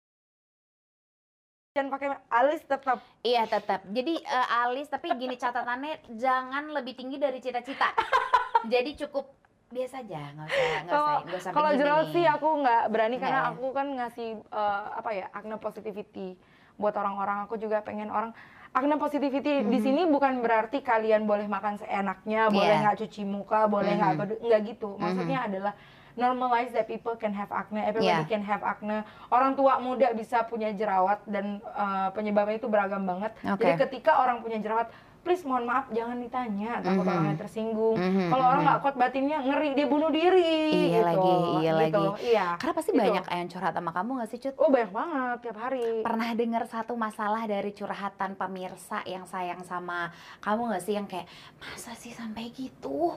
Jangan 1.81 1.97
pakai 1.97 2.09
alis 2.31 2.61
tetap. 2.63 2.99
iya 3.23 3.43
tetap 3.45 3.81
jadi 3.87 4.15
eh, 4.17 4.49
alis 4.63 4.85
tapi 4.87 5.09
gini 5.15 5.33
catatannya 5.35 6.13
jangan 6.13 6.69
lebih 6.71 6.93
tinggi 6.93 7.17
dari 7.17 7.37
cita-cita 7.39 7.89
jadi 8.73 8.93
cukup 8.99 9.33
biasa 9.71 10.03
aja 10.03 10.21
nggak 10.31 10.47
usah 10.47 10.61
nggak 10.61 10.85
Kalau 10.85 11.09
usah 11.09 11.25
nggak 11.25 11.39
usah 11.39 11.51
kalau 11.53 11.71
jerawat 11.73 12.07
sih 12.11 12.25
aku 12.27 12.49
nggak 12.61 12.83
berani 12.87 13.17
Nggak 13.17 13.25
karena 13.25 13.41
ya? 13.41 13.51
aku 13.51 13.67
kan 13.71 13.87
ngasih 13.95 14.29
eh, 14.43 14.85
apa 14.93 15.11
ya 15.11 15.27
acne 15.31 15.57
positivity 15.57 16.29
buat 16.77 16.93
orang-orang. 16.93 17.45
Aku 17.45 17.57
juga 17.57 17.81
pengen 17.81 18.09
orang 18.09 18.37
acne 18.71 18.97
positivity 18.97 19.63
di 19.63 19.79
sini 19.79 20.05
bukan 20.05 20.41
berarti 20.41 20.81
kalian 20.81 21.25
boleh 21.25 21.45
makan 21.47 21.77
seenaknya, 21.77 22.49
boleh 22.49 22.69
Iya. 22.71 22.83
nggak 22.83 22.99
cuci 22.99 23.23
muka, 23.23 23.65
boleh 23.67 23.93
nggak 23.95 24.11
Mhm. 24.11 24.21
apa- 24.21 24.41
nggak 24.43 24.61
gitu. 24.67 24.91
Maksudnya 24.97 25.39
adalah 25.43 25.73
normalize 26.15 26.71
that 26.71 26.85
people 26.85 27.15
can 27.15 27.31
have 27.31 27.51
acne, 27.51 27.79
everybody 27.81 28.11
Iya. 28.17 28.27
can 28.27 28.43
have 28.43 28.63
acne. 28.63 29.03
Orang 29.29 29.53
tua 29.53 29.79
muda 29.79 30.11
bisa 30.11 30.43
punya 30.43 30.71
jerawat 30.71 31.23
dan 31.25 31.59
eh, 31.61 32.09
penyebabnya 32.11 32.57
itu 32.57 32.67
beragam 32.67 33.03
banget. 33.03 33.35
Oke. 33.45 33.61
Jadi 33.61 33.75
ketika 33.81 34.19
orang 34.19 34.41
punya 34.41 34.57
jerawat, 34.57 34.89
please 35.21 35.45
mohon 35.45 35.63
maaf 35.63 35.85
jangan 35.91 36.17
ditanya, 36.17 36.81
takut 36.81 37.05
Mhm. 37.05 37.13
orangnya 37.13 37.37
tersinggung. 37.39 37.93
Mhm, 37.93 38.33
Kalau 38.33 38.41
orang 38.43 38.57
mhm. 38.59 38.67
nggak 38.67 38.81
kuat 38.81 38.97
batinnya 38.97 39.39
ngeri 39.39 39.69
dia 39.75 39.85
bunuh 39.85 40.09
diri. 40.09 40.57
Iya 40.89 40.97
gitu. 40.97 41.05
lagi, 41.05 41.35
iya 41.61 41.71
Gitu, 41.77 41.77
lagi. 42.01 42.25
Iya. 42.25 42.47
karena 42.57 42.73
pasti 42.75 42.91
Gitu. 42.91 43.03
banyak 43.03 43.25
yang 43.31 43.49
curhat 43.49 43.75
sama 43.75 43.91
kamu 43.93 44.11
nggak 44.17 44.29
sih 44.29 44.39
cut 44.39 44.55
Oh 44.57 44.69
banyak 44.69 44.91
banget 44.91 45.37
tiap 45.43 45.59
hari. 45.59 45.85
pernah 46.01 46.29
dengar 46.33 46.63
satu 46.65 46.93
masalah 46.97 47.45
dari 47.45 47.71
curhatan 47.71 48.33
pemirsa 48.35 49.05
yang 49.05 49.25
sayang 49.25 49.61
sama 49.63 50.09
kamu 50.41 50.61
nggak 50.67 50.83
sih 50.83 50.95
yang 50.95 51.05
kayak 51.05 51.29
masa 51.59 51.93
sih 51.93 52.11
sampai 52.11 52.49
gitu 52.51 53.13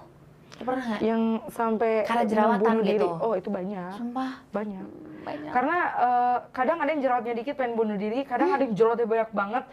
pernah 0.62 0.84
nggak 0.86 1.02
Yang 1.02 1.24
sampai 1.50 1.92
Karena 2.06 2.24
jerawatan 2.30 2.62
bunuh 2.62 2.86
diri. 2.86 2.96
gitu. 3.02 3.08
Oh 3.18 3.34
itu 3.34 3.50
banyak, 3.50 3.94
sumpah 3.98 4.32
banyak. 4.54 4.86
banyak 5.24 5.52
Karena 5.52 5.78
eh, 5.98 6.38
kadang 6.54 6.78
ada 6.84 6.90
yang 6.94 7.02
jerawatnya 7.02 7.34
dikit 7.40 7.56
pengen 7.58 7.74
bunuh 7.74 7.98
diri, 7.98 8.20
kadang 8.28 8.54
ada 8.54 8.62
yang 8.62 8.76
jerawatnya 8.78 9.08
banyak 9.10 9.32
banget. 9.34 9.64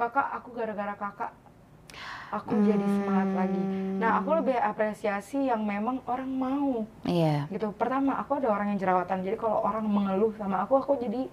Kakak, 0.00 0.26
aku 0.32 0.48
gara-gara 0.56 0.94
kakak, 0.96 1.32
aku 2.32 2.56
jadi 2.64 2.86
semangat 2.88 3.28
lagi. 3.36 3.62
Nah 4.00 4.10
aku 4.16 4.30
lebih 4.32 4.56
apresiasi 4.56 5.50
yang 5.50 5.60
memang 5.60 6.00
orang 6.08 6.30
mau 6.30 6.88
iya 7.04 7.44
gitu. 7.52 7.68
Pertama 7.76 8.16
aku 8.16 8.40
ada 8.40 8.48
orang 8.48 8.72
yang 8.72 8.80
jerawatan, 8.80 9.20
jadi 9.20 9.36
kalau 9.36 9.60
orang 9.60 9.84
mengeluh 9.84 10.32
sama 10.40 10.64
aku, 10.64 10.80
aku 10.80 10.96
jadi 11.04 11.28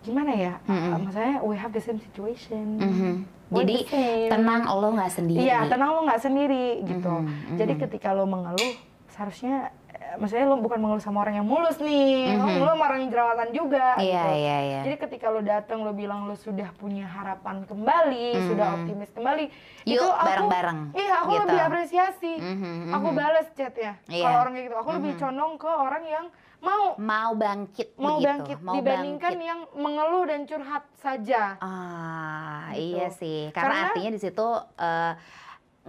gimana 0.00 0.32
ya? 0.32 0.54
Mm-mm. 0.64 0.92
Uh, 0.94 0.98
maksudnya 1.04 1.36
we 1.44 1.54
have 1.56 1.72
the 1.72 1.82
same 1.82 2.00
situation. 2.00 2.80
Mhm. 2.80 3.12
We're 3.50 3.66
jadi 3.66 3.76
same. 3.82 4.28
tenang 4.30 4.62
lo 4.62 4.88
nggak 4.94 5.10
sendiri 5.10 5.42
Iya, 5.42 5.66
tenang 5.66 5.90
lo 5.90 6.00
nggak 6.06 6.22
sendiri 6.22 6.66
gitu. 6.86 7.10
Mhm, 7.10 7.58
Jadi 7.58 7.72
mhm. 7.74 7.80
ketika 7.82 8.14
lo 8.14 8.22
mengeluh, 8.22 8.72
seharusnya, 9.10 9.74
eh, 9.74 9.79
maksudnya 10.16 10.42
lo 10.44 10.56
bukan 10.56 10.78
mengeluh 10.78 10.98
sama 10.98 11.20
orang 11.20 11.36
yang 11.36 11.46
mulus 11.46 11.78
nih, 11.78 12.32
lo 12.32 12.42
Mhm. 12.42 12.50
mengeluh 12.50 12.72
sama 12.72 12.84
orang 12.84 12.98
yang 13.00 13.10
jerawatan 13.10 13.48
juga. 13.50 13.86
iya 13.96 14.22
gitu. 14.24 14.34
iya 14.36 14.56
iya 14.60 14.80
Jadi 14.82 14.96
ketika 14.98 15.26
lo 15.28 15.40
datang, 15.40 15.78
lo 15.80 15.92
bilang 15.92 16.24
lo 16.24 16.34
sudah 16.34 16.72
punya 16.72 17.04
harapan 17.04 17.62
kembali, 17.62 18.26
Mhm. 18.32 18.46
sudah 18.48 18.66
optimis 18.74 19.10
kembali, 19.10 19.44
Yuk, 19.84 19.92
itu 19.92 20.06
aku, 20.06 20.26
bareng-bareng, 20.26 20.78
Iya, 20.92 21.14
aku 21.16 21.30
gitu. 21.30 21.42
lebih 21.44 21.60
apresiasi. 21.60 22.32
Mhm, 22.34 22.90
Aku 22.90 23.08
mhm. 23.08 23.16
balas 23.16 23.46
chatnya. 23.52 23.92
Iya. 24.04 24.24
Kalau 24.24 24.38
orang 24.40 24.52
kayak 24.52 24.66
gitu, 24.66 24.76
aku 24.76 24.90
lebih 24.92 25.12
Mhm. 25.12 25.20
condong 25.20 25.52
ke 25.56 25.70
orang 25.70 26.04
yang 26.04 26.26
mau 26.60 26.92
mau 26.94 27.32
bangkit 27.34 27.88
mau 27.96 28.20
begitu 28.20 28.28
bangkit 28.28 28.58
mau 28.60 28.74
dibandingkan 28.76 29.32
bangkit. 29.32 29.48
yang 29.48 29.60
mengeluh 29.74 30.24
dan 30.24 30.40
curhat 30.44 30.84
saja. 30.94 31.56
ah 31.56 32.68
Gitu. 32.70 32.84
iya 32.92 33.08
sih 33.10 33.48
karena, 33.50 33.64
Karena- 33.64 33.84
artinya 33.88 34.10
di 34.10 34.20
situ 34.20 34.46
eh, 34.76 35.12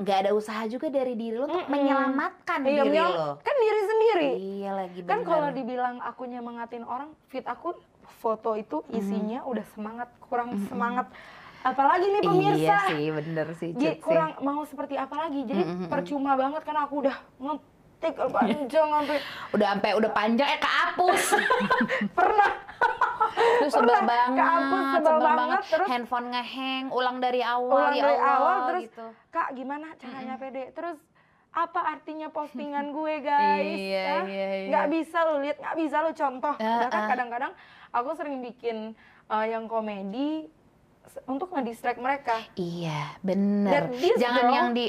nggak 0.02 0.18
ada 0.20 0.32
usaha 0.32 0.66
juga 0.66 0.90
dari 0.90 1.14
diri 1.14 1.36
lo 1.36 1.46
untuk 1.46 1.62
Mm-mm. 1.62 1.72
menyelamatkan 1.72 2.60
Iya, 2.62 2.84
diri 2.84 2.98
lo 2.98 3.38
kan 3.38 3.56
diri 3.56 3.82
sendiri. 3.84 4.30
iya 4.36 4.72
lagi 4.76 5.00
Kan 5.02 5.22
bener. 5.22 5.28
kalau 5.28 5.50
dibilang 5.52 5.96
aku 6.02 6.26
nyemangatin 6.26 6.82
orang, 6.84 7.10
fit 7.28 7.46
aku 7.46 7.78
foto 8.18 8.54
itu 8.54 8.82
isinya 8.90 9.42
udah 9.44 9.66
semangat, 9.72 10.10
kurang 10.24 10.54
semangat. 10.68 11.06
Apalagi 11.62 12.10
nih 12.10 12.22
pemirsa. 12.22 12.58
Iya 12.58 12.78
sih, 12.90 13.06
bener 13.12 13.48
sih, 13.54 13.70
Cut, 13.72 14.02
kurang 14.02 14.34
mau 14.42 14.66
seperti 14.66 14.98
apa 14.98 15.14
lagi? 15.16 15.46
Jadi 15.46 15.62
Mhm, 15.62 15.78
mhm. 15.78 15.90
percuma 15.90 16.34
banget 16.34 16.62
karena 16.62 16.82
aku 16.84 16.96
udah 17.00 17.18
ngetik 18.02 18.34
panjang 18.34 18.88
sampai. 18.90 19.18
Udah 19.54 19.68
sampai 19.70 19.92
udah 19.94 20.12
panjang 20.12 20.48
eh 20.50 20.60
kehapus. 20.60 21.24
pernah 22.18 22.52
Terus 23.32 23.72
sebel 23.72 23.94
Pernah, 23.94 24.04
banget, 24.04 24.38
kehapus, 24.42 24.84
sebel 24.92 25.18
banget, 25.22 25.62
terus- 25.70 25.88
handphone 25.88 26.28
ngeheng, 26.34 26.86
ulang 26.90 27.18
dari 27.22 27.42
awal 27.42 27.78
ulang 27.80 27.94
ya 27.94 28.04
dari 28.04 28.18
Allah 28.18 28.34
awal 28.36 28.58
terus 28.68 28.82
gitu. 28.84 29.06
kak 29.30 29.48
gimana 29.54 29.88
caranya 29.96 30.36
pede 30.36 30.64
terus 30.74 30.98
apa 31.48 31.80
artinya 31.88 32.28
postingan 32.28 32.90
gue 32.98 33.16
guys 33.22 33.78
Iya, 33.78 34.04
Hah? 34.04 34.24
iya, 34.26 34.48
iya. 34.58 34.68
nggak 34.68 34.88
bisa 34.90 35.18
lo 35.22 35.34
lihat 35.40 35.58
nggak 35.60 35.78
bisa 35.78 35.98
lo 36.02 36.12
contoh 36.12 36.54
bahkan 36.58 36.92
ah. 36.98 37.08
kadang-kadang 37.08 37.52
aku 37.92 38.10
sering 38.16 38.36
bikin 38.42 38.78
uh, 39.28 39.46
yang 39.46 39.64
komedi 39.66 40.50
untuk 41.24 41.54
ngedistract 41.54 41.98
mereka 41.98 42.42
Iya, 42.54 43.16
bener. 43.22 43.94
Jangan 44.18 44.44
girl- 44.44 44.54
yang 44.54 44.70
di 44.72 44.86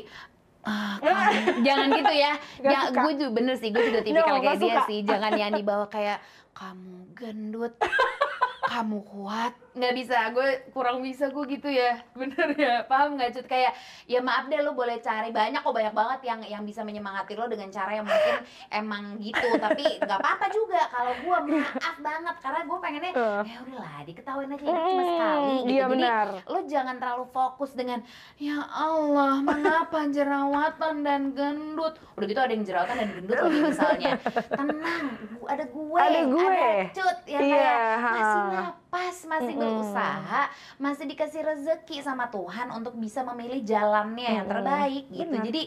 Ah, 0.63 0.95
kamu- 0.97 1.59
jangan 1.61 1.89
gitu 1.91 2.15
ya. 2.15 2.33
Ya, 2.65 2.81
gue 2.89 3.13
juga 3.15 3.31
bener 3.33 3.55
sih, 3.57 3.69
gue 3.69 3.83
juga 3.83 4.01
tipikal 4.07 4.37
No, 4.37 4.41
kayak 4.41 4.59
dia 4.59 4.79
suka. 4.79 4.83
sih. 4.87 4.99
Jangan 5.03 5.33
yang 5.35 5.53
dibawa 5.53 5.87
kayak 5.87 6.19
kamu 6.53 6.95
gendut, 7.13 7.75
kamu 8.71 9.03
kuat. 9.03 9.53
Nggak 9.73 9.95
bisa, 9.95 10.19
gue 10.31 10.49
kurang 10.69 11.01
bisa 11.01 11.27
gue 11.27 11.45
gitu 11.49 11.67
ya. 11.67 11.97
Bener 12.19 12.49
ya, 12.55 12.85
paham 12.85 13.17
nggak 13.17 13.33
Cut? 13.33 13.47
Kayak 13.47 13.73
ya 14.05 14.21
maaf 14.21 14.45
deh 14.45 14.59
lo 14.59 14.73
boleh 14.73 14.99
cari 14.99 15.29
banyak 15.29 15.59
kok 15.59 15.73
banyak 15.73 15.91
banget 15.91 16.21
yang 16.23 16.41
yang 16.43 16.63
bisa 16.63 16.81
menyemangati 16.81 17.33
lo 17.33 17.47
dengan 17.47 17.69
cara 17.69 17.89
yang 17.91 18.05
mungkin 18.05 18.37
emang 18.71 19.03
gitu. 19.19 19.49
Tapi 19.57 19.97
nggak 19.99 20.19
apa-apa 20.19 20.47
juga 20.49 20.81
kalau 20.89 21.13
gue 21.15 21.37
maaf 21.57 21.97
banget 21.99 22.37
karena 22.39 22.61
gue 22.63 22.79
pengennya 22.79 23.13
Eh. 23.13 23.43
ya 23.45 23.59
udahlah 23.63 24.01
diketawain 24.03 24.51
aja 24.51 24.61
hidup 24.61 24.77
cuma 24.83 25.03
Mm, 25.03 25.09
sekali 25.09 25.53
gitu. 25.55 25.67
iya 25.67 25.83
Jadi 25.83 25.93
benar. 25.97 26.27
lo 26.45 26.59
jangan 26.65 26.97
terlalu 26.97 27.27
fokus 27.29 27.71
dengan 27.73 27.99
ya 28.37 28.57
Allah 28.67 29.35
mengapa 29.41 30.01
jerawatan 30.07 30.95
dan 31.01 31.23
gendut 31.33 31.95
udah 32.13 32.27
gitu 32.27 32.39
ada 32.39 32.53
yang 32.53 32.63
jerawatan 32.63 32.97
dan 32.99 33.11
gendut 33.15 33.37
lagi 33.39 33.59
misalnya 33.63 34.13
tenang 34.59 35.07
ada 35.45 35.65
gue 35.65 35.99
Ada 35.99 36.21
gue. 36.27 36.67
cut 36.93 37.19
ya 37.25 37.39
Iya, 37.39 37.41
kayak 37.41 37.79
masih. 38.03 38.82
Napas 38.93 39.25
masih 39.25 39.57
Mm-mm. 39.57 39.65
berusaha 39.65 40.43
masih 40.77 41.09
dikasih 41.09 41.41
rezeki 41.43 42.05
sama 42.05 42.29
Tuhan 42.29 42.69
untuk 42.71 42.93
bisa 42.95 43.25
memilih 43.25 43.65
jalannya 43.65 44.21
yang 44.31 44.45
Mm-mm. 44.45 44.53
terbaik 44.53 45.05
gitu 45.09 45.33
Benar. 45.33 45.49
jadi 45.49 45.63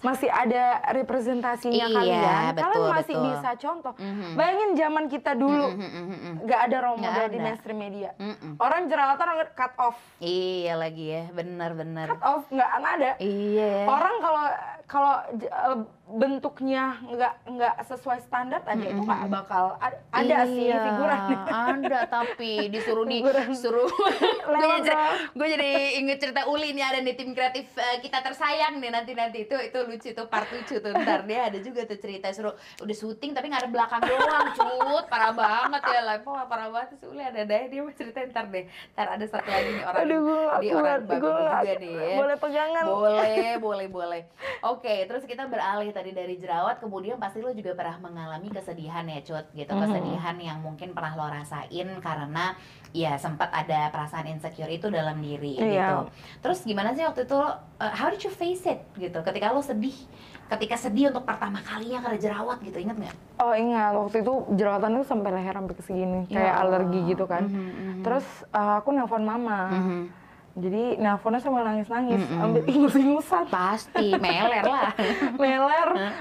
masih 0.00 0.28
ada 0.28 0.64
representasinya 0.92 1.88
Iya, 1.88 1.96
kalian 1.96 2.52
betul, 2.52 2.64
kalian 2.66 2.88
masih 2.90 3.14
betul. 3.14 3.24
bisa 3.26 3.50
contoh 3.58 3.92
Mhm. 3.94 4.32
bayangin 4.32 4.70
zaman 4.74 5.04
kita 5.08 5.32
dulu 5.34 5.66
Mhm, 5.66 5.80
mhm, 5.82 6.04
mhm. 6.08 6.32
nggak 6.40 6.60
ada 6.62 6.76
role 6.78 7.00
model 7.00 7.26
di 7.26 7.38
mainstream 7.38 7.78
media 7.78 8.10
Mhm. 8.14 8.50
orang 8.58 8.82
jerawatan 8.84 9.26
orang 9.26 9.52
cut 9.54 9.72
off 9.78 9.96
iya 10.20 10.72
lagi 10.74 11.04
ya 11.10 11.22
benar-benar 11.30 12.06
cut 12.10 12.20
off 12.22 12.44
nggak 12.48 12.70
ada 12.80 13.10
iya 13.18 13.72
orang 13.86 14.14
kalau 14.20 14.44
kalau 14.84 15.14
eh, 15.36 15.78
bentuknya 16.04 17.00
nggak 17.00 17.34
nggak 17.48 17.74
sesuai 17.88 18.20
standar 18.20 18.60
aja 18.60 18.76
itu 18.84 19.00
nggak 19.00 19.24
bakal 19.32 19.72
ada, 19.80 19.96
ada 20.12 20.44
sih 20.44 20.68
Iya, 20.68 20.76
figuran. 20.84 21.20
ada 21.48 22.00
tapi 22.04 22.52
disuruh 22.72 23.08
di 23.08 23.24
Figuran. 23.24 23.48
suruh 23.56 23.88
gue 25.34 25.46
jadi, 25.48 25.96
inget 25.96 26.20
cerita 26.20 26.44
Uli 26.44 26.76
nih 26.76 26.84
ada 26.84 27.00
di 27.00 27.12
tim 27.16 27.32
kreatif 27.32 27.72
eh, 27.80 28.04
kita 28.04 28.20
tersayang 28.20 28.76
nih 28.78 28.92
nanti 28.92 29.16
nanti 29.16 29.48
itu 29.48 29.56
itu 29.56 29.78
lucu 29.80 30.12
tuh 30.12 30.28
part 30.28 30.44
lucu 30.52 30.76
tuh. 30.76 30.92
Ntar 30.92 31.24
dia 31.24 31.48
ada 31.48 31.58
juga 31.58 31.88
tuh 31.88 31.96
cerita 31.96 32.28
suruh 32.36 32.52
udah 32.84 32.96
syuting 32.96 33.32
tapi 33.32 33.48
nggak 33.48 33.64
ada 33.64 33.70
belakang 33.72 34.00
doang 34.04 34.48
cut. 34.52 35.04
Parah 35.08 35.32
banget 35.32 35.82
ya 35.88 36.00
lah. 36.04 36.16
Wah, 36.20 36.44
parah 36.44 36.68
banget 36.68 37.00
si 37.00 37.04
Uli. 37.08 37.24
Ada 37.24 37.48
deh 37.48 37.62
dia 37.72 37.80
mau 37.80 37.92
cerita 37.96 38.20
ntar 38.28 38.46
deh. 38.52 38.68
Ntar 38.92 39.06
ada 39.16 39.24
satu 39.24 39.48
lagi 39.48 39.70
nih 39.72 39.84
orang 39.88 40.00
aduh 40.04 40.18
gue 40.20 40.36
nggak 40.36 40.60
di 40.60 40.68
orang 40.68 41.00
bagus 41.08 41.32
juga 41.32 41.72
nih 41.80 41.92
ya. 41.96 42.16
boleh 42.20 42.36
pegangan. 42.36 42.82
Boleh 42.84 43.50
boleh 43.56 43.86
boleh. 43.88 44.22
Oke 44.62 44.94
terus 45.08 45.24
kita 45.24 45.48
beralih 45.48 45.93
tadi 45.94 46.10
dari 46.10 46.34
jerawat 46.34 46.76
kemudian 46.76 47.16
pasti 47.16 47.38
lo 47.38 47.48
juga 47.50 47.72
pernah 47.72 48.02
mengalami 48.02 48.50
kesedihan 48.50 49.06
ya 49.06 49.22
cut 49.22 49.46
gitu 49.52 49.70
Mhm. 49.70 49.80
kesedihan 49.80 50.36
yang 50.36 50.58
mungkin 50.58 50.90
pernah 50.90 51.14
lo 51.14 51.24
rasain 51.24 51.70
karena 51.98 52.58
ya 52.90 53.14
sempat 53.14 53.48
ada 53.48 53.88
perasaan 53.88 54.26
insecure 54.28 54.68
itu 54.68 54.86
dalam 54.88 55.16
diri 55.16 55.54
Iya. 55.54 55.62
gitu 55.62 55.96
terus 56.40 56.58
gimana 56.62 56.90
sih 56.90 57.02
waktu 57.02 57.22
itu 57.22 57.38
uh, 57.38 57.58
how 57.92 58.06
did 58.06 58.18
you 58.18 58.30
face 58.30 58.62
it 58.64 58.82
gitu 58.94 59.22
ketika 59.22 59.48
lo 59.48 59.62
sedih 59.62 59.94
ketika 60.44 60.76
sedih 60.76 61.08
untuk 61.08 61.24
pertama 61.24 61.58
kalinya 61.60 62.02
karena 62.02 62.18
jerawat 62.20 62.58
gitu 62.60 62.76
inget 62.76 62.96
nggak 62.96 63.16
oh 63.38 63.54
ingat 63.54 63.94
waktu 63.94 64.16
itu 64.20 64.32
jerawatan 64.52 64.90
tuh 64.94 65.06
sampai 65.06 65.30
leher 65.32 65.54
sampai 65.54 65.72
ke 65.72 65.82
segini 65.82 66.20
Ya 66.26 66.36
kayak 66.36 66.54
Allah. 66.56 66.62
alergi 66.76 67.00
gitu 67.08 67.24
kan 67.24 67.42
Mhm, 67.44 67.54
mhm. 67.54 68.02
terus 68.02 68.26
uh, 68.50 68.76
aku 68.76 68.90
nelpon 68.90 69.22
mama 69.22 69.60
Mhm. 69.72 70.02
Jadi 70.54 70.82
nelponnya 70.96 71.38
sambil 71.38 71.62
nangis 71.62 71.88
nangis 71.88 72.22
Mhm. 72.22 72.38
ambil 72.40 72.62
ingus-ingusan 72.64 73.44
pasti 73.52 74.14
meler 74.14 74.62
lah 74.62 74.94
meler 75.42 75.88
uh, 75.90 76.12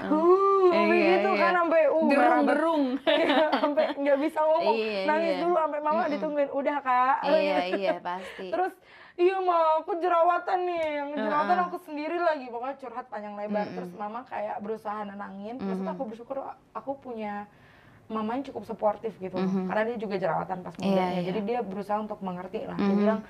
sampai 0.67 0.97
Iya, 0.97 1.05
gitu 1.15 1.29
iya. 1.29 1.39
kan 1.39 1.51
sampai 1.55 1.81
uh 1.85 2.03
gerung-gerung 2.03 2.83
Iya, 3.05 3.37
sampai 3.53 3.85
nggak 3.93 4.17
bisa 4.19 4.39
ngomong 4.41 4.75
Iya, 4.75 5.01
nangis 5.05 5.29
iya. 5.29 5.39
dulu 5.39 5.53
sampai 5.55 5.79
mama 5.79 5.97
Mm-mm. 5.99 6.11
ditungguin 6.11 6.49
udah 6.51 6.77
kak 6.79 7.15
iya 7.29 7.57
iya 7.69 7.93
pasti 7.99 8.47
terus 8.49 8.73
iya 9.13 9.37
ma 9.37 9.55
aku 9.77 9.91
jerawatan 9.95 10.59
nih 10.63 10.81
yang 10.95 11.09
jerawatan 11.13 11.53
Heeh. 11.53 11.67
aku 11.67 11.77
sendiri 11.79 12.17
lagi 12.17 12.45
pokoknya 12.47 12.75
curhat 12.79 13.05
panjang 13.07 13.35
lebar 13.35 13.63
Mm-mm. 13.63 13.77
terus 13.77 13.91
mama 13.93 14.25
kayak 14.25 14.57
berusaha 14.59 14.99
nenangin 15.03 15.55
terus 15.57 15.77
Mhm. 15.79 15.91
aku 15.91 16.01
bersyukur 16.07 16.41
aku 16.71 16.91
punya 16.97 17.45
mama 18.03 18.33
yang 18.33 18.43
cukup 18.43 18.65
suportif 18.65 19.13
gitu 19.15 19.37
Mhm. 19.37 19.69
karena 19.69 19.83
dia 19.85 19.97
juga 19.99 20.15
jerawatan 20.17 20.57
pas 20.59 20.73
mudanya 20.75 21.13
iya. 21.15 21.23
jadi 21.23 21.39
dia 21.39 21.59
berusaha 21.61 21.97
untuk 21.97 22.17
mengerti 22.19 22.65
lah 22.65 22.75
dia 22.75 22.89
Mhm. 22.89 22.97
bilang 22.97 23.21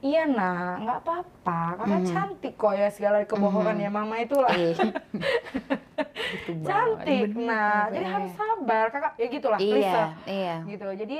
iya 0.00 0.24
nah 0.24 0.76
nggak 0.76 0.98
apa-apa 0.98 1.60
kakak 1.76 2.00
Mhm. 2.00 2.08
cantik 2.08 2.54
kok 2.54 2.72
ya 2.72 2.88
segala 2.88 3.20
kebohongan 3.22 3.76
ya 3.76 3.90
mama 3.90 4.16
itulah 4.16 4.48
Eh. 4.50 4.72
Gitu 4.72 6.50
banget. 6.54 6.64
cantik 6.64 7.28
Bener, 7.30 7.46
nah 7.46 7.88
jadi 7.88 8.02
eh. 8.02 8.10
harus 8.10 8.32
sabar 8.32 8.84
kakak 8.88 9.12
ya 9.14 9.26
gitulah 9.28 9.58
iya 9.58 9.74
Lisa 9.74 10.04
iya 10.26 10.56
gitu 10.64 10.88
jadi 10.94 11.18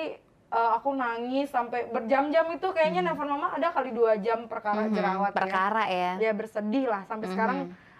eh, 0.51 0.71
aku 0.73 0.89
nangis 0.93 1.47
sampai 1.47 1.87
berjam-jam 1.87 2.47
itu 2.49 2.67
kayaknya 2.69 3.01
nelfon 3.05 3.29
mama 3.29 3.53
ada 3.53 3.71
kali 3.71 3.91
dua 3.91 4.17
jam 4.17 4.45
perkara 4.45 4.83
Mhm, 4.83 4.93
jerawat 4.93 5.31
ya. 5.31 5.37
perkara 5.37 5.83
ya 5.87 6.11
ya 6.19 6.33
bersedih 6.33 6.85
lah 6.87 7.03
sampai 7.05 7.27
Mhm. 7.27 7.33
sekarang 7.33 7.59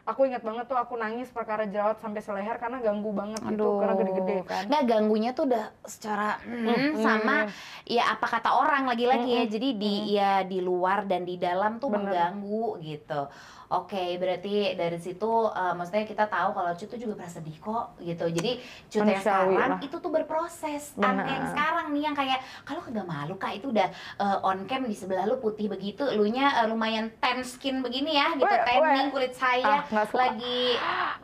aku 0.09 0.27
ingat 0.27 0.41
banget 0.41 0.65
tuh 0.67 0.79
aku 0.81 0.97
nangis 0.97 1.29
perkara 1.29 1.69
jerawat 1.69 2.01
sampai 2.01 2.21
seleher 2.25 2.57
karena 2.57 2.81
ganggu 2.81 3.11
banget 3.13 3.41
gitu 3.45 3.53
Aduh, 3.61 3.79
karena 3.81 3.95
gede-gede 4.01 4.37
kan 4.49 4.65
Nggak 4.67 4.85
ganggunya 4.89 5.31
tuh 5.37 5.45
udah 5.51 5.65
secara 5.85 6.41
mm, 6.45 6.99
sama 7.01 7.37
ya 7.85 8.15
apa 8.15 8.27
kata 8.27 8.51
orang 8.55 8.89
lagi-lagi 8.89 9.29
ya. 9.29 9.43
Mm-mm. 9.45 9.53
Jadi 9.53 9.69
di 9.77 9.95
ya 10.17 10.33
di 10.47 10.59
luar 10.63 11.05
dan 11.05 11.27
di 11.27 11.37
dalam 11.37 11.77
tuh 11.83 11.93
Bener. 11.93 12.09
mengganggu 12.09 12.67
gitu. 12.81 13.21
Oke, 13.71 14.19
berarti 14.19 14.75
dari 14.75 14.99
situ 14.99 15.31
eh, 15.47 15.73
maksudnya 15.79 16.03
kita 16.03 16.27
tahu 16.27 16.51
kalau 16.51 16.75
Cut 16.75 16.91
tuh 16.91 16.99
juga 16.99 17.15
pernah 17.15 17.31
sedih 17.31 17.55
kok 17.55 17.95
gitu. 18.03 18.27
Jadi 18.27 18.59
Cut 18.91 19.07
yang 19.07 19.23
sekarang 19.23 19.55
lah. 19.55 19.79
itu 19.79 19.97
tuh 19.97 20.11
berproses. 20.11 20.91
Anke 20.99 21.31
yang 21.31 21.47
sekarang 21.47 21.87
nih 21.95 22.03
yang 22.03 22.17
kayak 22.19 22.39
kalau 22.67 22.83
kagak 22.83 23.07
malu 23.07 23.39
Kak 23.39 23.63
itu 23.63 23.71
udah 23.71 23.87
eh, 24.19 24.39
on 24.43 24.67
cam 24.67 24.83
di 24.83 24.97
sebelah 24.99 25.23
lu 25.23 25.39
putih 25.39 25.71
begitu, 25.71 26.03
elunya 26.03 26.51
eh, 26.59 26.67
lumayan 26.67 27.15
tan 27.23 27.47
skin 27.47 27.79
begini 27.79 28.19
ya 28.19 28.35
gitu, 28.35 28.51
tanning 28.51 29.09
kulit 29.09 29.39
saya 29.39 29.87
Ah, 29.87 30.07
lagi 30.11 30.75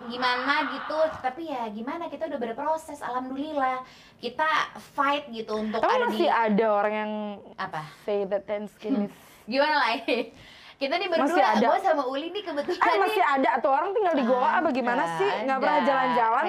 gimana 0.06 0.70
gitu. 0.70 0.98
Tapi 1.18 1.50
ya 1.50 1.66
gimana 1.68 2.06
kita 2.06 2.30
udah 2.30 2.38
berproses 2.38 3.02
alhamdulillah. 3.02 3.82
Kita 4.16 4.46
fight 4.94 5.28
gitu 5.28 5.50
untuk 5.58 5.82
tapi 5.82 5.92
ada 5.92 6.06
di 6.06 6.10
masih 6.14 6.30
ada 6.30 6.66
orang 6.70 6.94
yang 6.94 7.12
apa? 7.58 7.82
say 8.06 8.22
that 8.24 8.46
tan 8.46 8.70
skin 8.70 9.10
is 9.10 9.14
gimana 9.44 9.76
lah 9.76 9.90
kita 10.76 10.94
nih 10.94 11.08
Masih 11.08 11.32
berdua 11.32 11.46
ada. 11.50 11.66
gue 11.66 11.78
sama 11.80 12.04
Uli 12.04 12.28
nih 12.30 12.42
kebetulan 12.42 12.76
eh 12.82 12.96
masih 12.98 13.16
nih 13.16 13.32
ada 13.32 13.50
tuh 13.58 13.70
orang 13.70 13.90
tinggal 13.90 14.12
di 14.12 14.24
goa 14.24 14.50
apa 14.52 14.68
gimana 14.70 15.02
Ada, 15.02 15.16
sih? 15.16 15.30
Nggak 15.42 15.58
pernah 15.58 15.80
jalan-jalan 15.82 16.44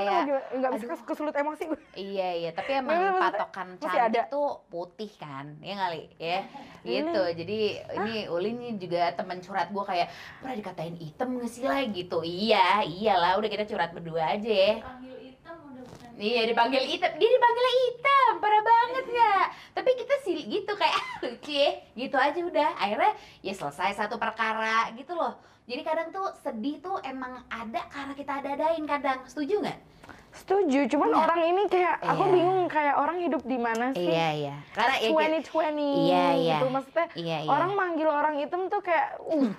nggak 0.54 0.72
bisa 0.74 0.86
kes- 0.86 1.06
kesulut 1.06 1.32
emosi 1.34 1.64
gue 1.66 1.80
iya 1.96 2.30
iya 2.36 2.50
tapi 2.52 2.72
emang 2.82 2.92
Maksudnya- 2.94 3.24
patokan 3.24 3.68
masih 3.74 3.88
cantik 3.90 4.20
ada. 4.20 4.22
tuh 4.28 4.50
putih 4.68 5.12
kan 5.16 5.46
ya 5.62 5.76
kali 5.78 6.02
ya 6.18 6.40
gitu. 6.84 7.22
Jadi 7.34 7.60
ini 7.96 8.16
Uli 8.28 8.50
nih 8.54 8.72
juga 8.78 9.02
teman 9.12 9.40
curhat 9.40 9.68
gue 9.70 9.84
kayak 9.86 10.08
pernah 10.38 10.56
dikatain 10.56 10.96
hitam 10.96 11.30
nggak 11.34 11.48
sih 11.50 11.64
lah 11.64 11.80
gitu. 11.86 12.20
Iya 12.20 12.84
iyalah 12.84 13.36
udah 13.36 13.50
kita 13.50 13.64
curhat 13.64 13.92
berdua 13.92 14.34
aja 14.34 14.48
ya. 14.48 14.76
Iya 16.18 16.50
dipanggil 16.50 16.82
hitam, 16.84 17.14
dia 17.14 17.30
dipanggil 17.30 17.66
hitam, 17.78 18.42
parah 18.42 18.58
banget 18.60 19.06
nggak? 19.06 19.46
Tapi 19.72 19.90
kita 19.94 20.16
sih 20.20 20.50
gitu 20.50 20.74
kayak 20.74 20.98
lucu 21.30 21.52
ya, 21.52 21.70
gitu 21.94 22.16
aja 22.16 22.40
udah. 22.40 22.70
Akhirnya 22.76 23.12
ya 23.40 23.54
selesai 23.54 23.92
satu 23.96 24.16
perkara 24.16 24.90
gitu 24.92 25.12
loh. 25.12 25.36
Jadi 25.64 25.82
kadang 25.82 26.10
tuh 26.10 26.32
sedih 26.38 26.78
tuh 26.78 26.96
emang 27.02 27.44
ada 27.46 27.82
karena 27.88 28.14
kita 28.14 28.40
ada-adain 28.40 28.84
kadang, 28.84 29.20
setuju 29.24 29.62
nggak? 29.62 29.80
setuju 30.30 30.86
cuman 30.88 31.10
Iya. 31.10 31.18
orang 31.20 31.42
ini 31.42 31.62
kayak 31.66 31.96
aku 32.00 32.22
Iya. 32.22 32.32
bingung 32.32 32.62
kayak 32.70 32.96
orang 32.96 33.18
hidup 33.18 33.42
di 33.42 33.58
mana 33.58 33.90
sih 33.90 34.06
Iya 34.06 34.30
iya. 34.38 34.56
Karena 34.70 34.96
ya, 34.96 35.10
2020 35.10 35.82
Iya, 35.82 36.26
iya. 36.38 36.54
gitu 36.54 36.66
maksudnya 36.70 37.08
iya 37.18 37.38
orang 37.44 37.72
manggil 37.74 38.06
orang 38.06 38.38
hitam 38.38 38.70
tuh 38.70 38.78
kayak 38.78 39.18
uh 39.18 39.50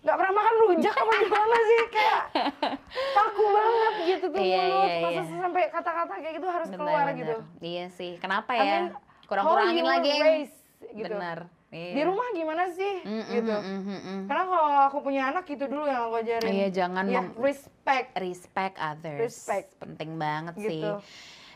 nggak 0.00 0.16
pernah 0.16 0.32
makan 0.34 0.54
rujak 0.62 0.92
apa 0.94 1.12
gimana 1.14 1.56
sih 1.62 1.80
kayak 1.88 2.20
kaku 3.16 3.44
banget 3.48 3.94
gitu 4.06 4.26
tuh 4.28 4.42
Iya, 4.44 4.60
mulut 4.62 4.84
iya, 4.84 5.00
masa 5.00 5.22
iya. 5.22 5.38
sampai 5.40 5.62
kata-kata 5.70 6.14
kayak 6.14 6.34
gitu 6.36 6.46
harus 6.50 6.68
Benar, 6.68 6.78
keluar 6.78 7.00
benar. 7.02 7.16
gitu 7.16 7.34
Iya 7.62 7.84
sih. 7.88 8.12
Kenapa 8.16 8.50
I 8.52 8.58
ya? 8.58 8.64
mean, 8.66 8.84
Kurang-kurangin 9.24 9.84
lagi. 9.86 10.10
raised, 10.12 10.58
gitu 10.90 11.06
Benar. 11.08 11.46
Iya. 11.70 11.94
di 11.94 12.02
rumah 12.02 12.26
gimana 12.32 12.64
sih 12.68 12.94
Mm, 13.00 13.14
mm, 13.14 13.26
gitu 13.30 13.54
mm, 13.54 13.80
mm, 13.80 14.00
mm. 14.02 14.20
karena 14.26 14.44
kalau 14.44 14.70
aku 14.84 14.98
punya 15.00 15.22
anak 15.28 15.44
gitu 15.44 15.64
dulu 15.64 15.86
yang 15.86 16.02
aku 16.04 16.16
ajarin 16.18 16.50
Iya 16.50 16.68
jangan 16.74 17.04
ya 17.06 17.22
respect 17.38 18.08
respect 18.16 18.74
others. 18.76 19.20
Respect. 19.22 19.68
Penting 19.78 20.10
banget 20.16 20.54
sih. 20.56 20.82
gitu 20.82 20.98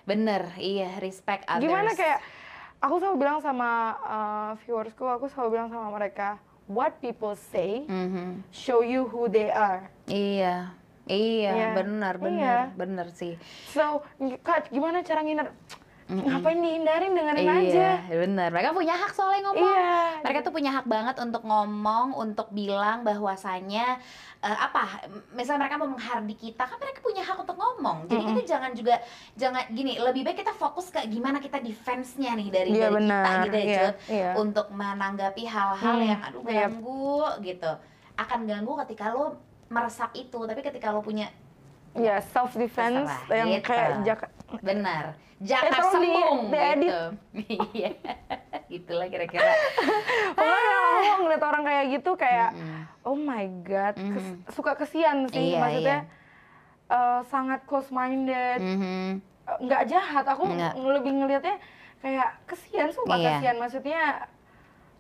Bener, 0.05 0.55
iya 0.57 0.95
respect 0.99 1.43
others. 1.45 1.65
gimana 1.65 1.91
kayak 1.93 2.21
aku 2.79 2.95
selalu 2.97 3.17
bilang 3.19 3.39
sama 3.41 3.71
uh, 3.99 4.51
viewersku 4.63 5.03
aku 5.03 5.27
selalu 5.27 5.49
bilang 5.51 5.69
sama 5.69 5.89
mereka 5.91 6.37
what 6.65 6.95
people 6.99 7.35
say 7.35 7.83
Mhm. 7.85 8.45
show 8.51 8.81
you 8.81 9.05
who 9.05 9.27
they 9.27 9.49
are 9.49 9.89
Iya, 10.05 10.77
iya, 11.07 11.51
Iya. 11.51 11.69
benar, 11.75 12.15
benar, 12.17 12.71
Iya. 12.71 12.77
benar 12.77 13.09
sih. 13.11 13.35
So, 13.67 14.05
Kak, 14.39 14.69
gimana 14.69 15.01
cara 15.01 15.25
ngindar? 16.05 16.37
Ngapain 16.37 16.59
dihindarin 16.61 17.13
dengerin 17.17 17.45
iya, 17.45 17.55
aja? 17.57 17.89
benar. 18.13 18.49
Mereka 18.53 18.71
punya 18.73 18.95
hak 18.95 19.13
soalnya 19.13 19.41
ngomong. 19.49 19.65
Iya. 19.73 19.97
Mereka 20.21 20.39
tuh 20.45 20.53
punya 20.53 20.71
hak 20.71 20.87
banget 20.87 21.17
untuk 21.17 21.43
ngomong, 21.43 22.07
untuk 22.13 22.49
bilang 22.51 23.01
bahwasanya 23.03 23.97
eh, 24.39 24.59
apa? 24.61 25.01
Misalnya 25.33 25.65
mereka 25.65 25.81
mau 25.81 25.89
menghardik 25.89 26.37
kita, 26.37 26.61
kan 26.61 26.77
mereka 26.77 27.01
punya 27.01 27.25
hak 27.25 27.41
untuk 27.41 27.57
ngomong. 27.57 28.05
Jadi 28.05 28.23
kita 28.23 28.43
jangan 28.45 28.71
juga 28.77 28.95
jangan 29.35 29.65
gini. 29.73 29.97
Lebih 29.97 30.23
baik 30.23 30.45
kita 30.45 30.53
fokus 30.53 30.93
ke 30.93 31.01
gimana 31.09 31.41
kita 31.41 31.57
defense-nya 31.59 32.37
nih 32.37 32.49
dari, 32.53 32.71
Iya, 32.73 32.89
dari 32.89 32.95
benar. 33.01 33.25
kita 33.25 33.39
gitu 33.43 33.57
ya, 33.57 33.65
Iya, 33.65 33.89
iya. 34.07 34.31
untuk 34.37 34.67
menanggapi 34.69 35.43
hal-hal 35.49 35.97
Hmm, 35.97 36.05
yang 36.05 36.21
aduh 36.21 36.43
iya. 36.45 36.69
ganggu 36.69 37.17
gitu. 37.41 37.73
Akan 38.15 38.45
ganggu 38.45 38.77
ketika 38.85 39.11
lo 39.11 39.41
meresap 39.73 40.13
itu, 40.13 40.37
tapi 40.37 40.61
ketika 40.61 40.93
lo 40.93 41.01
punya 41.01 41.33
Ya, 41.95 42.19
self 42.19 42.59
defense 42.59 43.07
yang 43.31 43.55
gitu. 43.55 43.71
kayak 43.71 44.03
jaka, 44.03 44.27
Benar. 44.61 45.05
Jaka 45.37 45.67
Eh, 45.67 45.73
tolong 45.73 45.93
di- 45.93 45.97
sembung 46.07 46.39
diedit. 46.49 46.83
gitu. 46.85 47.03
Iya. 47.75 47.91
Gitulah 48.67 49.07
kira-kira. 49.07 49.45
Pokoknya 50.37 50.77
aku 51.11 51.21
ngeliat 51.21 51.45
orang 51.45 51.63
kayak 51.63 51.85
gitu 51.91 52.11
kayak, 52.15 52.51
oh 53.03 53.15
my 53.15 53.45
god, 53.61 53.95
kes- 53.95 54.35
Mhm. 54.35 54.37
suka 54.51 54.73
kesian 54.75 55.27
sih. 55.29 55.53
Iya, 55.53 55.59
Maksudnya 55.59 55.99
eh, 56.87 57.21
sangat 57.25 57.65
close 57.65 57.89
minded, 57.89 58.61
Mhm. 58.61 59.21
nggak 59.61 59.83
jahat. 59.87 60.25
Aku 60.27 60.45
Nggak. 60.45 60.73
ng- 60.75 60.93
lebih 60.93 61.13
ngelihatnya 61.15 61.57
kayak 61.99 62.29
kesian, 62.45 62.89
sumpah 62.91 63.17
Iya. 63.17 63.29
kesian. 63.35 63.57
Maksudnya 63.59 64.03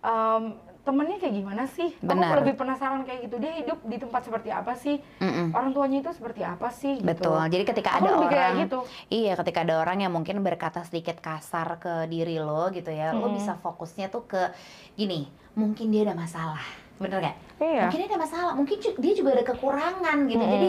em, 0.03 0.43
temennya 0.85 1.17
kayak 1.17 1.35
gimana 1.35 1.65
sih? 1.65 1.97
Benar. 1.99 2.37
Aku 2.37 2.45
lebih 2.45 2.55
penasaran 2.61 3.03
kayak 3.03 3.27
gitu. 3.27 3.37
Dia 3.41 3.53
hidup 3.57 3.79
di 3.89 3.97
tempat 3.97 4.21
seperti 4.29 4.53
apa 4.53 4.73
sih? 4.77 5.01
Mm-mm. 5.19 5.57
Orang 5.57 5.73
tuanya 5.73 6.05
itu 6.05 6.11
seperti 6.13 6.45
apa 6.45 6.69
sih? 6.69 7.01
gitu. 7.01 7.09
Betul. 7.09 7.41
Jadi 7.49 7.65
ketika 7.65 7.91
Aku 7.97 8.05
ada 8.05 8.11
lebih 8.15 8.29
kayak 8.29 8.45
orang 8.45 8.63
gitu. 8.69 8.79
Iya, 9.09 9.33
ketika 9.41 9.59
ada 9.65 9.75
orang 9.81 9.99
yang 10.05 10.13
mungkin 10.13 10.37
berkata 10.45 10.85
sedikit 10.85 11.19
kasar 11.19 11.81
ke 11.81 12.05
diri 12.07 12.37
lo 12.37 12.69
gitu 12.69 12.93
ya, 12.93 13.17
lo 13.17 13.33
Mm. 13.33 13.37
bisa 13.41 13.57
fokusnya 13.57 14.13
tuh 14.13 14.29
ke 14.29 14.53
gini, 14.95 15.27
mungkin 15.57 15.89
dia 15.89 16.05
ada 16.05 16.15
masalah. 16.15 16.84
Bener 16.95 17.19
gak? 17.21 17.37
Iya. 17.59 17.87
Mungkin 17.87 18.03
ada 18.07 18.17
masalah, 18.19 18.53
mungkin 18.55 18.77
dia 18.79 19.13
juga 19.15 19.31
ada 19.35 19.45
kekurangan 19.45 20.17
gitu. 20.27 20.45
Jadi 20.45 20.69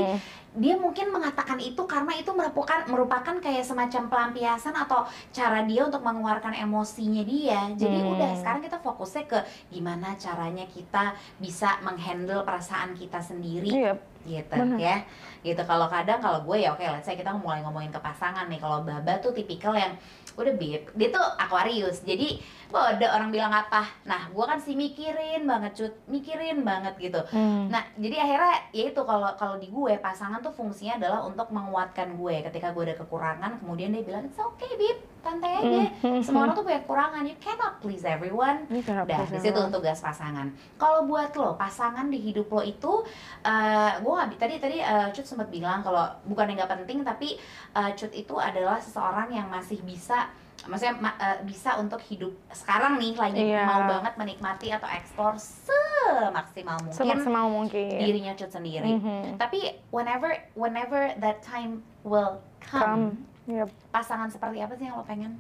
dia 0.56 0.80
mungkin 0.80 1.12
mengatakan 1.12 1.60
itu 1.60 1.84
karena 1.84 2.16
itu 2.16 2.32
merupakan 2.32 2.88
merupakan 2.88 3.36
kayak 3.44 3.68
semacam 3.68 4.08
pelampiasan 4.08 4.72
atau 4.72 5.04
cara 5.30 5.68
dia 5.68 5.84
untuk 5.84 6.00
mengeluarkan 6.00 6.56
emosinya 6.56 7.22
dia. 7.22 7.68
Jadi 7.76 7.98
Hmm. 8.00 8.16
udah 8.16 8.32
sekarang 8.40 8.64
kita 8.64 8.80
fokusnya 8.80 9.24
ke 9.28 9.40
gimana 9.70 10.16
caranya 10.16 10.64
kita 10.66 11.12
bisa 11.38 11.76
menghandle 11.84 12.48
perasaan 12.48 12.96
kita 12.96 13.20
sendiri 13.20 13.68
Iya. 13.68 13.94
Gitu 14.26 14.58
Benar. 14.58 14.82
ya. 14.82 14.98
Gitu 15.46 15.62
kalau 15.64 15.86
kadang 15.86 16.18
kalau 16.18 16.42
gue 16.42 16.66
ya 16.66 16.74
oke 16.74 16.82
let's 16.82 17.06
say 17.06 17.14
kita 17.14 17.32
mulai 17.38 17.62
ngomongin 17.62 17.94
ke 17.94 18.02
pasangan 18.02 18.50
nih. 18.50 18.60
Kalau 18.60 18.82
Baba 18.82 19.22
tuh 19.22 19.32
tipikal 19.32 19.78
yang 19.78 19.94
udah 20.36 20.54
bib, 20.60 20.92
dia 21.00 21.10
tuh 21.16 21.24
Aquarius. 21.40 22.04
Jadi 22.04 22.44
bodoh 22.68 23.08
orang 23.08 23.32
bilang 23.32 23.54
apa. 23.56 23.88
Nah, 24.04 24.28
gue 24.28 24.46
kan 24.46 24.60
sih 24.60 24.76
mikirin 24.76 25.48
banget 25.48 25.72
cut, 25.80 25.94
mikirin 26.12 26.68
banget 26.68 27.00
gitu. 27.00 27.24
Hmm. 27.32 27.72
Nah, 27.72 27.88
jadi 27.96 28.20
akhirnya 28.20 28.56
ya 28.76 28.84
itu 28.92 29.02
kalau 29.08 29.32
kalau 29.40 29.56
di 29.56 29.72
gue 29.72 29.96
pasangan 30.04 30.44
tuh 30.44 30.52
fungsinya 30.52 31.00
adalah 31.00 31.24
untuk 31.24 31.48
menguatkan 31.56 32.20
gue 32.20 32.44
ketika 32.52 32.76
gue 32.76 32.84
ada 32.92 32.96
kekurangan, 33.00 33.64
kemudian 33.64 33.96
dia 33.96 34.04
bilang 34.04 34.28
it's 34.28 34.36
okay, 34.36 34.76
bib, 34.76 34.98
santai 35.26 35.52
aja. 35.56 35.82
Hmm. 36.00 36.22
Semua 36.22 36.42
orang 36.44 36.54
tuh 36.54 36.64
punya 36.64 36.80
kekurangan, 36.80 37.24
you 37.24 37.38
cannot 37.40 37.74
please 37.80 38.06
everyone. 38.06 38.70
Kenapa 38.70 39.10
Udah, 39.10 39.26
di 39.26 39.40
situ 39.42 39.60
tugas 39.70 39.98
pasangan. 40.00 40.48
Kalau 40.76 41.04
buat 41.04 41.34
lo, 41.34 41.54
pasangan 41.56 42.06
di 42.06 42.22
hidup 42.22 42.48
lo 42.48 42.62
itu, 42.62 43.02
eh 43.42 43.92
gue 43.98 44.14
nggak 44.14 44.38
tadi 44.38 44.56
tadi 44.58 44.78
eh, 44.78 45.10
Cut 45.10 45.26
sempat 45.26 45.50
bilang 45.50 45.82
kalau 45.82 46.06
bukan 46.24 46.46
yang 46.48 46.62
nggak 46.62 46.72
penting, 46.78 47.02
tapi 47.02 47.42
eh, 47.74 47.92
Cut 47.94 48.14
itu 48.14 48.38
adalah 48.38 48.78
seseorang 48.78 49.32
yang 49.32 49.48
masih 49.48 49.82
bisa, 49.82 50.30
maksudnya 50.64 50.96
ma- 50.96 51.18
eh, 51.18 51.42
bisa 51.42 51.74
untuk 51.76 52.00
hidup 52.04 52.30
sekarang 52.50 52.96
nih 52.96 53.14
lagi 53.14 53.42
Iya. 53.44 53.66
mau 53.66 53.82
banget 53.88 54.14
menikmati 54.16 54.70
atau 54.70 54.86
eksplor 54.88 55.34
semaksimal 55.38 56.78
mungkin 56.80 56.94
Semaksimal 56.96 57.46
mungkin. 57.48 57.90
dirinya 57.98 58.34
Cut 58.34 58.52
sendiri. 58.52 58.94
Mhm. 58.94 59.38
Tapi 59.38 59.60
whenever 59.90 60.30
whenever 60.54 61.18
that 61.18 61.42
time 61.42 61.82
will 62.04 62.38
come, 62.62 63.18
Come. 63.18 63.35
Yep. 63.46 63.70
pasangan 63.90 64.28
seperti 64.28 64.58
apa 64.60 64.74
sih 64.74 64.86
yang 64.86 64.96
lo 64.96 65.06
pengen? 65.06 65.38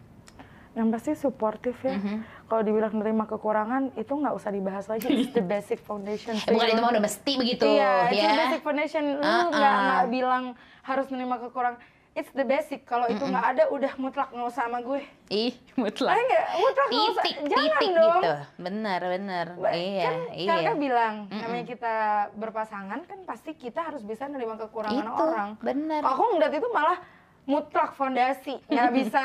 Yang 0.72 0.88
pasti 0.91 1.12
suportif 1.16 1.74
ya. 1.80 1.95
Mhm. 1.95 2.22
Kalau 2.45 2.62
dibilang 2.62 2.93
nerima 2.93 3.24
kekurangan 3.24 3.95
itu 3.95 4.12
nggak 4.12 4.36
usah 4.36 4.51
dibahas 4.51 4.86
lagi. 4.86 5.08
It's 5.08 5.32
the 5.32 5.41
basic 5.41 5.80
foundation. 5.80 6.36
Eh, 6.38 6.51
bukan 6.51 6.68
itu 6.68 6.80
mah 6.80 6.91
udah 6.91 7.01
mesti 7.01 7.32
begitu 7.34 7.64
Iya, 7.66 7.93
it's 8.08 8.20
ya. 8.20 8.28
the 8.28 8.38
basic 8.38 8.62
foundation. 8.62 9.03
Lu 9.14 9.24
Uh-uh. 9.24 9.49
nggak 9.49 9.76
nggak 9.82 10.06
bilang 10.12 10.43
harus 10.82 11.06
menerima 11.08 11.36
kekurangan. 11.41 11.80
It's 12.14 12.32
the 12.32 12.43
basic. 12.43 12.84
Kalau 12.84 13.08
itu 13.08 13.20
nggak 13.22 13.45
ada, 13.49 13.64
udah 13.70 13.91
mutlak 13.97 14.30
nggak 14.30 14.47
usah 14.47 14.64
sama 14.66 14.80
gue. 14.80 15.03
Ih, 15.28 15.51
mutlak. 15.76 16.12
Ayo 16.12 16.24
nggak, 16.24 16.43
mutlak 16.56 16.86
nggak 16.86 17.03
usah. 17.10 17.24
Titik, 17.24 17.36
Jangan 17.45 17.66
titik 17.74 17.89
dong. 17.91 18.16
gitu. 18.16 18.34
Benar, 18.58 18.99
benar. 19.10 19.45
Ba- 19.58 19.74
Iya, 19.74 20.03
kan 20.06 20.16
iya. 20.34 20.49
kakak 20.53 20.76
bilang 20.78 21.16
Mm-mm. 21.26 21.39
namanya 21.41 21.66
kita 21.66 21.95
berpasangan 22.34 22.99
kan 23.01 23.20
pasti 23.22 23.51
kita 23.53 23.80
harus 23.82 23.99
bisa 24.01 24.28
menerima 24.28 24.56
kekurangan 24.62 24.95
Itu, 25.01 25.12
orang. 25.18 25.49
benar. 25.60 25.99
Kalau 26.01 26.14
aku 26.14 26.24
ngeliat 26.32 26.53
itu 26.53 26.68
malah 26.70 26.97
mutlak 27.46 27.93
fondasi, 27.93 28.58
nggak 28.74 28.91
bisa 28.91 29.24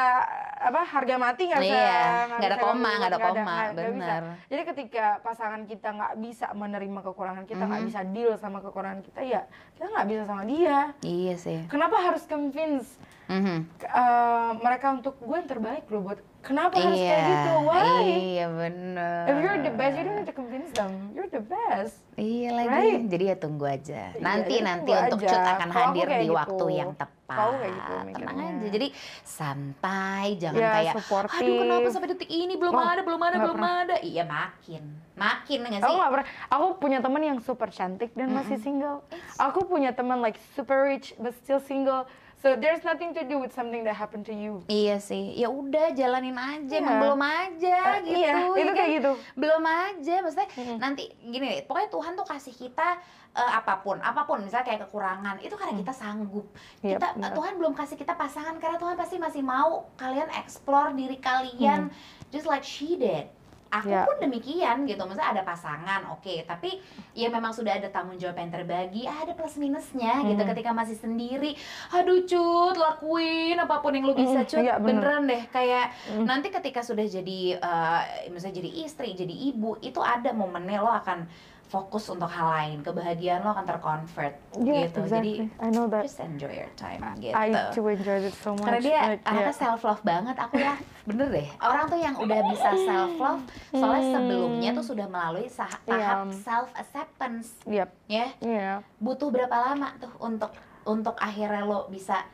apa 0.60 0.84
harga 0.84 1.16
mati 1.16 1.48
nggak 1.48 1.60
bisa. 1.60 1.72
Iya, 1.72 2.04
nggak 2.30 2.48
ada 2.52 2.58
koma, 2.60 2.90
nggak 2.94 3.10
ada 3.10 3.20
koma, 3.20 3.56
benar. 3.72 4.22
Jadi 4.46 4.62
ketika 4.68 5.04
pasangan 5.20 5.64
kita 5.64 5.88
nggak 5.90 6.14
bisa 6.20 6.46
menerima 6.52 7.00
kekurangan 7.02 7.44
kita, 7.44 7.64
nggak 7.64 7.80
Mhm. 7.80 7.88
bisa 7.88 8.00
deal 8.12 8.32
sama 8.36 8.60
kekurangan 8.60 9.00
kita, 9.00 9.20
ya 9.20 9.42
kita 9.74 9.88
nggak 9.88 10.06
bisa 10.06 10.22
sama 10.24 10.42
dia. 10.44 10.92
Iya 11.00 11.34
sih. 11.36 11.60
Kenapa 11.66 11.96
harus 11.98 12.22
convince 12.24 13.00
Mhm. 13.26 13.58
uh, 13.86 14.52
mereka 14.58 14.92
untuk 14.92 15.16
gue 15.16 15.36
yang 15.36 15.48
terbaik 15.48 15.88
loh 15.88 16.02
buat 16.02 16.20
kenapa 16.40 16.74
harus 16.74 16.96
Iya, 16.96 17.10
kayak 17.10 17.24
gitu? 17.26 17.52
Why? 17.62 18.02
iya 18.06 18.46
benar. 18.48 19.22
If 19.24 19.36
you're 19.38 19.60
the 19.60 19.72
best, 19.72 19.94
you 19.94 20.02
don't 20.02 20.16
have 20.16 20.24
to 20.24 20.32
convince 20.32 20.70
them. 20.72 20.92
You're 21.10 21.28
the 21.28 21.42
best. 21.42 22.00
Iya 22.14 22.48
lagi. 22.54 22.68
Right? 22.70 23.02
Jadi 23.06 23.24
ya 23.26 23.36
tunggu 23.36 23.64
aja. 23.64 24.02
Nanti 24.16 24.54
jadi 24.54 24.66
nanti 24.66 24.90
untuk 24.90 25.20
aja. 25.20 25.30
cut 25.30 25.44
akan 25.46 25.68
aku 25.68 25.78
hadir 25.78 26.06
di 26.10 26.16
gitu. 26.22 26.34
waktu 26.34 26.64
yang 26.74 26.90
tepat. 26.92 27.18
Kalau 27.30 27.54
kayak 27.54 27.72
gitu 27.72 27.92
Tenang 28.12 28.38
aja. 28.40 28.66
Jadi 28.68 28.86
santai, 29.22 30.26
jangan 30.36 30.58
Ya, 30.58 30.70
kayak 30.72 30.94
supportive. 30.96 31.40
aduh 31.40 31.54
kenapa 31.58 31.86
sampai 31.88 32.08
detik 32.08 32.28
ini 32.28 32.54
belum 32.54 32.72
Oh, 32.72 32.82
ada, 32.82 33.00
belum 33.00 33.20
ada, 33.20 33.36
belum 33.38 33.56
pernah. 33.56 33.74
ada. 33.82 33.96
Iya 34.00 34.22
makin. 34.24 34.82
Makin 35.14 35.58
Aku 35.60 35.84
sih? 35.86 35.96
nggak 35.96 36.10
pernah. 36.10 36.26
Aku 36.50 36.66
punya 36.76 36.98
teman 36.98 37.22
yang 37.22 37.38
super 37.38 37.68
cantik 37.68 38.10
dan 38.12 38.28
masih 38.30 38.56
single. 38.56 39.04
Aku 39.36 39.64
punya 39.64 39.92
teman 39.92 40.18
like 40.18 40.40
super 40.50 40.84
rich 40.84 41.12
but 41.16 41.36
still 41.36 41.60
single. 41.60 42.08
So 42.40 42.56
there's 42.56 42.80
nothing 42.80 43.12
to 43.12 43.22
do 43.22 43.36
with 43.36 43.52
something 43.52 43.84
that 43.84 43.92
happened 43.92 44.24
to 44.24 44.32
you. 44.32 44.64
Iya 44.64 44.96
sih, 44.96 45.36
ya 45.36 45.52
udah 45.52 45.92
jalanin 45.92 46.32
aja, 46.32 46.72
emang 46.72 46.96
Iya. 46.96 47.02
belum 47.04 47.20
aja 47.20 47.76
Eh, 47.76 47.98
gitu. 48.00 48.16
iya, 48.16 48.32
ya 48.32 48.56
itu 48.56 48.72
kayak 48.72 48.88
kan? 48.88 48.96
gitu. 48.96 49.12
Belum 49.36 49.62
aja, 49.62 50.14
maksudnya 50.24 50.48
Mm-mm. 50.56 50.76
nanti 50.80 51.02
gini 51.20 51.44
deh, 51.46 51.60
pokoknya 51.68 51.88
Tuhan 51.92 52.12
tuh 52.16 52.24
kasih 52.24 52.54
kita 52.56 52.88
eh, 53.30 53.52
apa 53.54 53.78
pun, 53.78 54.00
apa 54.00 54.24
pun, 54.24 54.40
misalnya 54.40 54.66
kayak 54.66 54.88
kekurangan, 54.88 55.36
itu 55.38 55.52
karena 55.52 55.76
kita 55.76 55.92
sanggup. 55.92 56.48
Iya, 56.80 56.96
Kita 56.96 57.08
benar. 57.14 57.30
Tuhan 57.36 57.52
belum 57.60 57.72
kasih 57.76 57.94
kita 57.94 58.16
pasangan 58.16 58.56
karena 58.56 58.80
Tuhan 58.80 58.96
pasti 58.96 59.16
masih 59.20 59.42
mau 59.44 59.86
kalian 59.94 60.32
explore 60.34 60.96
diri 60.96 61.20
kalian, 61.20 61.92
just 62.32 62.48
like 62.48 62.64
she 62.64 62.96
did. 62.96 63.28
Aku 63.70 63.86
Iya. 63.86 64.02
pun 64.02 64.18
demikian 64.18 64.82
gitu, 64.82 64.98
maksudnya 64.98 65.30
ada 65.30 65.42
pasangan, 65.46 66.02
oke, 66.10 66.42
tapi 66.42 66.82
ya 67.14 67.30
memang 67.30 67.54
sudah 67.54 67.78
ada 67.78 67.86
tanggung 67.86 68.18
jawab 68.18 68.34
yang 68.34 68.50
terbagi, 68.50 69.06
ada 69.06 69.30
plus 69.30 69.54
minusnya 69.56 70.26
gitu 70.26 70.42
Mhm. 70.42 70.50
ketika 70.50 70.74
masih 70.74 70.98
sendiri. 70.98 71.54
Aduh 71.94 72.26
cut, 72.26 72.74
lakuin 72.74 73.54
apa 73.54 73.78
pun 73.78 73.94
yang 73.94 74.10
lu 74.10 74.14
bisa 74.18 74.42
Mhm, 74.42 74.50
cut, 74.50 74.62
iya, 74.66 74.74
bener. 74.82 74.98
beneran 74.98 75.22
deh 75.24 75.42
kayak 75.48 75.86
Mhm. 76.10 76.26
nanti 76.26 76.50
ketika 76.50 76.82
sudah 76.82 77.06
jadi 77.06 77.62
eh, 77.62 78.00
misalnya 78.26 78.58
jadi 78.58 78.70
istri, 78.82 79.14
jadi 79.14 79.34
ibu, 79.54 79.78
itu 79.78 80.02
ada 80.02 80.34
momennya 80.34 80.82
lo 80.82 80.90
akan 80.90 81.30
fokus 81.70 82.10
untuk 82.10 82.26
hal 82.26 82.50
lain, 82.50 82.78
kebahagiaan 82.82 83.40
lo 83.40 83.54
akan 83.54 83.62
terconvert 83.62 84.34
Yeah, 84.58 84.90
gitu. 84.90 85.06
exactly. 85.06 85.46
Jadi 85.46 85.62
I 85.62 85.68
know 85.70 85.86
that. 85.86 86.02
just 86.02 86.18
enjoy 86.18 86.50
your 86.50 86.72
time 86.74 86.98
gitu. 87.16 87.30
I 87.30 87.70
too 87.70 87.86
enjoyed 87.86 88.26
it 88.26 88.34
so 88.34 88.52
much. 88.52 88.66
Karena 88.66 88.80
dia 88.82 88.98
Like, 89.08 89.22
anaknya 89.22 89.46
yeah. 89.46 89.54
self 89.54 89.80
love 89.80 90.02
banget, 90.02 90.34
aku 90.34 90.54
ya 90.58 90.74
bener 91.06 91.26
deh. 91.30 91.48
Orang 91.56 91.86
tuh 91.86 91.96
yang 91.96 92.18
udah 92.18 92.40
bisa 92.50 92.70
self 92.76 93.12
love, 93.16 93.42
soalnya 93.70 94.02
Hmm. 94.02 94.14
sebelumnya 94.18 94.70
tuh 94.74 94.84
sudah 94.84 95.06
melalui 95.06 95.46
tahap 95.46 95.80
Iya. 95.86 96.10
self 96.34 96.68
acceptance, 96.74 97.54
Yep. 97.64 97.88
ya. 98.04 98.26
Yeah. 98.40 98.74
Butuh 98.98 99.30
berapa 99.30 99.54
lama 99.54 99.94
tuh 99.96 100.10
untuk 100.18 100.50
untuk 100.82 101.14
akhirnya 101.14 101.62
lo 101.62 101.86
bisa, 101.86 102.26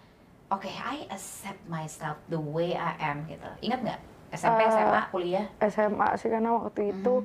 oke, 0.49 0.65
I 0.65 1.05
accept 1.07 1.61
myself 1.67 2.17
the 2.27 2.41
way 2.41 2.73
I 2.73 2.97
am 3.05 3.29
gitu. 3.29 3.45
Ingat 3.61 3.81
nggak? 3.85 4.01
SMP, 4.33 4.59
Eh, 4.59 4.71
SMA, 4.71 5.01
kuliah? 5.09 5.47
SMA 5.61 6.09
sih 6.17 6.27
karena 6.27 6.51
waktu 6.53 6.91
itu 6.91 7.23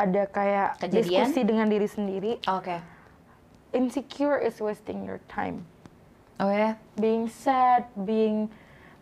ada 0.00 0.22
kayak 0.26 0.68
Hmm. 0.72 0.80
Kejadian? 0.82 1.28
diskusi 1.28 1.40
dengan 1.42 1.66
diri 1.66 1.84
sendiri. 1.86 2.32
Oke. 2.46 2.80
Insecure 3.70 4.36
is 4.36 4.58
wasting 4.58 5.04
your 5.04 5.20
time. 5.26 5.62
Oh 6.36 6.48
ya? 6.48 6.80
being 6.96 7.28
sad, 7.28 7.84
being 7.94 8.48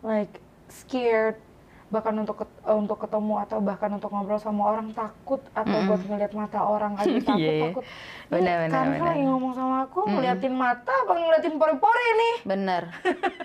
like 0.01 0.43
scared, 0.67 1.39
bahkan 1.87 2.13
untuk 2.13 2.43
eh, 2.43 2.75
untuk 2.75 2.99
ketemu 2.99 3.33
atau 3.39 3.57
bahkan 3.59 3.89
untuk 3.89 4.07
ngobrol 4.09 4.37
sama 4.37 4.69
orang 4.69 4.91
takut 4.91 5.39
atau 5.49 5.71
Mm-mm. 5.73 5.87
buat 5.87 6.01
ngeliat 6.05 6.33
mata 6.33 6.59
orang 6.59 6.93
aja 6.95 7.07
takut 7.25 7.39
Iya, 7.39 7.49
iya. 7.49 7.63
takut. 7.65 7.83
Benar, 8.29 8.55
benar, 8.61 8.83
benar. 8.85 9.07
lagi 9.09 9.23
ngomong 9.23 9.53
sama 9.53 9.75
aku 9.81 9.99
Mm-mm. 10.01 10.13
ngeliatin 10.13 10.53
mata 10.53 10.93
apa 10.93 11.11
ngeliatin 11.13 11.55
pori-pori 11.55 12.07
nih? 12.13 12.35
Bener. 12.45 12.83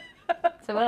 Sebel 0.67 0.87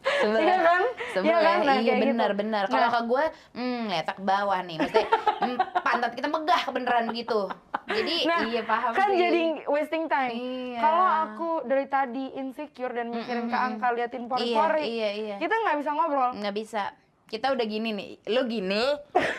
Sebel 0.00 0.38
Iya 0.38 0.48
ya? 0.48 0.58
kan? 0.60 0.82
Sebel 1.10 1.24
Iya 1.24 1.34
ya? 1.34 1.42
kan? 1.42 1.58
Nah, 1.58 1.74
iya 1.74 1.92
kayak 1.92 2.00
gitu. 2.00 2.08
bener. 2.36 2.64
Kalau 2.64 2.80
Nah. 2.80 2.90
ke 2.90 3.00
gue, 3.04 3.24
hmm, 3.52 3.80
letak 3.88 4.16
ke 4.16 4.24
bawah 4.24 4.58
nih. 4.60 4.76
Maksudnya 4.76 5.06
hmm, 5.38 5.56
pantat 5.78 6.12
kita 6.12 6.26
megah 6.26 6.60
kebeneran 6.62 7.04
begitu. 7.06 7.40
Jadi 7.88 8.16
Nah, 8.22 8.40
iya 8.44 8.62
paham 8.62 8.90
kan 8.92 9.08
sih. 9.08 9.18
jadi 9.18 9.40
wasting 9.64 10.04
time. 10.06 10.32
Iya. 10.32 10.78
Kalau 10.78 11.06
aku 11.24 11.50
dari 11.64 11.86
tadi 11.86 12.24
insecure 12.34 12.92
dan 12.92 13.08
mikirin 13.08 13.46
ke 13.46 13.52
Mm-mm. 13.52 13.66
angka 13.72 13.88
liatin 13.90 14.22
iya 14.22 14.28
pori-pori, 14.28 14.82
iya 14.84 15.10
iya. 15.10 15.36
kita 15.36 15.54
nggak 15.56 15.76
bisa 15.78 15.90
ngobrol. 15.90 16.30
Nggak 16.34 16.54
bisa. 16.54 16.82
Kita 17.24 17.46
udah 17.50 17.66
gini 17.66 17.90
nih. 17.90 18.10
Lo 18.28 18.44
gini, 18.44 18.84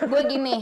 gue 0.03 0.21
gini. 0.27 0.55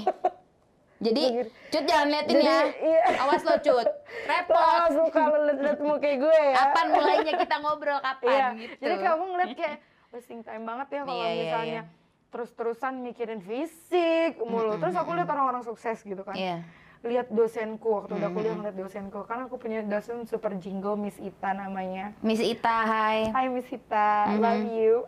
Jadi, 0.97 1.45
cut 1.69 1.85
jangan 1.85 2.07
liatin 2.09 2.33
Jadi, 2.33 2.45
ya. 2.49 2.59
iya. 2.81 3.01
Awas 3.21 3.45
lo 3.45 3.55
cut. 3.59 3.87
Repot. 4.25 4.57
Aku 4.89 5.03
kalau 5.13 5.45
liat 5.45 5.77
muka 5.77 6.09
gue 6.09 6.37
ya. 6.41 6.53
Kapan 6.57 6.85
mulainya 6.89 7.33
kita 7.37 7.55
ngobrol 7.61 7.99
kapan 8.01 8.29
Iya, 8.33 8.47
gitu. 8.57 8.73
jadi 8.81 8.95
kamu 9.05 9.23
ngeliat 9.29 9.51
kayak 9.53 9.75
wasting 10.09 10.41
time 10.41 10.63
banget 10.65 10.87
ya 10.89 11.01
kalau 11.03 11.21
Iya, 11.21 11.29
iya, 11.29 11.41
misalnya 11.43 11.81
iya. 11.85 11.93
terus-terusan 12.27 12.93
mikirin 12.99 13.39
fisik 13.39 14.41
mulu. 14.41 14.75
Terus 14.77 14.95
aku 14.95 15.13
lihat 15.13 15.29
orang-orang 15.29 15.61
sukses 15.61 16.01
gitu 16.01 16.25
kan. 16.25 16.33
Iya. 16.33 16.65
Lihat 17.05 17.29
dosenku 17.29 17.93
waktu 17.93 18.17
udah 18.17 18.29
kuliah 18.33 18.57
ngeliat 18.57 18.73
dosenku. 18.73 19.21
Karena 19.29 19.45
aku 19.45 19.61
punya 19.61 19.85
dosen 19.85 20.25
super 20.25 20.57
jingle 20.57 20.97
Miss 20.97 21.21
Ita 21.21 21.53
namanya. 21.53 22.17
Miss 22.25 22.41
Ita, 22.41 22.77
hai. 22.83 23.29
Hai 23.29 23.45
Miss 23.53 23.69
Ita, 23.69 24.33
I 24.33 24.41
love 24.41 24.65
you. 24.65 25.05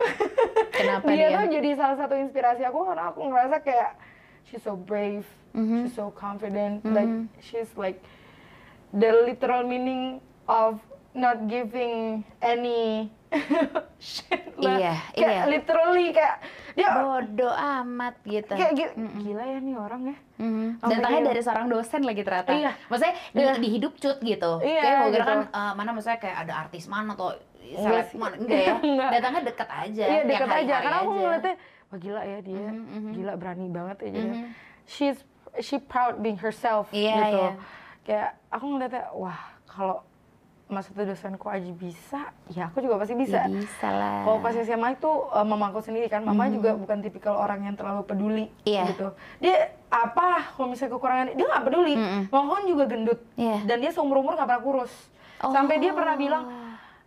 Kenapa 0.70 1.10
dia, 1.10 1.34
dia? 1.34 1.38
tuh 1.42 1.46
jadi 1.50 1.70
salah 1.74 1.98
satu 1.98 2.14
inspirasi 2.14 2.62
aku 2.62 2.86
karena 2.86 3.10
aku 3.10 3.26
ngerasa 3.26 3.58
kayak 3.60 3.98
she's 4.46 4.62
so 4.62 4.78
brave, 4.78 5.26
Mhm. 5.52 5.84
she's 5.84 5.94
so 5.94 6.10
confident, 6.10 6.82
like 6.86 7.10
she's 7.40 7.72
like 7.76 8.00
the 8.92 9.10
literal 9.24 9.62
meaning 9.62 10.18
of 10.46 10.78
not 11.12 11.46
giving 11.46 12.22
any 12.40 13.10
shit 14.00 14.54
lah. 14.56 14.78
Iya, 14.78 14.94
kayak 15.12 15.30
iya. 15.32 15.44
literally 15.48 16.08
kayak 16.10 16.36
dia 16.74 16.88
Bodoh 16.92 17.54
amat 17.54 18.16
gitu. 18.24 18.50
kayak 18.52 18.74
gi- 18.74 18.96
gila 19.20 19.44
ya 19.44 19.60
nih 19.60 19.76
orang 19.76 20.02
ya 20.06 20.18
Mhm. 20.38 20.68
Sampai 20.80 20.96
Datangnya 20.96 21.22
dari 21.28 21.42
seorang 21.42 21.68
dosen 21.68 22.02
lagi 22.04 22.22
ternyata. 22.22 22.52
Iya. 22.52 22.72
Maksudnya 22.88 23.16
di, 23.30 23.42
Iya. 23.42 23.54
di 23.56 23.70
hidup 23.70 23.94
cut 23.96 24.18
gitu. 24.20 24.52
Iya, 24.60 24.82
Kayak 24.82 24.98
kira 25.04 25.10
gitu. 25.12 25.24
kan 25.26 25.40
eh, 25.46 25.74
mana 25.76 25.90
maksudnya 25.92 26.18
kayak 26.18 26.38
ada 26.40 26.54
artis 26.60 26.86
mana 26.86 27.12
atau 27.12 27.30
seleb 27.60 28.08
mana 28.16 28.36
enggak 28.36 28.60
ya. 28.60 28.74
Enggak. 28.88 29.10
Datangnya 29.12 29.42
deket 29.46 29.70
aja. 29.70 30.04
iya 30.06 30.22
dekat 30.24 30.50
aja 30.56 30.76
karena 30.80 30.98
aku 31.00 31.12
ngeliatnya 31.12 31.56
wah 31.86 31.98
gila 31.98 32.22
ya 32.24 32.40
dia 32.40 32.68
Mhm, 32.68 32.86
mhm. 32.88 33.12
gila 33.14 33.34
berani 33.36 33.68
banget 33.68 33.98
ya 34.00 34.10
jadi 34.12 34.30
Mhm. 34.32 34.46
she's 34.86 35.20
she 35.60 35.78
proud 35.78 36.20
being 36.20 36.36
herself 36.36 36.88
Iya, 36.90 37.14
gitu 37.16 37.38
iya. 37.38 37.52
kayak 38.04 38.30
aku 38.50 38.66
ngeliatnya 38.68 39.04
wah 39.12 39.40
kalau 39.64 40.02
maksudnya 40.66 41.10
dosenku 41.10 41.50
aja 41.50 41.72
bisa 41.74 42.30
ya 42.48 42.70
aku 42.70 42.78
juga 42.80 43.02
pasti 43.02 43.14
bisa 43.14 43.42
Ya, 43.42 43.50
bisa 43.50 43.88
lah. 43.90 44.22
Kalau 44.22 44.38
pas 44.38 44.54
SMA 44.54 44.90
itu 44.94 45.10
uh, 45.10 45.42
mamaku 45.42 45.82
sendiri 45.82 46.06
kan, 46.06 46.22
mama 46.22 46.46
juga 46.48 46.78
bukan 46.78 47.02
tipikal 47.02 47.34
orang 47.36 47.66
yang 47.66 47.74
terlalu 47.74 48.06
peduli 48.06 48.46
Iya. 48.64 48.86
gitu. 48.88 49.10
Dia 49.40 49.74
apa 49.90 50.54
kalau 50.54 50.70
misalnya 50.70 50.94
kekurangan 50.94 51.34
dia 51.34 51.46
nggak 51.48 51.66
peduli. 51.66 51.94
Mama 52.30 52.50
kan 52.54 52.66
juga 52.66 52.84
gendut 52.86 53.20
Iya. 53.34 53.66
dan 53.66 53.82
dia 53.82 53.90
seumur 53.90 54.22
umur 54.22 54.38
nggak 54.38 54.46
pernah 54.46 54.62
kurus. 54.62 54.94
Oh. 55.42 55.50
Sampai 55.50 55.82
dia 55.82 55.90
pernah 55.90 56.14
bilang 56.14 56.46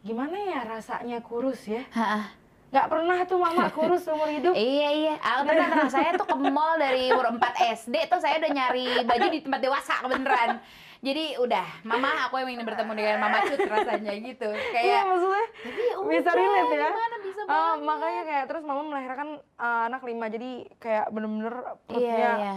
gimana 0.03 0.34
ya 0.34 0.66
rasanya 0.66 1.22
kurus 1.22 1.62
ya? 1.62 1.86
Ha-ha. 1.94 2.41
Nggak 2.73 2.87
pernah 2.89 3.18
tuh 3.29 3.37
mama 3.37 3.68
kurus 3.68 4.01
seumur 4.01 4.33
hidup. 4.33 4.57
Iya 4.57 4.89
iya, 4.97 5.14
ah, 5.20 5.45
tenang 5.45 5.68
tenang. 5.68 5.93
Saya 5.93 6.16
tuh 6.16 6.25
ke 6.25 6.37
mall 6.41 6.81
dari 6.81 7.12
umur 7.12 7.37
4 7.37 7.77
SD 7.85 8.09
tuh 8.09 8.16
saya 8.16 8.41
udah 8.41 8.49
nyari 8.49 9.05
baju 9.05 9.27
di 9.29 9.41
tempat 9.45 9.61
dewasa 9.61 10.01
kebeneran. 10.01 10.57
Jadi 11.03 11.35
udah, 11.37 11.66
mama 11.83 12.14
aku 12.25 12.39
yang 12.39 12.55
ingin 12.55 12.62
bertemu 12.62 12.93
dengan 12.95 13.16
mama 13.20 13.43
Cut 13.43 13.59
rasanya 13.61 14.14
gitu. 14.16 14.49
Iya 14.49 14.70
Kayak 14.73 15.03
maksudnya 15.05 15.45
tapi 15.61 15.83
bisa 16.09 16.31
udah, 16.31 16.39
relate 16.39 16.73
ya. 16.73 16.89
Gimana 16.89 17.16
bisa 17.20 17.41
banget. 17.43 17.79
makanya 17.83 18.23
kayak 18.23 18.45
terus 18.49 18.62
mama 18.62 18.83
melahirkan 18.87 19.29
uh, 19.59 19.83
anak 19.91 20.03
lima 20.07 20.25
jadi 20.31 20.51
kayak 20.79 21.07
bener-bener 21.11 21.55
Iya 21.59 21.75
perutnya 21.85 22.31
iya. 22.39 22.55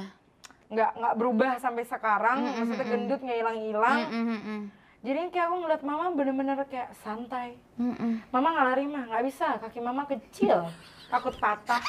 nggak 0.66 0.92
nggak 0.96 1.14
berubah 1.16 1.52
sampai 1.58 1.84
sekarang 1.84 2.38
Mm, 2.38 2.48
mm, 2.48 2.58
maksudnya 2.62 2.86
gendut 2.88 3.20
nggak 3.20 3.38
hilang-hilang 3.38 3.98
Mm, 4.00 4.14
mm, 4.14 4.40
mm, 4.40 4.62
jadi 5.06 5.30
kayak 5.30 5.54
aku 5.54 5.56
ngeliat 5.62 5.84
mama 5.86 6.10
bener-bener 6.18 6.58
kayak 6.66 6.90
santai. 7.06 7.62
Mm, 7.78 7.94
mm. 7.94 8.14
mama 8.34 8.58
nggak 8.58 8.68
lari 8.74 8.86
mah. 8.90 9.06
Nggak 9.06 9.24
bisa. 9.30 9.48
Kaki 9.62 9.78
mama 9.78 10.10
kecil. 10.10 10.66
Takut 11.14 11.38
patah. 11.38 11.78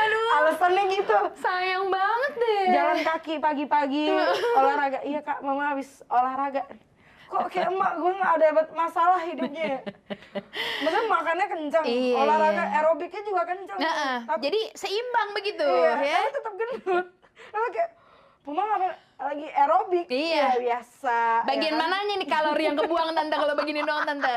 Aduh, 0.00 0.26
alasannya 0.40 0.82
gitu. 0.96 1.18
Sayang 1.36 1.92
banget 1.92 2.32
deh. 2.40 2.64
jalan 2.72 2.98
kaki 3.04 3.34
pagi-pagi 3.38 4.08
olahraga. 4.58 5.04
Iya 5.04 5.20
kak. 5.20 5.44
Mama 5.44 5.76
habis 5.76 6.00
olahraga. 6.08 6.64
Kok 7.28 7.48
kayak 7.48 7.72
emak 7.72 7.92
gue 8.00 8.12
nggak 8.12 8.32
ada 8.40 8.46
masalah 8.72 9.20
hidupnya? 9.24 9.84
Maksudnya 10.84 11.08
makannya 11.08 11.46
kenceng 11.48 11.84
Iya, 11.88 12.16
olahraga 12.20 12.60
iya. 12.60 12.72
aerobiknya 12.76 13.22
juga 13.24 13.42
kenceng. 13.48 13.78
Nah, 13.80 14.20
tapi 14.28 14.52
jadi 14.52 14.60
seimbang 14.76 15.28
begitu 15.32 15.64
iya, 15.64 15.96
ya. 15.96 16.16
tapi 16.20 16.30
tetap 16.36 16.54
gendut. 16.60 17.06
Lalu 17.56 17.68
kayak 17.72 17.90
Mama 18.42 18.62
ngapain 18.66 18.94
lagi 19.24 19.46
aerobik 19.48 20.06
Iya. 20.06 20.34
ya 20.34 20.60
biasa 20.60 21.18
Bagian 21.44 21.62
ya 21.64 21.70
kan? 21.70 21.80
mananya 21.80 22.14
nih 22.16 22.28
kalori 22.28 22.62
yang 22.64 22.76
kebuang 22.76 23.10
tante 23.12 23.34
kalau 23.34 23.54
begini 23.54 23.80
doang 23.80 24.02
tante? 24.02 24.34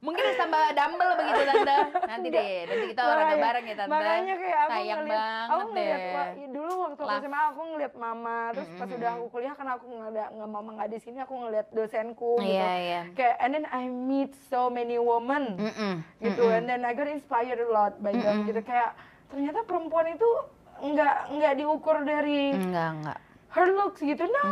Mungkin 0.00 0.24
harus 0.24 0.40
tambah 0.40 0.64
dumbbell 0.72 1.12
begitu 1.12 1.40
tante. 1.44 1.76
Nanti 2.08 2.28
deh, 2.30 2.52
nanti 2.64 2.84
kita 2.88 3.00
olahraga 3.02 3.20
Makanya- 3.28 3.44
bareng 3.44 3.64
ya 3.66 3.74
tante. 3.76 3.90
Makanya 3.92 4.34
kayak 4.34 4.58
aku 4.58 4.70
Sayang 4.72 4.98
ngeliat, 4.98 5.20
banget 5.20 5.44
aku 5.44 5.60
ngeliat, 5.68 6.00
deh. 6.00 6.08
wah, 6.10 6.26
dulu 6.48 6.72
waktu 6.80 7.02
aku. 7.02 7.20
SMA 7.20 7.40
aku 7.44 7.60
ngeliat 7.68 7.94
mama, 7.94 8.38
terus 8.50 8.68
pas 8.72 8.88
udah 8.90 9.10
aku 9.12 9.24
kuliah 9.28 9.52
karena 9.52 9.72
aku 9.76 9.84
nggak 9.86 10.10
ada 10.10 10.24
nggak 10.32 10.50
mama 10.50 10.70
nggak 10.72 10.88
di 10.88 10.98
sini, 10.98 11.18
aku 11.20 11.34
ngeliat 11.36 11.66
dosenku 11.70 12.32
gitu. 12.38 12.48
Iya, 12.48 12.72
iya. 12.80 13.00
Kayak 13.12 13.36
and 13.38 13.50
then 13.52 13.66
I 13.68 13.82
meet 13.86 14.32
so 14.48 14.60
many 14.66 14.96
women 14.96 15.44
Mm-mm. 15.60 15.92
gitu, 16.18 16.48
and 16.48 16.64
then 16.64 16.80
I 16.80 16.90
got 16.90 17.04
inspired 17.06 17.60
a 17.60 17.68
lot 17.68 18.00
by 18.00 18.10
them 18.10 18.48
gitu. 18.48 18.60
Kayak 18.62 18.96
ternyata 19.28 19.62
perempuan 19.62 20.08
itu 20.08 20.28
nggak 20.80 21.14
nggak 21.30 21.52
diukur 21.54 22.00
dari 22.00 22.56
Enggak, 22.56 22.88
enggak. 22.96 23.18
Her 23.50 23.66
looks 23.74 23.98
gitu, 23.98 24.22
no. 24.22 24.46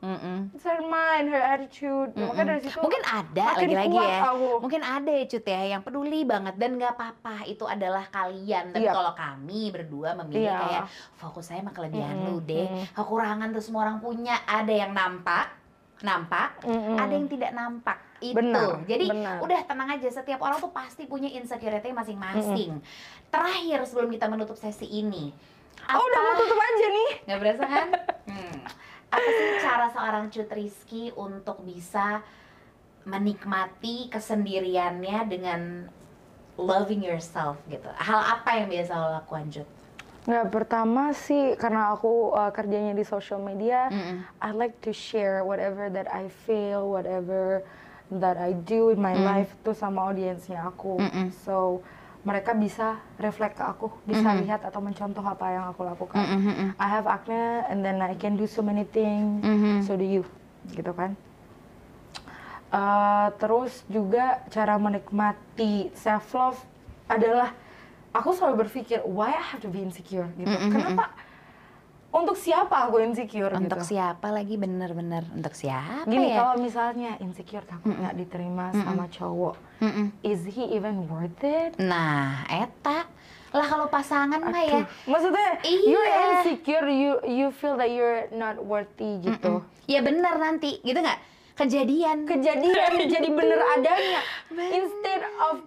Mm-mm. 0.00 0.48
It's 0.56 0.64
her 0.64 0.80
mind, 0.80 1.28
her 1.28 1.38
attitude. 1.38 2.16
Makanya 2.16 2.56
dari 2.56 2.60
situ 2.64 2.80
Mungkin 2.80 3.02
ada 3.04 3.44
lagi-lagi 3.54 3.92
kuat 3.92 4.08
ya. 4.08 4.20
aku. 4.24 4.48
Mungkin 4.64 4.80
ada 4.80 5.10
ya 5.12 5.24
cut 5.24 5.44
ya 5.44 5.62
yang 5.68 5.82
peduli 5.84 6.20
banget 6.24 6.54
dan 6.56 6.80
nggak 6.80 6.92
apa-apa 6.92 7.44
itu 7.44 7.68
adalah 7.68 8.08
kalian. 8.08 8.72
Tapi 8.72 8.88
Iya. 8.88 8.92
kalau 8.92 9.12
kami 9.12 9.68
berdua 9.68 10.16
memilih 10.16 10.48
Iya. 10.48 10.56
kayak 10.58 10.84
fokus 11.14 11.44
saya 11.46 11.60
sama 11.60 11.76
kelebihan 11.76 12.16
Mm, 12.16 12.24
lu 12.24 12.36
deh. 12.40 12.66
mm. 12.66 12.96
Kekurangan 12.96 13.48
tuh 13.52 13.60
semua 13.60 13.84
orang 13.84 14.00
punya. 14.00 14.40
Ada 14.42 14.72
yang 14.72 14.96
nampak, 14.96 15.52
nampak, 16.00 16.64
Mm-mm. 16.64 16.96
ada 16.96 17.12
yang 17.12 17.28
tidak 17.28 17.52
nampak. 17.52 17.98
Itu. 18.18 18.34
Benar, 18.34 18.82
Jadi 18.82 19.06
benar. 19.06 19.38
udah 19.38 19.60
tenang 19.62 19.88
aja. 19.92 20.08
Setiap 20.10 20.40
orang 20.40 20.58
tuh 20.58 20.72
pasti 20.72 21.04
punya 21.04 21.30
insecurity 21.30 21.92
masing-masing. 21.92 22.82
Terakhir 23.28 23.84
sebelum 23.84 24.08
kita 24.08 24.26
menutup 24.26 24.56
sesi 24.56 24.88
ini. 24.88 25.30
Oh 25.88 26.04
udah 26.04 26.20
mau 26.20 26.34
tutup 26.36 26.60
aja 26.60 26.86
nih. 26.92 27.10
Nggak 27.24 27.38
berasa 27.40 27.64
kan? 27.64 27.88
Hmm. 28.28 28.56
Apa 29.08 29.28
sih 29.28 29.48
cara 29.64 29.86
seorang 29.88 30.24
Cut 30.28 30.50
Rizky 30.52 31.08
untuk 31.16 31.64
bisa 31.64 32.20
menikmati 33.08 34.12
kesendiriannya 34.12 35.18
dengan 35.32 35.60
loving 36.60 37.00
yourself 37.00 37.56
gitu? 37.72 37.88
Hal 37.96 38.20
apa 38.36 38.60
yang 38.60 38.68
biasa 38.68 38.92
lo 39.00 39.08
lakukan 39.16 39.48
Cut? 39.48 39.68
Nggak, 40.28 40.46
pertama 40.52 41.16
sih 41.16 41.56
karena 41.56 41.96
aku 41.96 42.36
uh, 42.36 42.52
kerjanya 42.52 42.92
di 42.92 43.00
social 43.00 43.40
media, 43.40 43.88
Mm-mm. 43.88 44.28
I 44.44 44.52
like 44.52 44.76
to 44.84 44.92
share 44.92 45.40
whatever 45.40 45.88
that 45.88 46.04
I 46.12 46.28
feel, 46.44 46.92
whatever 46.92 47.64
that 48.12 48.36
I 48.36 48.52
do 48.52 48.92
in 48.92 49.00
my 49.00 49.16
life 49.16 49.56
tuh 49.64 49.72
sama 49.72 50.12
audiensnya 50.12 50.68
aku. 50.68 51.00
Mm-mm. 51.00 51.32
So 51.48 51.80
mereka 52.26 52.50
bisa 52.52 52.98
reflect 53.16 53.56
ke 53.56 53.64
aku, 53.64 53.88
bisa 54.02 54.34
lihat 54.34 54.66
atau 54.66 54.82
mencontoh 54.82 55.22
apa 55.22 55.46
yang 55.48 55.64
aku 55.70 55.86
lakukan. 55.86 56.18
Mm-mm. 56.18 56.68
I 56.76 56.86
have 56.90 57.06
acne 57.06 57.64
and 57.70 57.80
then 57.80 58.02
I 58.02 58.18
can 58.18 58.34
do 58.34 58.44
so 58.44 58.60
many 58.60 58.82
things, 58.84 59.40
Mhm. 59.40 59.86
so 59.86 59.94
do 59.94 60.02
you, 60.02 60.26
gitu 60.74 60.90
kan. 60.92 61.14
Uh, 62.68 63.32
terus 63.40 63.80
juga 63.88 64.44
cara 64.52 64.76
menikmati 64.76 65.88
self 65.96 66.28
love 66.36 66.60
adalah 67.08 67.56
aku 68.12 68.36
selalu 68.36 68.68
berpikir 68.68 69.00
why 69.08 69.32
I 69.32 69.40
have 69.40 69.64
to 69.64 69.72
be 69.72 69.80
insecure 69.80 70.28
gitu. 70.36 70.52
Mm-mm. 70.52 70.68
Kenapa? 70.74 71.08
Untuk 72.08 72.34
siapa 72.34 72.88
aku 72.88 73.04
insecure 73.04 73.52
Untuk 73.52 73.78
gitu? 73.78 73.92
siapa 73.92 74.32
lagi 74.32 74.56
bener-bener? 74.56 75.28
Untuk 75.28 75.52
siapa 75.52 76.08
Gini 76.08 76.32
ya? 76.32 76.40
kalau 76.40 76.54
misalnya 76.56 77.20
insecure 77.20 77.60
takut 77.62 77.92
nggak 77.92 78.16
diterima 78.16 78.72
sama 78.72 79.04
cowok, 79.08 79.56
Mm-mm. 79.78 80.08
is 80.22 80.40
he 80.46 80.64
even 80.70 81.04
worth 81.04 81.36
it? 81.40 81.76
Nah, 81.76 82.48
eta 82.48 83.04
lah 83.48 83.64
kalau 83.64 83.88
pasangan 83.88 84.40
mah 84.40 84.56
ya. 84.58 84.72
Aduh, 84.78 84.84
Maksudnya 85.06 85.48
Iya. 85.60 85.84
you're 85.84 86.08
insecure, 86.08 86.86
you 86.86 87.12
you 87.24 87.46
feel 87.50 87.76
that 87.76 87.88
you're 87.88 88.28
not 88.30 88.56
worthy 88.58 89.20
gitu. 89.20 89.60
Ya 89.84 90.00
bener 90.00 90.32
nanti, 90.34 90.80
gitu 90.80 90.96
nggak? 90.96 91.20
Kejadian. 91.56 92.24
Kejadian 92.24 92.92
jadi 93.14 93.28
bener 93.28 93.60
adanya. 93.74 94.20
Instead 94.52 95.22
of 95.42 95.60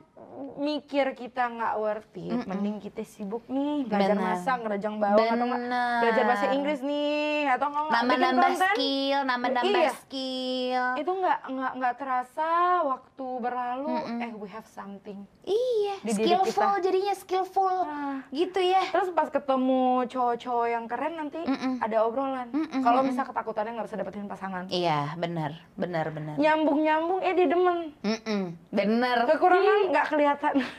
mikir 0.58 1.14
kita 1.14 1.48
nggak 1.48 1.74
worthy, 1.76 2.28
mending 2.42 2.78
kita 2.78 3.02
sibuk 3.02 3.46
nih 3.46 3.84
belajar 3.84 4.12
Bener. 4.12 4.26
masak, 4.28 4.58
ngerajang 4.60 4.96
bawang 4.98 5.28
atau 5.28 5.46
nggak 5.46 5.62
Bener. 5.62 6.00
belajar 6.00 6.24
bahasa 6.26 6.46
Inggris 6.50 6.80
nih 6.80 7.22
atau 7.50 7.68
nggak 7.68 7.86
Nambah-nambah 7.92 8.52
skill, 8.68 9.20
nambah-nambah 9.24 9.82
Iya. 9.82 9.92
skill. 9.96 10.86
Itu 10.98 11.12
nggak 11.14 11.40
nggak 11.48 11.72
nggak 11.76 11.94
terasa 11.96 12.50
waktu 12.84 13.28
berlalu, 13.38 13.94
eh 14.20 14.32
we 14.34 14.48
have 14.48 14.66
something. 14.66 15.22
Iya, 15.42 15.96
Di 16.02 16.12
skillful 16.14 16.48
kita. 16.72 16.84
jadinya 16.84 17.14
skillful. 17.14 17.76
Ah. 17.82 18.22
Gitu 18.30 18.60
ya. 18.60 18.82
Terus 18.88 19.10
pas 19.12 19.28
ketemu 19.28 19.82
cowok-cowok 20.06 20.68
yang 20.68 20.86
keren 20.86 21.14
nanti 21.16 21.40
Mm-mm. 21.40 21.78
ada 21.78 21.98
obrolan. 22.02 22.48
Mm-mm, 22.48 22.80
Kalau 22.80 23.02
misal 23.02 23.24
ketakutannya 23.24 23.74
nggak 23.74 23.88
bisa 23.88 23.98
dapetin 23.98 24.26
pasangan, 24.26 24.66
Iya, 24.68 25.14
benar, 25.16 25.58
benar, 25.74 26.10
benar. 26.10 26.36
nyambung-nyambung 26.36 27.20
eh 27.20 27.34
dia 27.34 27.48
demen. 27.48 27.90
Mm-mm, 28.02 28.42
bener. 28.70 29.18
Kekurangan 29.28 29.78
nggak 29.90 30.06
kelihatan. 30.08 30.30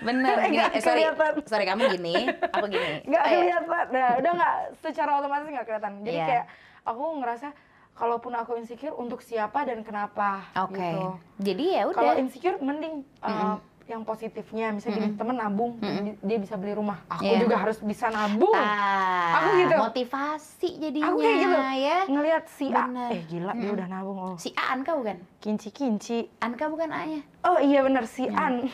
Bener. 0.00 0.36
Eh, 0.42 0.50
eh, 0.70 0.78
sorry, 0.78 1.02
kelihatan. 1.04 1.32
sorry 1.44 1.64
kamu 1.64 1.82
gini, 1.92 2.14
aku 2.46 2.66
gini. 2.66 2.90
nggak 3.08 3.22
Oh, 3.22 3.28
iya. 3.28 3.38
kelihatan 3.58 3.86
nah, 3.88 4.10
udah 4.16 4.32
nggak 4.32 4.54
secara 4.78 5.10
otomatis 5.16 5.46
nggak 5.48 5.66
kelihatan 5.66 5.92
jadi 6.00 6.14
Iya. 6.14 6.26
kayak 6.26 6.44
aku 6.82 7.04
ngerasa 7.18 7.48
kalaupun 7.92 8.32
aku 8.32 8.52
insecure 8.56 8.94
untuk 8.94 9.20
siapa 9.20 9.62
dan 9.62 9.80
kenapa 9.80 10.48
Oke. 10.58 10.74
gitu 10.74 11.20
Jadi 11.44 11.64
ya 11.70 11.82
kalau 11.88 12.10
udah. 12.10 12.18
insecure 12.18 12.56
mending 12.58 13.04
uh, 13.20 13.60
yang 13.84 14.02
positifnya 14.02 14.70
misalnya 14.70 14.96
gini 14.96 15.08
temen 15.12 15.36
nabung 15.36 15.76
di- 15.76 16.16
dia 16.16 16.38
bisa 16.38 16.54
beli 16.54 16.72
rumah 16.72 17.02
aku 17.06 17.22
Iya. 17.22 17.44
juga 17.44 17.56
harus 17.58 17.76
bisa 17.78 18.08
nabung 18.08 18.54
Ah, 18.54 19.36
Aku 19.36 19.48
gitu. 19.60 19.76
motivasi 19.76 20.68
jadinya 20.78 21.06
aku 21.08 21.18
kayak 21.18 21.36
gitu 21.36 21.58
ya. 21.78 21.98
ngelihat 22.06 22.44
si 22.48 22.66
A 22.68 22.82
Bener. 22.82 23.08
eh 23.10 23.22
gila 23.22 23.52
dia 23.52 23.70
udah 23.70 23.86
nabung 23.86 24.18
oh 24.18 24.34
Si 24.36 24.50
An 24.54 24.80
kah 24.80 24.94
bukan? 24.94 25.18
kinci 25.38 25.68
kinci 25.68 26.18
An 26.38 26.54
kah 26.54 26.66
bukan 26.66 26.88
A-nya? 26.88 27.20
oh 27.42 27.58
iya 27.58 27.82
bener 27.82 28.06
si 28.06 28.24
An 28.26 28.64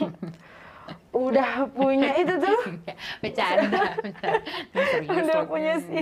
udah 1.19 1.67
punya 1.75 2.11
itu 2.15 2.35
tuh. 2.39 2.59
Bercanda, 3.23 3.99
udah 5.19 5.41
punya 5.45 5.75
si 5.83 5.99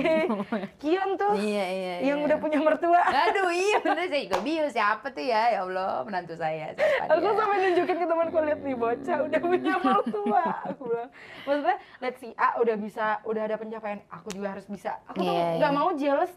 Kion 0.76 1.16
tuh 1.16 1.32
Iya, 1.36 1.64
iya, 1.64 1.94
yang 2.12 2.18
iya. 2.20 2.26
udah 2.28 2.38
punya 2.38 2.58
mertua. 2.60 3.00
Aduh 3.00 3.48
iya 3.48 3.80
bener 3.80 4.06
saya 4.12 4.20
juga 4.28 4.38
bingung 4.44 4.70
siapa 4.70 5.06
tuh 5.08 5.24
ya? 5.24 5.56
Ya 5.56 5.60
Allah 5.64 6.04
menantu 6.04 6.36
saya 6.36 6.76
siapa 6.76 7.08
aku 7.08 7.20
dia? 7.24 7.32
sampai 7.32 7.56
nunjukin 7.64 7.96
ke 7.96 8.06
temanku 8.06 8.36
lihat 8.44 8.60
nih 8.60 8.76
bocah 8.76 9.18
udah 9.24 9.40
punya 9.40 9.74
mertua. 9.86 10.44
Aku 10.68 10.82
bilang 10.92 11.10
maksudnya 11.48 11.76
let's 12.04 12.18
see 12.20 12.32
A 12.36 12.48
udah 12.60 12.76
bisa 12.76 13.06
udah 13.24 13.42
ada 13.48 13.56
pencapaian 13.56 14.00
aku 14.12 14.28
juga 14.36 14.52
harus 14.52 14.66
bisa. 14.68 15.00
Aku 15.08 15.24
tuh 15.24 15.32
Iya, 15.32 15.58
nggak 15.58 15.72
iya. 15.72 15.78
mau 15.78 15.90
jealous 15.96 16.32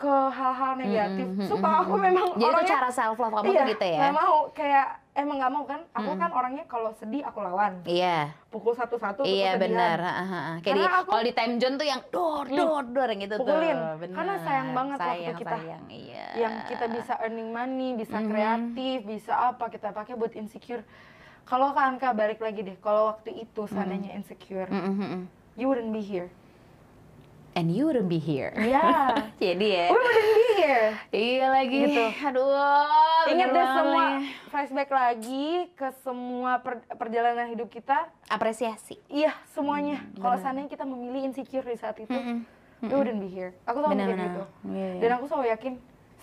ke 0.00 0.08
hal-hal 0.32 0.72
negatif. 0.80 1.26
Mm, 1.28 1.36
mm, 1.44 1.48
sumpah 1.50 1.72
mm, 1.76 1.82
aku 1.84 1.94
mm. 1.94 2.02
memang 2.08 2.26
Jadi 2.32 2.40
itu 2.40 2.48
orangnya 2.48 2.72
cara 2.72 2.88
self 2.88 3.16
love 3.20 3.34
kamu 3.36 3.44
iya, 3.52 3.60
tuh 3.60 3.68
gitu 3.76 3.84
ya? 3.84 3.98
nggak 4.00 4.14
mau 4.16 4.36
kayak 4.56 4.86
emang 5.12 5.36
nggak 5.36 5.52
mau 5.52 5.64
kan 5.64 5.80
aku 5.90 6.10
kan 6.14 6.30
orangnya 6.30 6.64
kalau 6.64 6.94
sedih 6.94 7.22
aku 7.22 7.38
lawan 7.38 7.82
Iya 7.82 8.30
pukul 8.46 8.72
satu-satu 8.72 9.20
tuh 9.20 9.26
Iya 9.26 9.54
kesedihan. 9.54 9.60
benar, 9.60 9.98
kayak 10.60 10.74
di, 10.74 10.80
Karena 10.80 10.90
aku- 10.96 11.10
kalau 11.10 11.22
di 11.22 11.32
time 11.32 11.54
zone 11.56 11.76
tuh 11.76 11.84
yang 11.84 12.00
dor 12.08 12.46
dor 12.46 12.84
dor 12.84 13.08
yang 13.08 13.20
gitu 13.20 13.36
Pukulin. 13.36 13.74
tuh. 13.74 13.94
Bener. 14.00 14.16
Karena 14.16 14.34
sayang 14.40 14.68
banget 14.70 14.98
waktu 14.98 15.10
sayang, 15.12 15.36
kita. 15.36 15.50
Sayang, 15.52 15.82
iya. 15.88 16.26
yang 16.36 16.54
kita 16.64 16.84
bisa 16.88 17.12
earning 17.20 17.50
money, 17.50 17.88
bisa 17.94 18.16
Mhm. 18.16 18.26
kreatif, 18.26 18.96
bisa 19.04 19.32
apa 19.34 19.64
kita 19.66 19.88
pakai 19.90 20.14
buat 20.14 20.32
insecure. 20.32 20.82
Kalau 21.42 21.70
Kak 21.70 21.84
Anka 21.88 22.08
balik 22.12 22.38
lagi 22.38 22.62
deh, 22.62 22.76
kalau 22.76 23.10
waktu 23.10 23.34
itu 23.36 23.66
seandainya 23.66 24.14
insecure, 24.14 24.66
Mm, 24.66 24.78
mm, 24.80 24.94
mm, 24.94 25.08
mm. 25.08 25.22
you 25.56 25.66
wouldn't 25.66 25.90
be 25.90 25.98
here. 26.00 26.30
And 27.52 27.66
you 27.68 27.82
wouldn't 27.84 28.06
be 28.06 28.16
here. 28.16 28.54
Iya. 28.54 29.10
Jadi 29.42 29.66
ya. 29.68 29.86
We 29.90 29.98
wouldn't 29.98 30.30
be 30.32 30.46
here. 30.56 30.88
Iya 31.10 31.46
lagi. 31.50 31.78
Gitu. 31.84 32.04
Aduh. 32.22 33.26
Ingat 33.26 33.48
deh 33.50 33.66
semua 33.66 34.04
flashback 34.48 34.90
lagi 34.90 35.46
ke 35.72 35.88
semua 36.00 36.58
per- 36.58 36.86
perjalanan 36.94 37.50
hidup 37.50 37.68
kita. 37.68 38.06
apresiasi. 38.26 39.02
Iya, 39.06 39.34
semuanya. 39.50 39.98
Kalau 40.14 40.38
benar. 40.38 40.42
seandainya 40.42 40.70
kita 40.70 40.84
memilih 40.84 41.26
insecure 41.26 41.64
di 41.64 41.74
saat 41.74 41.98
itu, 41.98 42.08
Mm-mm. 42.08 42.46
we 42.80 42.94
wouldn't 42.94 43.18
be 43.18 43.26
here. 43.26 43.50
Aku 43.64 43.82
selalu 43.82 43.98
mikir 43.98 44.16
gitu. 44.16 44.42
Iya, 44.70 44.86
iya. 44.88 45.00
Dan 45.02 45.10
aku 45.18 45.24
selalu 45.26 45.46
yakin 45.50 45.72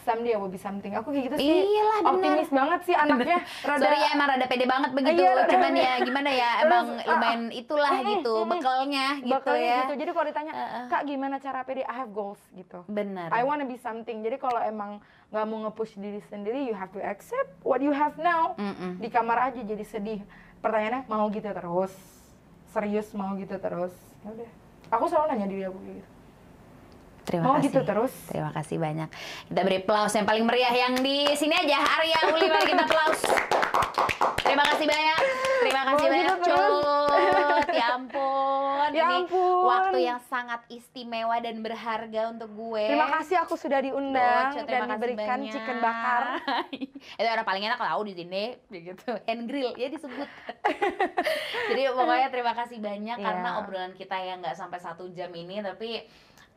someday 0.07 0.31
I 0.31 0.39
will 0.39 0.47
be 0.47 0.55
something. 0.55 0.95
Aku 0.95 1.11
kayak 1.11 1.23
gitu 1.27 1.35
sih. 1.43 1.67
Iyalah. 1.67 1.99
Optimis 2.07 2.49
banget 2.49 2.79
sih 2.87 2.95
anaknya. 2.95 3.39
Rada 3.67 3.83
Sorry 3.83 3.97
ya 3.99 4.09
emang 4.15 4.27
rada 4.31 4.45
pede 4.47 4.65
banget 4.65 4.91
begitu. 4.95 5.19
Iya, 5.19 5.31
rada 5.35 5.51
Cuman 5.51 5.73
ya 5.75 5.93
gimana 5.99 6.29
ya 6.31 6.49
Terus, 6.55 6.63
emang 6.63 6.85
ah, 6.87 7.07
lumayan 7.11 7.41
itulah 7.51 7.91
mm, 7.91 8.07
gitu 8.07 8.33
mm, 8.39 8.49
bekalnya 8.55 9.07
gitu 9.19 9.33
Bakalnya 9.35 9.67
ya. 9.67 9.79
gitu. 9.83 9.93
Jadi 9.99 10.09
kalau 10.15 10.25
ditanya, 10.31 10.53
Heeh. 10.55 10.83
Kak 10.87 11.01
gimana 11.03 11.35
cara 11.43 11.59
pede? 11.67 11.83
I 11.83 11.95
have 11.99 12.11
goals 12.15 12.39
gitu. 12.55 12.79
Benar. 12.87 13.27
I 13.35 13.43
wanna 13.43 13.67
be 13.67 13.75
something. 13.75 14.23
Jadi 14.23 14.39
kalau 14.39 14.63
emang 14.63 15.03
nggak 15.27 15.45
mau 15.51 15.57
nge-push 15.67 15.99
diri 15.99 16.23
sendiri, 16.31 16.63
you 16.63 16.75
have 16.77 16.89
to 16.95 17.03
accept 17.03 17.51
what 17.67 17.83
you 17.83 17.91
have 17.91 18.15
now. 18.15 18.55
Mm-mm. 18.55 19.03
Di 19.03 19.11
kamar 19.11 19.51
aja 19.51 19.59
jadi 19.59 19.83
sedih. 19.83 20.23
Pertanyaannya 20.63 21.11
mau 21.11 21.27
gitu 21.27 21.51
terus? 21.51 21.91
Serius 22.71 23.11
mau 23.11 23.35
gitu 23.35 23.59
terus? 23.59 23.91
Ya 24.23 24.31
udah. 24.31 24.51
Aku 24.87 25.11
selalu 25.11 25.35
nanya 25.35 25.47
diri 25.51 25.63
aku 25.67 25.77
kayak 25.83 25.95
gitu. 25.99 26.09
Terima 27.27 27.43
Mau 27.43 27.53
kasih. 27.55 27.67
gitu 27.67 27.79
terus? 27.83 28.13
Terima 28.25 28.51
kasih 28.51 28.77
banyak. 28.77 29.09
Kita 29.45 29.61
beri 29.61 29.77
aplaus 29.77 30.15
yang 30.15 30.23
paling 30.23 30.47
meriah 30.47 30.71
yang 30.71 30.95
di 30.95 31.27
sini 31.35 31.51
aja. 31.53 31.75
Arya 31.99 32.19
Uli 32.31 32.47
mari 32.47 32.65
kita 32.65 32.83
aplaus. 32.83 33.19
Terima 34.39 34.63
kasih 34.65 34.85
banyak. 34.87 35.19
Terima 35.59 35.81
kasih 35.85 36.05
Mau 36.05 36.13
banyak 36.13 36.37
gitu? 36.39 36.55
Cut. 36.55 37.67
Ya 37.69 37.87
ampun. 37.93 38.55
Ya 38.87 39.03
Ini 39.03 39.27
ampun. 39.27 39.67
waktu 39.67 39.97
yang 39.99 40.19
sangat 40.23 40.63
istimewa 40.71 41.35
dan 41.37 41.59
berharga 41.59 42.31
untuk 42.31 42.47
gue. 42.49 42.87
Terima 42.87 43.11
kasih 43.11 43.35
aku 43.37 43.59
sudah 43.59 43.83
diundang 43.83 44.55
Doce, 44.55 44.63
dan 44.63 44.87
diberikan 44.87 45.27
banyak. 45.37 45.51
chicken 45.51 45.77
bakar. 45.83 46.39
itu 47.19 47.27
orang 47.27 47.43
paling 47.43 47.67
enak 47.67 47.75
tahu 47.77 48.01
di 48.05 48.13
sini 48.15 48.43
begitu 48.67 49.11
hand 49.19 49.43
grill 49.43 49.75
ya 49.75 49.87
disebut 49.89 50.29
jadi 51.69 51.81
pokoknya 51.89 52.27
terima 52.29 52.53
kasih 52.53 52.77
banyak 52.79 53.17
Iya. 53.17 53.25
karena 53.25 53.49
obrolan 53.59 53.93
kita 53.93 54.17
yang 54.17 54.39
nggak 54.39 54.55
sampai 54.55 54.77
satu 54.77 55.09
jam 55.11 55.29
ini 55.31 55.59
tapi 55.59 56.03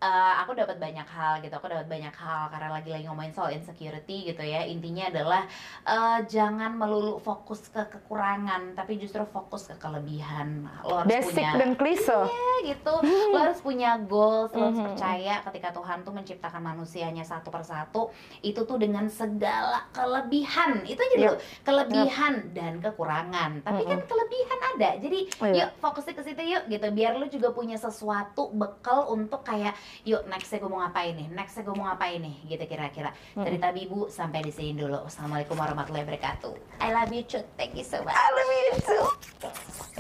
eh, 0.01 0.35
aku 0.41 0.57
dapat 0.57 0.81
banyak 0.81 1.05
hal 1.05 1.45
gitu 1.45 1.53
aku 1.53 1.69
dapat 1.69 1.85
banyak 1.85 2.13
hal 2.13 2.49
karena 2.49 2.69
lagi-lagi 2.73 3.05
ngomongin 3.05 3.37
soal 3.37 3.53
insecurity 3.53 4.33
gitu 4.33 4.41
ya. 4.41 4.65
Intinya 4.65 5.13
adalah 5.13 5.43
eh, 5.85 6.19
jangan 6.25 6.73
melulu 6.73 7.21
fokus 7.21 7.69
ke 7.69 7.85
kekurangan 7.87 8.73
tapi 8.73 8.97
justru 8.97 9.21
fokus 9.29 9.69
ke 9.69 9.77
kelebihan. 9.77 10.65
Lo 10.83 11.05
harus 11.05 11.09
Basic 11.13 11.37
punya 11.37 11.53
dan 11.55 11.71
klise. 11.77 12.17
Iya, 12.25 12.55
gitu. 12.73 12.95
Lo 13.31 13.39
harus 13.39 13.61
punya 13.61 14.01
goals 14.01 14.51
lo 14.53 14.73
harus 14.73 14.81
Mhm. 14.81 14.87
percaya 14.93 15.35
ketika 15.45 15.69
Tuhan 15.71 15.99
tuh 16.01 16.13
menciptakan 16.13 16.63
manusianya 16.65 17.23
satu 17.23 17.53
persatu 17.53 18.09
itu 18.41 18.65
tuh 18.65 18.81
dengan 18.81 19.05
segala 19.07 19.85
kelebihan. 19.93 20.81
Itu 20.83 20.97
aja 20.97 21.17
dulu. 21.19 21.37
Kelebihan 21.61 22.35
dan 22.57 22.81
kekurangan. 22.81 23.61
Tapi 23.61 23.83
kan 23.85 24.01
kelebihan 24.09 24.59
ada. 24.75 24.91
Jadi 24.97 25.19
Iya. 25.45 25.69
yuk 25.69 25.71
fokusnya 25.79 26.15
ke 26.17 26.23
situ 26.25 26.43
yuk 26.47 26.65
gitu. 26.69 26.87
Biar 26.91 27.13
lo 27.15 27.29
juga 27.29 27.53
punya 27.53 27.77
sesuatu 27.77 28.49
bekal 28.51 29.05
untuk 29.07 29.45
kayak 29.45 29.77
yuk 30.07 30.27
nextnya 30.27 30.59
gue 30.63 30.71
mau 30.71 30.81
ngapain 30.83 31.13
nih? 31.15 31.29
Nextnya 31.33 31.63
gue 31.67 31.75
mau 31.75 31.87
ngapain 31.91 32.19
nih? 32.21 32.37
Gitu 32.47 32.65
kira-kira. 32.67 33.11
Cerita 33.35 33.69
bibu 33.75 34.09
sampai 34.09 34.41
di 34.45 34.53
sini 34.55 34.79
dulu. 34.79 35.05
Wassalamualaikum 35.07 35.57
warahmatullahi 35.59 36.05
wabarakatuh. 36.07 36.83
I 36.83 36.95
love 36.95 37.13
you 37.13 37.27
cut. 37.27 37.47
Thank 37.59 37.77
you 37.77 37.87
so 37.87 38.01
much. 38.03 38.15
I 38.15 38.29
love 38.33 38.51
you 38.51 38.75
too. 38.85 39.05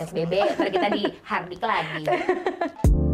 PSBB 0.00 0.32
ntar 0.56 0.68
kita 0.72 0.88
di 0.96 1.02
hardik 1.26 1.60
lagi 1.60 2.08